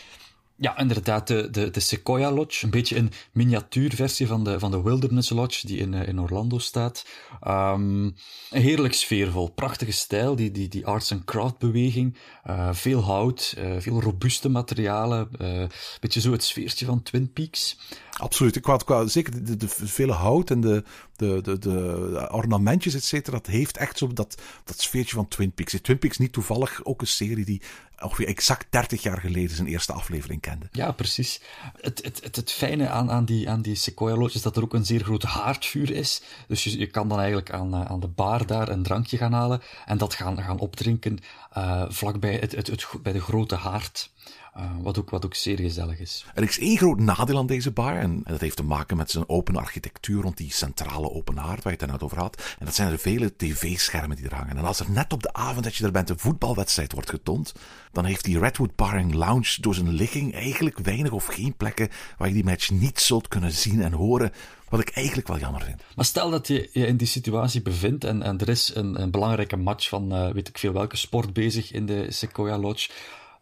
Ja, 0.59 0.77
inderdaad, 0.77 1.27
de, 1.27 1.49
de, 1.49 1.69
de 1.69 1.79
Sequoia 1.79 2.31
Lodge. 2.31 2.65
Een 2.65 2.71
beetje 2.71 2.95
een 2.95 3.11
miniatuurversie 3.31 4.27
van 4.27 4.43
de, 4.43 4.59
van 4.59 4.71
de 4.71 4.81
Wilderness 4.81 5.29
Lodge, 5.29 5.67
die 5.67 5.77
in, 5.77 5.93
in 5.93 6.21
Orlando 6.21 6.59
staat. 6.59 7.05
Um, 7.47 8.15
heerlijk 8.49 8.93
sfeervol, 8.93 9.51
prachtige 9.51 9.91
stijl, 9.91 10.35
die, 10.35 10.51
die, 10.51 10.67
die 10.67 10.85
arts 10.85 11.11
and 11.11 11.23
craft 11.23 11.57
beweging. 11.57 12.17
Uh, 12.47 12.69
veel 12.73 13.03
hout, 13.03 13.55
uh, 13.57 13.75
veel 13.79 14.01
robuuste 14.01 14.49
materialen. 14.49 15.29
Een 15.37 15.69
beetje 15.99 16.21
zo 16.21 16.31
het 16.31 16.43
sfeertje 16.43 16.85
van 16.85 17.03
Twin 17.03 17.33
Peaks. 17.33 17.77
Absoluut. 18.17 18.59
Wou, 18.61 18.83
qua, 18.83 19.07
zeker 19.07 19.31
de, 19.31 19.41
de, 19.41 19.55
de, 19.55 19.67
vele 19.67 20.11
hout 20.11 20.49
en 20.49 20.61
de, 20.61 20.83
de, 21.15 21.41
de, 21.41 21.59
de 21.59 22.29
ornamentjes, 22.31 22.93
et 22.93 23.03
cetera, 23.03 23.37
dat 23.37 23.45
heeft 23.45 23.77
echt 23.77 23.97
zo 23.97 24.13
dat, 24.13 24.41
dat 24.63 24.79
sfeertje 24.79 25.15
van 25.15 25.27
Twin 25.27 25.51
Peaks. 25.51 25.75
Twin 25.81 25.99
Peaks 25.99 26.17
niet 26.17 26.33
toevallig 26.33 26.85
ook 26.85 27.01
een 27.01 27.07
serie 27.07 27.45
die 27.45 27.61
ongeveer 28.03 28.27
exact 28.27 28.65
30 28.69 29.03
jaar 29.03 29.19
geleden 29.19 29.55
zijn 29.55 29.67
eerste 29.67 29.93
aflevering 29.93 30.41
kende. 30.41 30.67
Ja, 30.71 30.91
precies. 30.91 31.41
Het, 31.81 32.03
het, 32.03 32.23
het, 32.23 32.35
het 32.35 32.51
fijne 32.51 32.89
aan, 32.89 33.11
aan, 33.11 33.25
die, 33.25 33.49
aan 33.49 33.61
die 33.61 33.75
Sequoia 33.75 34.15
Lodge 34.15 34.35
is 34.35 34.41
dat 34.41 34.57
er 34.57 34.63
ook 34.63 34.73
een 34.73 34.85
zeer 34.85 35.03
groot 35.03 35.23
haardvuur 35.23 35.91
is. 35.91 36.21
Dus 36.47 36.63
je, 36.63 36.79
je 36.79 36.87
kan 36.87 37.07
dan 37.07 37.17
eigenlijk 37.17 37.51
aan, 37.51 37.75
aan 37.75 37.99
de 37.99 38.07
bar 38.07 38.45
daar 38.45 38.69
een 38.69 38.83
drankje 38.83 39.17
gaan 39.17 39.33
halen 39.33 39.61
en 39.85 39.97
dat 39.97 40.13
gaan, 40.13 40.41
gaan 40.41 40.59
opdrinken 40.59 41.19
uh, 41.57 41.83
vlakbij 41.87 42.35
het, 42.35 42.51
het, 42.51 42.67
het, 42.67 42.87
bij 43.01 43.13
de 43.13 43.21
grote 43.21 43.55
haard. 43.55 44.11
Uh, 44.57 44.63
wat, 44.81 44.99
ook, 44.99 45.09
wat 45.09 45.25
ook 45.25 45.35
zeer 45.35 45.59
gezellig 45.59 45.99
is. 45.99 46.25
Er 46.33 46.43
is 46.43 46.59
één 46.59 46.77
groot 46.77 46.99
nadeel 46.99 47.37
aan 47.37 47.45
deze 47.45 47.71
bar. 47.71 47.97
En, 47.97 48.21
dat 48.23 48.39
heeft 48.39 48.55
te 48.55 48.63
maken 48.63 48.97
met 48.97 49.11
zijn 49.11 49.29
open 49.29 49.55
architectuur 49.55 50.21
rond 50.21 50.37
die 50.37 50.51
centrale 50.51 51.11
open 51.11 51.37
haard 51.37 51.63
waar 51.63 51.73
je 51.73 51.79
het 51.79 51.91
net 51.91 52.03
over 52.03 52.17
had. 52.17 52.55
En 52.59 52.65
dat 52.65 52.75
zijn 52.75 52.91
er 52.91 52.99
vele 52.99 53.35
tv-schermen 53.35 54.15
die 54.15 54.25
er 54.25 54.35
hangen. 54.35 54.57
En 54.57 54.65
als 54.65 54.79
er 54.79 54.91
net 54.91 55.13
op 55.13 55.23
de 55.23 55.33
avond 55.33 55.63
dat 55.63 55.75
je 55.75 55.85
er 55.85 55.91
bent 55.91 56.09
een 56.09 56.19
voetbalwedstrijd 56.19 56.91
wordt 56.91 57.09
getoond, 57.09 57.53
dan 57.91 58.05
heeft 58.05 58.23
die 58.23 58.39
Redwood 58.39 58.75
Bar 58.75 59.03
Lounge 59.03 59.61
door 59.61 59.75
zijn 59.75 59.93
ligging 59.93 60.33
eigenlijk 60.33 60.77
weinig 60.77 61.11
of 61.11 61.25
geen 61.25 61.55
plekken 61.55 61.89
waar 62.17 62.27
je 62.27 62.33
die 62.33 62.43
match 62.43 62.69
niet 62.69 62.99
zult 62.99 63.27
kunnen 63.27 63.51
zien 63.51 63.81
en 63.81 63.93
horen. 63.93 64.31
Wat 64.69 64.79
ik 64.79 64.89
eigenlijk 64.89 65.27
wel 65.27 65.39
jammer 65.39 65.61
vind. 65.61 65.81
Maar 65.95 66.05
stel 66.05 66.29
dat 66.29 66.47
je 66.47 66.69
je 66.71 66.87
in 66.87 66.97
die 66.97 67.07
situatie 67.07 67.61
bevindt 67.61 68.03
en, 68.03 68.21
en 68.23 68.39
er 68.39 68.49
is 68.49 68.75
een, 68.75 69.01
een 69.01 69.11
belangrijke 69.11 69.57
match 69.57 69.89
van 69.89 70.13
uh, 70.13 70.31
weet 70.31 70.47
ik 70.47 70.57
veel 70.57 70.73
welke 70.73 70.97
sport 70.97 71.33
bezig 71.33 71.71
in 71.71 71.85
de 71.85 72.11
Sequoia 72.11 72.57
Lodge 72.57 72.89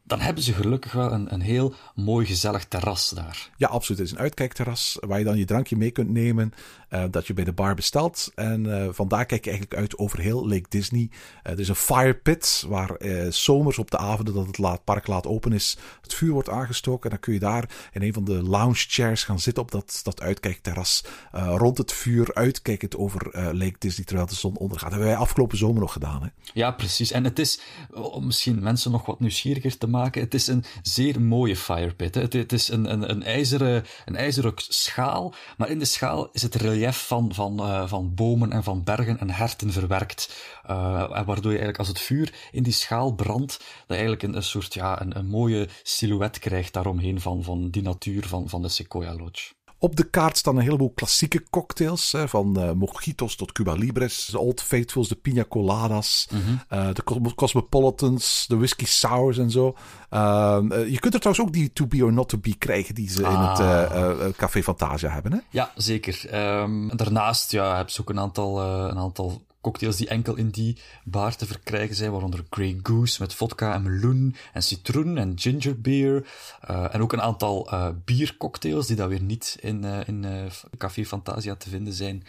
dan 0.07 0.19
hebben 0.19 0.43
ze 0.43 0.53
gelukkig 0.53 0.91
wel 0.91 1.11
een, 1.11 1.33
een 1.33 1.41
heel 1.41 1.73
mooi 1.95 2.25
gezellig 2.25 2.65
terras 2.65 3.09
daar. 3.09 3.49
Ja, 3.57 3.67
absoluut. 3.67 3.99
Het 3.99 4.07
is 4.07 4.13
een 4.13 4.23
uitkijkterras 4.23 4.97
waar 4.99 5.19
je 5.19 5.25
dan 5.25 5.37
je 5.37 5.45
drankje 5.45 5.75
mee 5.75 5.91
kunt 5.91 6.09
nemen. 6.09 6.53
Eh, 6.95 7.03
dat 7.11 7.27
je 7.27 7.33
bij 7.33 7.43
de 7.43 7.53
bar 7.53 7.75
bestelt. 7.75 8.31
En 8.35 8.65
uh, 8.65 8.87
vandaar 8.91 9.25
kijk 9.25 9.43
je 9.43 9.49
eigenlijk 9.49 9.79
uit 9.79 9.97
over 9.97 10.19
heel 10.19 10.47
Lake 10.47 10.65
Disney. 10.69 11.09
er 11.43 11.59
is 11.59 11.67
een 11.67 11.75
fire 11.75 12.13
pit 12.13 12.65
waar 12.67 12.97
zomers 13.29 13.77
op 13.77 13.91
de 13.91 13.97
avonden 13.97 14.33
dat 14.33 14.47
het 14.47 14.57
laat, 14.57 14.83
park 14.83 15.07
laat 15.07 15.27
open 15.27 15.53
is, 15.53 15.77
het 16.01 16.13
vuur 16.13 16.31
wordt 16.31 16.49
aangestoken. 16.49 17.03
En 17.03 17.09
dan 17.09 17.19
kun 17.19 17.33
je 17.33 17.39
daar 17.39 17.69
in 17.91 18.01
een 18.01 18.13
van 18.13 18.23
de 18.23 18.43
lounge 18.43 18.85
chairs 18.87 19.23
gaan 19.23 19.39
zitten 19.39 19.63
op 19.63 19.71
dat, 19.71 19.99
dat 20.03 20.21
uitkijkterras. 20.21 21.03
rond 21.31 21.77
het 21.77 21.91
vuur, 21.91 22.33
uitkijkend 22.33 22.97
over 22.97 23.29
Lake 23.33 23.75
Disney 23.79 24.05
terwijl 24.05 24.27
de 24.27 24.35
zon 24.35 24.57
ondergaat. 24.57 24.89
Hebben 24.89 25.07
wij 25.07 25.17
afgelopen 25.17 25.57
zomer 25.57 25.81
nog 25.81 25.93
gedaan. 25.93 26.23
Hè? 26.23 26.27
Ja, 26.53 26.71
precies. 26.71 27.11
En 27.11 27.23
het 27.23 27.39
is, 27.39 27.59
om 27.93 28.25
misschien 28.25 28.63
mensen 28.63 28.91
nog 28.91 29.05
wat 29.05 29.19
nieuwsgieriger 29.19 29.77
te 29.77 29.87
maken, 29.87 30.21
het 30.21 30.33
is 30.33 30.47
een 30.47 30.63
zeer 30.81 31.21
mooie 31.21 31.55
firepit. 31.55 32.15
Het, 32.15 32.33
het 32.33 32.53
is 32.53 32.69
een, 32.69 32.91
een, 32.91 33.09
een, 33.09 33.23
ijzeren, 33.23 33.83
een 34.05 34.15
ijzeren 34.15 34.53
schaal, 34.55 35.33
maar 35.57 35.69
in 35.69 35.79
de 35.79 35.85
schaal 35.85 36.29
is 36.31 36.41
het 36.41 36.55
relief 36.55 36.84
van, 36.93 37.33
van, 37.33 37.59
uh, 37.59 37.87
van 37.87 38.13
bomen 38.13 38.51
en 38.51 38.63
van 38.63 38.83
bergen 38.83 39.19
en 39.19 39.29
herten 39.29 39.71
verwerkt. 39.71 40.49
Uh, 40.69 41.25
waardoor 41.25 41.51
je 41.51 41.57
eigenlijk 41.57 41.79
als 41.79 41.87
het 41.87 41.99
vuur 41.99 42.33
in 42.51 42.63
die 42.63 42.73
schaal 42.73 43.11
brandt, 43.11 43.57
dat 43.57 43.97
eigenlijk 43.97 44.23
een, 44.23 44.35
een 44.35 44.43
soort, 44.43 44.73
ja, 44.73 45.01
een, 45.01 45.17
een 45.17 45.27
mooie 45.27 45.67
silhouet 45.83 46.39
krijgt 46.39 46.73
daaromheen 46.73 47.21
van, 47.21 47.43
van 47.43 47.69
die 47.69 47.81
natuur 47.81 48.27
van, 48.27 48.49
van 48.49 48.61
de 48.61 48.69
Sequoia 48.69 49.15
Lodge. 49.15 49.53
Op 49.79 49.95
de 49.95 50.03
kaart 50.03 50.37
staan 50.37 50.55
een 50.55 50.63
heleboel 50.63 50.91
klassieke 50.95 51.43
cocktails. 51.49 52.11
Hè, 52.11 52.27
van 52.27 52.59
uh, 52.59 52.71
mojitos 52.71 53.35
tot 53.35 53.51
Cuba 53.51 53.73
Libres. 53.73 54.25
De 54.31 54.39
Old 54.39 54.61
Faithfuls, 54.61 55.07
de 55.07 55.15
Pina 55.15 55.45
Coladas. 55.49 56.27
Mm 56.31 56.41
-hmm. 56.41 56.79
uh, 56.79 56.93
de 56.93 57.33
Cosmopolitans, 57.35 58.45
de 58.47 58.57
Whisky 58.57 58.85
Sours 58.85 59.37
en 59.37 59.51
zo. 59.51 59.75
Uh, 60.11 60.59
je 60.69 60.99
kunt 60.99 61.13
er 61.13 61.19
trouwens 61.19 61.47
ook 61.47 61.53
die 61.53 61.73
To 61.73 61.87
Be 61.87 62.03
or 62.03 62.13
Not 62.13 62.29
To 62.29 62.37
Be 62.37 62.55
krijgen 62.57 62.95
die 62.95 63.09
ze 63.09 63.25
ah. 63.25 63.33
in 63.33 63.39
het 63.39 63.59
ah. 63.59 64.29
Café 64.37 64.63
Fantasia 64.63 65.09
hebben. 65.09 65.33
Hè? 65.33 65.39
Ja, 65.49 65.71
zeker. 65.75 66.35
Um, 66.61 66.97
daarnaast 66.97 67.51
ja, 67.51 67.77
heb 67.77 67.89
je 67.89 68.01
ook 68.01 68.09
een 68.09 68.19
aantal, 68.19 68.61
een 68.61 68.97
aantal 68.97 69.41
cocktails 69.65 69.97
die 69.97 70.07
enkel 70.07 70.35
in 70.35 70.49
die 70.49 70.77
bar 71.03 71.35
te 71.35 71.45
verkrijgen 71.45 71.95
zijn, 71.95 72.11
waaronder 72.11 72.45
Grey 72.49 72.79
Goose 72.83 73.21
met 73.21 73.33
vodka 73.33 73.73
en 73.73 73.83
meloen 73.83 74.35
en 74.53 74.63
citroen 74.63 75.17
en 75.17 75.33
ginger 75.35 75.81
beer. 75.81 76.27
Uh, 76.69 76.93
en 76.93 77.01
ook 77.01 77.13
een 77.13 77.21
aantal 77.21 77.73
uh, 77.73 77.89
biercocktails 78.05 78.87
die 78.87 78.95
dan 78.95 79.09
weer 79.09 79.21
niet 79.21 79.57
in, 79.59 79.83
uh, 79.83 80.07
in 80.07 80.49
Café 80.77 81.05
Fantasia 81.05 81.55
te 81.55 81.69
vinden 81.69 81.93
zijn. 81.93 82.23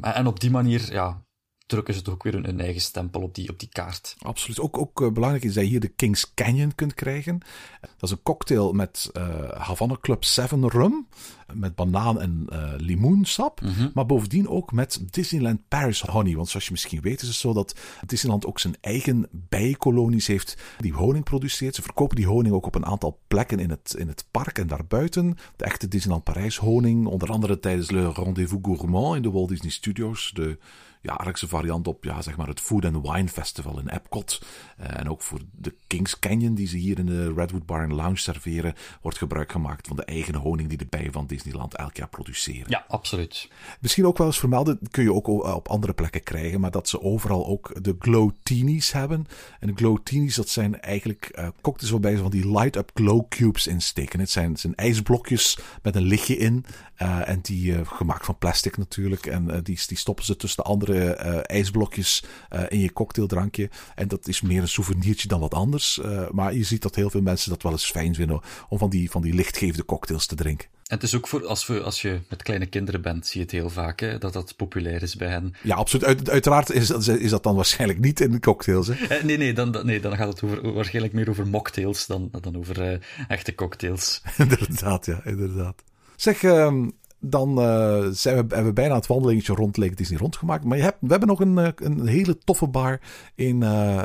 En, 0.00 0.26
op 0.26 0.40
die 0.40 0.50
manier, 0.50 0.92
ja, 0.92 1.22
drukken 1.66 1.94
ze 1.94 2.02
toch 2.02 2.22
weer 2.22 2.34
een, 2.34 2.60
eigen 2.60 2.80
stempel 2.80 3.22
op 3.22 3.34
die, 3.34 3.50
op 3.50 3.58
die 3.58 3.68
kaart. 3.68 4.16
Absoluut. 4.18 4.60
Ook, 4.60 4.78
ook 4.78 5.12
belangrijk 5.12 5.44
is 5.44 5.54
dat 5.54 5.64
je 5.64 5.70
hier 5.70 5.80
de 5.80 5.88
Kings 5.88 6.34
Canyon 6.34 6.74
kunt 6.74 6.94
krijgen. 6.94 7.38
Dat 7.80 8.02
is 8.02 8.10
een 8.10 8.22
cocktail 8.22 8.72
met 8.72 9.10
Havana 9.56 9.96
Club 10.00 10.24
7 10.24 10.68
rum, 10.68 11.06
met 11.54 11.74
banaan 11.74 12.20
en 12.20 12.46
uh, 12.52 12.72
limoensap, 12.76 13.60
mm 13.60 13.68
-hmm. 13.68 13.90
maar 13.94 14.06
bovendien 14.06 14.48
ook 14.48 14.72
met 14.72 15.02
Disneyland 15.10 15.60
Paris 15.68 16.00
honey. 16.00 16.36
Want 16.36 16.48
zoals 16.48 16.64
je 16.64 16.72
misschien 16.72 17.00
weet 17.00 17.22
is 17.22 17.28
het 17.28 17.36
zo 17.36 17.52
dat 17.52 17.74
Disneyland 18.06 18.46
ook 18.46 18.58
zijn 18.58 18.74
eigen 18.80 19.28
bijenkolonies 19.30 20.26
heeft 20.26 20.56
die 20.78 20.92
honing 20.92 21.24
produceert. 21.24 21.74
Ze 21.74 21.82
verkopen 21.82 22.16
die 22.16 22.26
honing 22.26 22.54
ook 22.54 22.66
op 22.66 22.74
een 22.74 22.86
aantal 22.86 23.18
plekken 23.28 23.58
in 23.58 23.70
het, 23.70 23.94
in 23.98 24.08
het 24.08 24.24
park 24.30 24.58
en 24.58 24.66
daarbuiten. 24.66 25.36
De 25.56 25.64
echte 25.64 25.88
Disneyland 25.88 26.24
Parijs 26.24 26.56
honing, 26.56 27.06
onder 27.06 27.30
andere 27.30 27.58
tijdens 27.58 27.90
Le 27.90 28.12
Rendezvous 28.12 28.60
Gourmand 28.62 29.16
in 29.16 29.22
de 29.22 29.30
Walt 29.30 29.48
Disney 29.48 29.70
Studios, 29.70 30.30
de 30.34 30.58
jaarlijkse 31.02 31.48
variant 31.48 31.86
op 31.86 32.04
ja, 32.04 32.22
zeg 32.22 32.36
maar 32.36 32.46
het 32.46 32.60
Food 32.60 32.84
and 32.84 33.08
Wine 33.08 33.28
Festival 33.28 33.78
in 33.78 33.88
Epcot. 33.88 34.42
Uh, 34.80 34.98
en 34.98 35.10
ook 35.10 35.22
voor 35.22 35.40
de 35.52 35.74
Kings 35.86 36.18
Canyon 36.18 36.54
die 36.54 36.66
ze 36.66 36.76
hier 36.76 36.98
in 36.98 37.06
de 37.06 37.32
Redwood 37.32 37.66
Bar 37.66 37.82
and 37.82 37.92
Lounge 37.92 38.16
serveren, 38.16 38.74
wordt 39.00 39.18
gebruik 39.18 39.52
gemaakt 39.52 39.86
van 39.86 39.96
de 39.96 40.04
eigen 40.04 40.34
honing 40.34 40.68
die 40.68 40.78
de 40.78 40.86
bijen 40.86 41.12
van 41.12 41.26
Disneyland 41.42 41.74
elk 41.74 41.96
jaar 41.96 42.08
produceren. 42.08 42.70
Ja, 42.70 42.84
absoluut. 42.88 43.48
Misschien 43.80 44.06
ook 44.06 44.18
wel 44.18 44.26
eens 44.26 44.38
vermelden, 44.38 44.78
kun 44.90 45.02
je 45.02 45.12
ook 45.12 45.26
op 45.26 45.68
andere 45.68 45.92
plekken 45.92 46.22
krijgen, 46.22 46.60
maar 46.60 46.70
dat 46.70 46.88
ze 46.88 47.02
overal 47.02 47.46
ook 47.46 47.84
de 47.84 47.96
glowteenies 47.98 48.92
hebben. 48.92 49.26
En 49.60 49.66
de 49.66 49.74
glowteenies, 49.74 50.34
dat 50.34 50.48
zijn 50.48 50.80
eigenlijk 50.80 51.30
uh, 51.34 51.48
cocktails 51.60 51.90
waarbij 51.92 52.16
ze 52.16 52.22
van 52.22 52.30
die 52.30 52.50
light-up 52.52 52.90
glow 52.94 53.28
cubes 53.28 53.66
insteken. 53.66 54.20
Het 54.20 54.30
zijn, 54.30 54.50
het 54.50 54.60
zijn 54.60 54.74
ijsblokjes 54.74 55.58
met 55.82 55.96
een 55.96 56.02
lichtje 56.02 56.36
in 56.36 56.64
uh, 56.98 57.28
en 57.28 57.38
die 57.42 57.84
gemaakt 57.84 58.24
van 58.24 58.38
plastic 58.38 58.76
natuurlijk. 58.76 59.26
En 59.26 59.62
die, 59.62 59.80
die 59.86 59.96
stoppen 59.96 60.24
ze 60.24 60.36
tussen 60.36 60.62
de 60.62 60.68
andere 60.68 61.18
uh, 61.24 61.38
ijsblokjes 61.42 62.24
uh, 62.52 62.62
in 62.68 62.78
je 62.78 62.92
cocktaildrankje. 62.92 63.70
En 63.94 64.08
dat 64.08 64.28
is 64.28 64.40
meer 64.40 64.62
een 64.62 64.68
souvenirtje 64.68 65.28
dan 65.28 65.40
wat 65.40 65.54
anders. 65.54 66.00
Uh, 66.04 66.30
maar 66.30 66.54
je 66.54 66.64
ziet 66.64 66.82
dat 66.82 66.94
heel 66.94 67.10
veel 67.10 67.22
mensen 67.22 67.50
dat 67.50 67.62
wel 67.62 67.72
eens 67.72 67.90
fijn 67.90 68.14
vinden 68.14 68.40
om 68.68 68.78
van 68.78 68.90
die, 68.90 69.10
van 69.10 69.22
die 69.22 69.34
lichtgevende 69.34 69.84
cocktails 69.84 70.26
te 70.26 70.34
drinken. 70.34 70.68
En 70.92 70.98
het 70.98 71.06
is 71.06 71.16
ook 71.16 71.28
voor 71.28 71.46
als, 71.46 71.66
we, 71.66 71.80
als 71.80 72.02
je 72.02 72.20
met 72.28 72.42
kleine 72.42 72.66
kinderen 72.66 73.02
bent, 73.02 73.26
zie 73.26 73.40
je 73.40 73.46
het 73.46 73.54
heel 73.54 73.70
vaak, 73.70 74.00
hè, 74.00 74.18
dat 74.18 74.32
dat 74.32 74.56
populair 74.56 75.02
is 75.02 75.16
bij 75.16 75.28
hen. 75.28 75.54
Ja, 75.62 75.74
absoluut. 75.74 76.06
Uit, 76.06 76.30
uiteraard 76.30 76.70
is, 76.70 76.90
is 77.06 77.30
dat 77.30 77.42
dan 77.42 77.54
waarschijnlijk 77.54 78.00
niet 78.00 78.20
in 78.20 78.30
de 78.30 78.40
cocktails. 78.40 78.88
Hè? 78.92 79.22
nee, 79.22 79.36
nee 79.36 79.52
dan, 79.52 79.80
nee, 79.82 80.00
dan 80.00 80.16
gaat 80.16 80.28
het 80.28 80.42
over, 80.42 80.72
waarschijnlijk 80.72 81.14
meer 81.14 81.28
over 81.28 81.46
mocktails 81.46 82.06
dan, 82.06 82.30
dan 82.40 82.56
over 82.56 83.00
echte 83.28 83.54
cocktails. 83.54 84.22
inderdaad, 84.36 85.06
ja, 85.06 85.20
inderdaad. 85.24 85.82
Zeg, 86.16 86.42
um, 86.42 86.92
dan 87.24 87.58
uh, 87.58 88.06
zijn 88.10 88.34
we, 88.34 88.40
hebben 88.40 88.64
we 88.64 88.72
bijna 88.72 88.94
het 88.94 89.06
wandelingetje 89.06 89.54
rond 89.54 89.76
Lake 89.76 89.94
Disney 89.94 90.18
rondgemaakt. 90.18 90.64
Maar 90.64 90.76
je 90.76 90.82
hebt, 90.82 90.96
we 91.00 91.10
hebben 91.10 91.28
nog 91.28 91.40
een, 91.40 91.58
eh, 91.58 91.68
een 91.74 92.06
hele 92.06 92.38
toffe 92.38 92.68
bar 92.68 93.00
in 93.34 93.60
uh, 93.60 94.04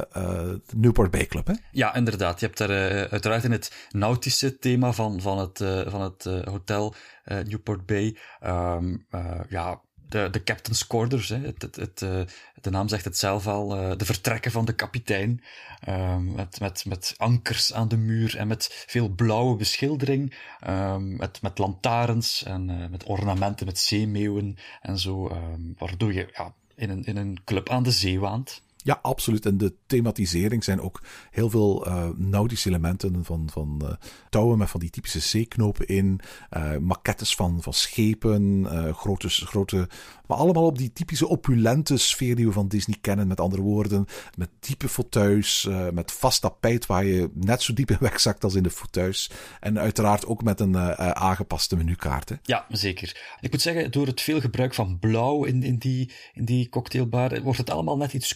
Newport 0.75 1.11
Bay 1.11 1.25
Club, 1.25 1.47
hè? 1.47 1.53
Ja, 1.71 1.95
inderdaad. 1.95 2.39
Je 2.39 2.45
hebt 2.45 2.57
daar 2.57 3.09
uiteraard 3.09 3.43
in 3.43 3.51
het 3.51 3.87
nautische 3.89 4.57
thema 4.57 4.93
van, 4.93 5.21
van 5.21 5.39
het, 5.39 5.57
van 5.87 6.01
het 6.01 6.23
hotel 6.49 6.93
Newport 7.25 7.85
Bay... 7.85 8.17
Um, 8.45 9.05
ja, 9.49 9.81
de, 10.09 10.27
de 10.31 10.43
captain's 10.43 10.87
quarters. 10.87 11.29
Hè. 11.29 11.37
Het, 11.37 11.61
het, 11.61 11.75
het, 11.75 12.01
uh, 12.01 12.21
de 12.61 12.69
naam 12.69 12.87
zegt 12.87 13.05
het 13.05 13.17
zelf 13.17 13.47
al. 13.47 13.77
Uh, 13.77 13.97
de 13.97 14.05
vertrekken 14.05 14.51
van 14.51 14.65
de 14.65 14.73
kapitein. 14.73 15.43
Um, 15.89 16.35
met, 16.35 16.59
met, 16.59 16.85
met 16.85 17.13
ankers 17.17 17.73
aan 17.73 17.87
de 17.87 17.97
muur 17.97 18.37
en 18.37 18.47
met 18.47 18.85
veel 18.87 19.09
blauwe 19.09 19.55
beschildering. 19.55 20.35
Um, 20.67 21.15
met, 21.15 21.41
met 21.41 21.57
lantaarns 21.57 22.43
en 22.43 22.69
uh, 22.69 22.87
met 22.89 23.03
ornamenten, 23.03 23.65
met 23.65 23.79
zeemeeuwen 23.79 24.57
en 24.81 24.97
zo. 24.97 25.29
Um, 25.29 25.75
waardoor 25.77 26.13
je 26.13 26.29
ja, 26.33 26.53
in, 26.75 26.89
een, 26.89 27.03
in 27.03 27.17
een 27.17 27.39
club 27.45 27.69
aan 27.69 27.83
de 27.83 27.91
zee 27.91 28.19
waant. 28.19 28.65
Ja, 28.87 28.99
absoluut. 29.01 29.45
En 29.45 29.57
de 29.57 29.73
thematisering 29.85 30.63
zijn 30.63 30.81
ook 30.81 31.01
heel 31.31 31.49
veel 31.49 31.87
uh, 31.87 32.09
nautische 32.15 32.69
elementen 32.69 33.25
van, 33.25 33.49
van 33.51 33.81
uh, 33.83 33.89
touwen 34.29 34.57
met 34.57 34.69
van 34.69 34.79
die 34.79 34.89
typische 34.89 35.19
zeeknopen 35.19 35.87
in, 35.87 36.19
uh, 36.57 36.77
maquettes 36.77 37.35
van, 37.35 37.61
van 37.61 37.73
schepen, 37.73 38.65
grote, 38.95 39.29
grote, 39.29 39.89
maar 40.27 40.37
allemaal 40.37 40.65
op 40.65 40.77
die 40.77 40.93
typische 40.93 41.27
opulente 41.27 41.97
sfeer 41.97 42.35
die 42.35 42.45
we 42.45 42.51
van 42.51 42.67
Disney 42.67 42.97
kennen. 43.01 43.27
Met 43.27 43.39
andere 43.39 43.61
woorden, 43.61 44.05
met 44.35 44.49
diepe 44.59 44.89
fauteuils, 44.89 45.69
met 45.93 46.11
vast 46.11 46.41
tapijt 46.41 46.85
waar 46.85 47.05
je 47.05 47.29
net 47.33 47.61
zo 47.61 47.73
diep 47.73 47.91
in 47.91 47.97
wegzakt 47.99 48.43
als 48.43 48.55
in 48.55 48.63
de 48.63 48.69
fauteuils. 48.69 49.31
En 49.59 49.79
uiteraard 49.79 50.25
ook 50.25 50.43
met 50.43 50.59
een 50.59 50.77
aangepaste 50.97 51.75
menukaart. 51.75 52.29
Hè? 52.29 52.35
Ja, 52.43 52.65
zeker. 52.69 53.37
Ik 53.39 53.51
moet 53.51 53.61
zeggen, 53.61 53.91
door 53.91 54.07
het 54.07 54.21
veel 54.21 54.39
gebruik 54.39 54.73
van 54.73 54.99
blauw 54.99 55.43
in, 55.43 55.63
in, 55.63 55.77
die, 55.77 56.11
in 56.33 56.45
die 56.45 56.69
cocktailbar, 56.69 57.41
wordt 57.41 57.59
het 57.59 57.69
allemaal 57.69 57.97
net 57.97 58.13
iets 58.13 58.35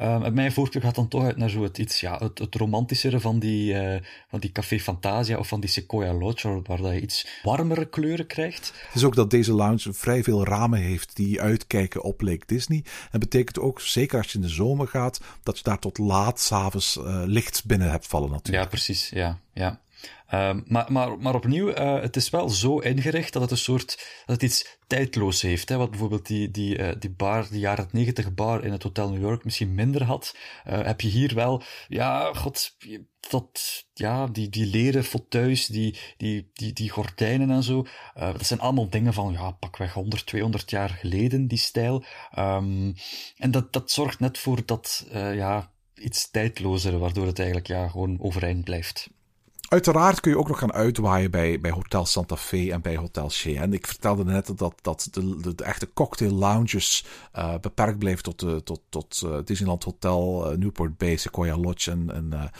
Um, 0.00 0.34
mijn 0.34 0.52
voorkeur 0.52 0.82
gaat 0.82 0.94
dan 0.94 1.08
toch 1.08 1.24
uit 1.24 1.36
naar 1.36 1.50
zo 1.50 1.62
het 1.62 1.78
iets, 1.78 2.00
ja, 2.00 2.18
het, 2.18 2.38
het 2.38 2.54
romantischere 2.54 3.20
van 3.20 3.38
die, 3.38 3.72
uh, 3.72 3.96
van 4.28 4.40
die 4.40 4.52
Café 4.52 4.78
Fantasia 4.78 5.38
of 5.38 5.48
van 5.48 5.60
die 5.60 5.70
Sequoia 5.70 6.12
Lodge, 6.12 6.48
waar, 6.48 6.62
waar 6.62 6.78
dat 6.78 6.92
je 6.92 7.00
iets 7.00 7.26
warmere 7.42 7.88
kleuren 7.88 8.26
krijgt. 8.26 8.72
Het 8.86 8.94
is 8.94 9.04
ook 9.04 9.14
dat 9.14 9.30
deze 9.30 9.52
lounge 9.52 9.92
vrij 9.92 10.22
veel 10.22 10.44
ramen 10.44 10.80
heeft 10.80 11.16
die 11.16 11.40
uitkijken 11.40 12.02
op 12.02 12.20
Lake 12.20 12.46
Disney. 12.46 12.84
En 13.10 13.20
betekent 13.20 13.58
ook, 13.58 13.80
zeker 13.80 14.18
als 14.18 14.32
je 14.32 14.34
in 14.34 14.44
de 14.44 14.48
zomer 14.48 14.88
gaat, 14.88 15.20
dat 15.42 15.56
je 15.56 15.64
daar 15.64 15.78
tot 15.78 15.98
laat 15.98 16.40
s'avonds 16.40 16.96
uh, 16.96 17.22
licht 17.26 17.64
binnen 17.64 17.90
hebt 17.90 18.06
vallen 18.06 18.30
natuurlijk. 18.30 18.64
Ja, 18.64 18.70
precies. 18.70 19.08
Ja, 19.08 19.38
ja. 19.52 19.80
Um, 20.34 20.62
maar, 20.66 20.92
maar, 20.92 21.18
maar 21.18 21.34
opnieuw, 21.34 21.68
uh, 21.68 22.00
het 22.00 22.16
is 22.16 22.30
wel 22.30 22.48
zo 22.48 22.78
ingericht 22.78 23.32
dat 23.32 23.42
het 23.42 23.50
een 23.50 23.56
soort, 23.56 23.96
dat 24.26 24.40
het 24.40 24.42
iets 24.42 24.78
tijdloos 24.86 25.42
heeft. 25.42 25.68
Hè? 25.68 25.76
Wat 25.76 25.90
bijvoorbeeld 25.90 26.26
die, 26.26 26.50
die, 26.50 26.78
uh, 26.78 26.90
die 26.98 27.10
bar, 27.10 27.46
die 27.50 27.60
jaren 27.60 27.88
90 27.92 28.34
bar 28.34 28.64
in 28.64 28.72
het 28.72 28.82
Hotel 28.82 29.10
New 29.10 29.20
York 29.20 29.44
misschien 29.44 29.74
minder 29.74 30.04
had, 30.04 30.36
uh, 30.68 30.82
heb 30.82 31.00
je 31.00 31.08
hier 31.08 31.34
wel, 31.34 31.62
ja, 31.88 32.32
god, 32.34 32.76
dat, 33.30 33.84
ja, 33.94 34.26
die, 34.26 34.48
die 34.48 34.66
leren 34.66 35.04
fauteuils, 35.04 35.66
die, 35.66 35.98
die, 36.16 36.50
die, 36.52 36.72
die 36.72 36.90
gordijnen 36.90 37.50
en 37.50 37.62
zo. 37.62 37.86
dat 38.14 38.46
zijn 38.46 38.60
allemaal 38.60 38.88
dingen 38.88 39.12
van, 39.12 39.32
ja, 39.32 39.50
pakweg 39.50 39.92
100, 39.92 40.26
200 40.26 40.70
jaar 40.70 40.90
geleden, 40.90 41.46
die 41.46 41.58
stijl. 41.58 42.04
Um, 42.38 42.94
en 43.36 43.50
dat, 43.50 43.72
dat 43.72 43.90
zorgt 43.90 44.20
net 44.20 44.38
voor 44.38 44.62
dat, 44.64 45.06
ja, 45.12 45.72
iets 45.94 46.30
tijdlozere, 46.30 46.98
waardoor 46.98 47.26
het 47.26 47.38
eigenlijk, 47.38 47.68
ja, 47.68 47.88
gewoon 47.88 48.20
overeind 48.20 48.64
blijft. 48.64 49.08
Uiteraard 49.70 50.20
kun 50.20 50.30
je 50.30 50.38
ook 50.38 50.48
nog 50.48 50.58
gaan 50.58 50.72
uitwaaien 50.72 51.30
bij, 51.30 51.60
bij 51.60 51.70
Hotel 51.70 52.06
Santa 52.06 52.36
Fe 52.36 52.72
en 52.72 52.80
bij 52.80 52.96
Hotel 52.96 53.28
Cheyenne. 53.28 53.76
Ik 53.76 53.86
vertelde 53.86 54.24
net 54.24 54.52
dat, 54.56 54.74
dat 54.82 55.08
de, 55.10 55.54
de, 55.54 55.64
echte 55.64 55.88
cocktail 55.94 56.32
lounges 56.32 57.04
uh, 57.36 57.54
beperkt 57.60 57.98
bleven 57.98 58.22
tot, 58.22 58.42
uh, 58.42 58.56
tot, 58.56 58.80
tot 58.88 59.22
uh, 59.24 59.36
Disneyland 59.44 59.84
Hotel, 59.84 60.54
Newport 60.58 60.96
Bay, 60.98 61.16
Sequoia 61.16 61.56
Lodge 61.56 61.90
en, 61.90 62.10
en 62.12 62.50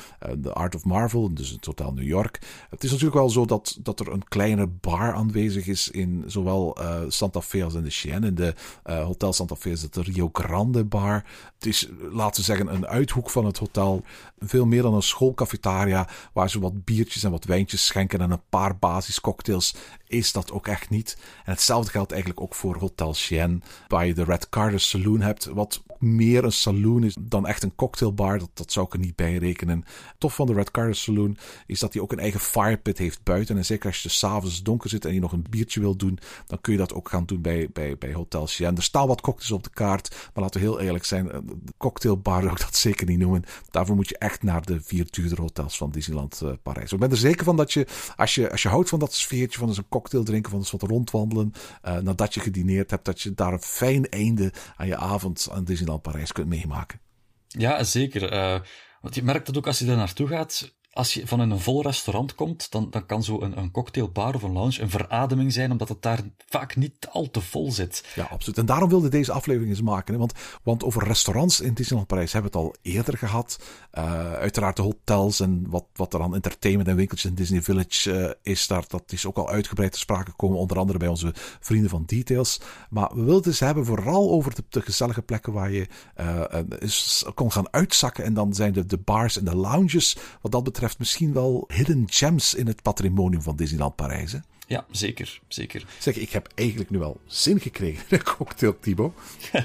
The 0.43 0.53
Art 0.53 0.75
of 0.75 0.85
Marvel, 0.85 1.35
dus 1.35 1.51
het 1.51 1.65
Hotel 1.65 1.93
New 1.93 2.07
York. 2.07 2.41
Het 2.71 2.85
is 2.85 2.91
natuurlijk 2.91 3.17
wel 3.17 3.31
zo 3.31 3.45
dat, 3.45 3.79
dat 3.81 4.01
er 4.01 4.13
een 4.13 4.29
kleine 4.29 4.67
bar 4.67 5.15
aanwezig 5.15 5.67
is 5.67 5.91
in 5.91 6.25
zowel 6.27 6.79
Santa 7.09 7.43
Fe 7.43 7.65
als 7.65 7.75
in 7.75 7.85
de 7.85 7.91
Cheyenne. 7.91 8.27
In 8.27 8.35
de 8.35 8.55
Hotel 8.83 9.33
Santa 9.33 9.57
Fe 9.57 9.71
is 9.71 9.83
het 9.83 9.95
de 9.95 10.03
Rio 10.03 10.29
Grande 10.33 10.85
bar. 10.85 11.25
Het 11.55 11.67
is, 11.67 11.89
laten 12.13 12.41
we 12.41 12.47
zeggen, 12.47 12.75
een 12.75 12.87
uithoek 12.87 13.31
van 13.31 13.45
het 13.45 13.59
hotel. 13.59 14.03
Veel 14.39 14.67
meer 14.67 14.83
dan 14.83 14.95
een 14.95 15.03
schoolcafetaria 15.03 16.09
waar 16.33 16.51
ze 16.51 16.61
wat 16.61 16.85
en 17.01 17.31
wat 17.31 17.45
wijntjes 17.45 17.87
schenken 17.87 18.21
en 18.21 18.31
een 18.31 18.49
paar 18.49 18.79
basiscocktails 18.79 19.75
is 20.07 20.33
dat 20.33 20.53
ook 20.53 20.67
echt 20.67 20.91
niet. 20.91 21.17
En 21.45 21.53
hetzelfde 21.53 21.91
geldt 21.91 22.13
eigenlijk 22.13 22.41
ook 22.43 22.55
voor 22.55 22.77
Hotel 22.77 23.13
Chien, 23.13 23.63
waar 23.89 24.07
je 24.07 24.15
de 24.15 24.25
Red 24.25 24.49
Carter 24.49 24.81
Saloon 24.81 25.21
hebt, 25.21 25.45
wat 25.45 25.83
meer 25.99 26.45
een 26.45 26.53
saloon 26.53 27.05
is 27.05 27.17
dan 27.21 27.47
echt 27.47 27.63
een 27.63 27.75
cocktailbar. 27.75 28.41
Dat, 28.55 28.73
zou 28.73 28.87
ik 28.87 28.93
er 28.93 28.99
niet 28.99 29.17
bij 29.17 29.37
rekenen. 29.37 29.85
Tof 30.19 30.35
van 30.35 30.47
de 30.47 30.53
Red 30.53 30.71
Carter 30.71 30.95
Saloon 30.95 31.37
is 31.67 31.79
dat 31.79 31.93
hij 31.93 32.03
ook 32.03 32.13
een 32.13 32.19
eigen 32.19 32.41
firepit 32.41 32.99
heeft 32.99 33.23
buiten. 33.23 33.57
En 33.57 33.65
zeker 33.65 33.87
als 33.87 34.03
je 34.03 34.09
s'avonds 34.09 34.63
donker 34.63 34.91
zit 34.91 35.05
en 35.05 35.15
je 35.15 35.21
nog 35.21 35.33
een 35.33 35.47
biertje 35.51 35.81
wil 35.81 35.97
doen, 35.97 36.19
dan 36.47 36.61
kun 36.61 36.73
je 36.73 36.79
dat 36.79 36.95
ook 36.95 37.09
gaan 37.09 37.27
doen 37.27 37.41
bij, 37.41 37.69
bij, 37.73 37.99
bij 37.99 38.13
Hotel 38.13 38.47
Chien. 38.47 38.77
Er 38.77 38.83
staan 38.83 39.07
wat 39.07 39.21
cocktails 39.21 39.51
op 39.51 39.63
de 39.63 39.71
kaart, 39.71 40.31
maar 40.35 40.45
laten 40.45 40.61
we 40.61 40.67
heel 40.67 40.81
eerlijk 40.81 41.05
zijn, 41.05 41.27
de 41.27 41.73
cocktailbar 41.77 42.43
zou 42.43 42.53
ik 42.53 42.61
dat 42.61 42.77
zeker 42.77 43.07
niet 43.07 43.19
noemen. 43.19 43.45
Daarvoor 43.71 43.97
moet 43.97 44.09
je 44.09 44.19
echt 44.19 44.43
naar 44.43 44.65
de 44.65 44.81
vier 44.81 45.07
duurdere 45.11 45.43
hotels 45.43 45.77
van 45.77 45.91
Disneyland 45.91 46.41
uh, 46.45 46.51
Parijs. 46.99 47.03
Ik 47.03 47.09
ben 47.09 47.11
er 47.11 47.35
zeker 47.35 47.45
van 47.45 47.57
dat 47.57 47.73
je 47.73 47.87
als, 48.17 48.35
je, 48.35 48.51
als 48.51 48.63
je 48.63 48.69
houdt 48.69 48.89
van 48.89 48.99
dat 48.99 49.15
sfeertje 49.15 49.59
van 49.59 49.69
een 49.69 49.89
cocktail 49.89 50.25
drinken, 50.25 50.51
van 50.51 50.61
eens 50.61 50.71
wat 50.71 50.83
rondwandelen, 50.83 51.53
uh, 51.85 51.97
nadat 51.97 52.35
je 52.35 52.41
gedineerd 52.41 52.91
hebt, 52.91 53.05
dat 53.05 53.21
je 53.21 53.35
daar 53.35 53.53
een 53.53 53.63
fijn 53.63 54.09
einde 54.09 54.53
aan 54.77 54.87
je 54.87 54.97
avond 54.97 55.49
aan 55.53 55.65
Disneyland 55.65 56.03
Parijs 56.03 56.33
kunt 56.33 56.49
meemaken. 56.49 57.01
Ja, 57.47 57.85
zeker. 57.85 58.33
Uh, 58.33 58.61
want 59.01 59.15
je 59.15 59.23
merkt 59.23 59.47
dat 59.47 59.57
ook 59.57 59.67
als 59.67 59.79
je 59.79 59.85
daar 59.85 59.97
naartoe 59.97 60.27
gaat 60.27 60.73
als 60.93 61.15
je 61.15 61.27
van 61.27 61.41
een 61.41 61.61
vol 61.61 61.83
restaurant 61.83 62.35
komt, 62.35 62.71
dan, 62.71 62.91
dan 62.91 63.07
kan 63.07 63.23
zo 63.23 63.41
een, 63.41 63.59
een 63.59 63.71
cocktailbar 63.71 64.35
of 64.35 64.43
een 64.43 64.53
lounge 64.53 64.81
een 64.81 64.91
verademing 64.91 65.53
zijn, 65.53 65.71
omdat 65.71 65.89
het 65.89 66.03
daar 66.03 66.21
vaak 66.49 66.77
niet 66.77 67.09
al 67.11 67.31
te 67.31 67.41
vol 67.41 67.73
zit. 67.73 68.05
Ja, 68.15 68.25
absoluut. 68.25 68.59
En 68.59 68.67
daarom 68.67 68.89
wilde 68.89 69.09
deze 69.09 69.33
aflevering 69.33 69.71
eens 69.71 69.83
maken. 69.83 70.19
Want, 70.19 70.33
want 70.63 70.85
over 70.85 71.05
restaurants 71.05 71.61
in 71.61 71.75
Disneyland 71.75 72.09
Parijs 72.09 72.33
hebben 72.33 72.53
we 72.53 72.59
het 72.59 72.67
al 72.67 72.75
eerder 72.83 73.19
gehad. 73.19 73.59
Uh, 73.95 74.33
uiteraard 74.33 74.77
de 74.77 74.83
hotels 74.83 75.41
en 75.41 75.65
wat, 75.69 75.85
wat 75.95 76.15
er 76.15 76.23
aan 76.23 76.35
entertainment 76.35 76.89
en 76.89 76.97
winkeltjes 76.97 77.31
in 77.31 77.37
Disney 77.37 77.63
Village 77.63 78.11
uh, 78.13 78.31
is, 78.53 78.67
daar, 78.67 78.85
dat 78.89 79.13
is 79.13 79.27
ook 79.27 79.37
al 79.37 79.49
uitgebreid 79.49 79.93
te 79.93 79.99
sprake 79.99 80.31
gekomen, 80.31 80.59
onder 80.59 80.79
andere 80.79 80.99
bij 80.99 81.09
onze 81.09 81.35
vrienden 81.61 81.91
van 81.91 82.03
Details. 82.07 82.61
Maar 82.91 83.09
we 83.09 83.15
wilden 83.15 83.37
het 83.37 83.47
eens 83.47 83.61
hebben 83.61 83.85
vooral 83.87 84.31
over 84.31 84.55
de, 84.69 84.81
gezellige 84.81 85.23
plekken 85.23 85.53
waar 85.53 85.71
je 85.71 85.87
uh, 86.21 87.31
kon 87.35 87.53
gaan 87.53 87.73
uitzakken. 87.73 88.25
En 88.25 88.35
dan 88.35 88.55
zijn 88.55 88.73
de, 88.73 88.87
de 88.87 88.99
bars 88.99 89.39
en 89.39 89.45
de 89.45 89.57
lounges, 89.57 90.17
wat 90.41 90.53
dat 90.53 90.65
betreft 90.65 90.80
betreft 90.81 90.99
misschien 90.99 91.33
wel 91.33 91.65
hidden 91.69 92.05
gems 92.07 92.55
in 92.55 92.67
het 92.67 92.83
patrimonium 92.83 93.43
van 93.43 93.57
Disneyland 93.57 93.97
Parijs. 93.97 94.33
Hè? 94.33 94.39
Ja, 94.67 94.85
zeker, 94.91 95.41
zeker. 95.49 95.85
Zeg, 95.99 96.17
ik 96.17 96.31
heb 96.31 96.49
eigenlijk 96.55 96.91
nu 96.91 97.03
al 97.03 97.21
zin 97.27 97.61
gekregen 97.61 98.05
in 98.09 98.17
een 98.17 98.25
cocktail, 98.25 98.79
Thibaut. 98.81 99.13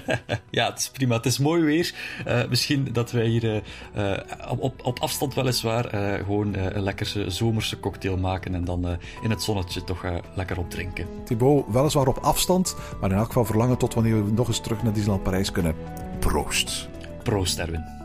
ja, 0.50 0.70
het 0.70 0.80
is 0.80 0.90
prima. 0.90 1.16
Het 1.16 1.26
is 1.26 1.40
mooi 1.40 1.64
weer. 1.64 1.94
Uh, 2.28 2.48
misschien 2.50 2.90
dat 2.94 3.12
wij 3.12 3.28
hier 3.28 3.64
uh, 3.96 4.18
op, 4.58 4.86
op 4.86 5.00
afstand 5.00 5.34
weliswaar 5.34 5.96
uh, 5.96 6.14
gewoon 6.14 6.54
een 6.56 6.84
lekkere 6.84 7.30
zomerse 7.30 7.80
cocktail 7.80 8.18
maken 8.18 8.56
en 8.56 8.64
dan 8.64 8.98
in 9.24 9.30
het 9.30 9.44
zonnetje 9.44 9.84
toch 9.84 10.06
lekker 10.36 10.58
opdrinken. 10.58 11.08
Thibaut, 11.24 11.66
weliswaar 11.72 12.08
op 12.08 12.18
afstand, 12.18 12.76
maar 13.02 13.12
in 13.12 13.18
elk 13.18 13.28
geval 13.28 13.46
verlangen 13.46 13.78
tot 13.78 13.94
wanneer 13.94 14.26
we 14.26 14.32
nog 14.32 14.48
eens 14.48 14.62
terug 14.62 14.84
naar 14.84 14.94
Disneyland 14.94 15.24
Parijs 15.24 15.52
kunnen. 15.52 15.76
Proost. 16.20 16.90
Proost, 17.24 17.60
Erwin. 17.60 18.05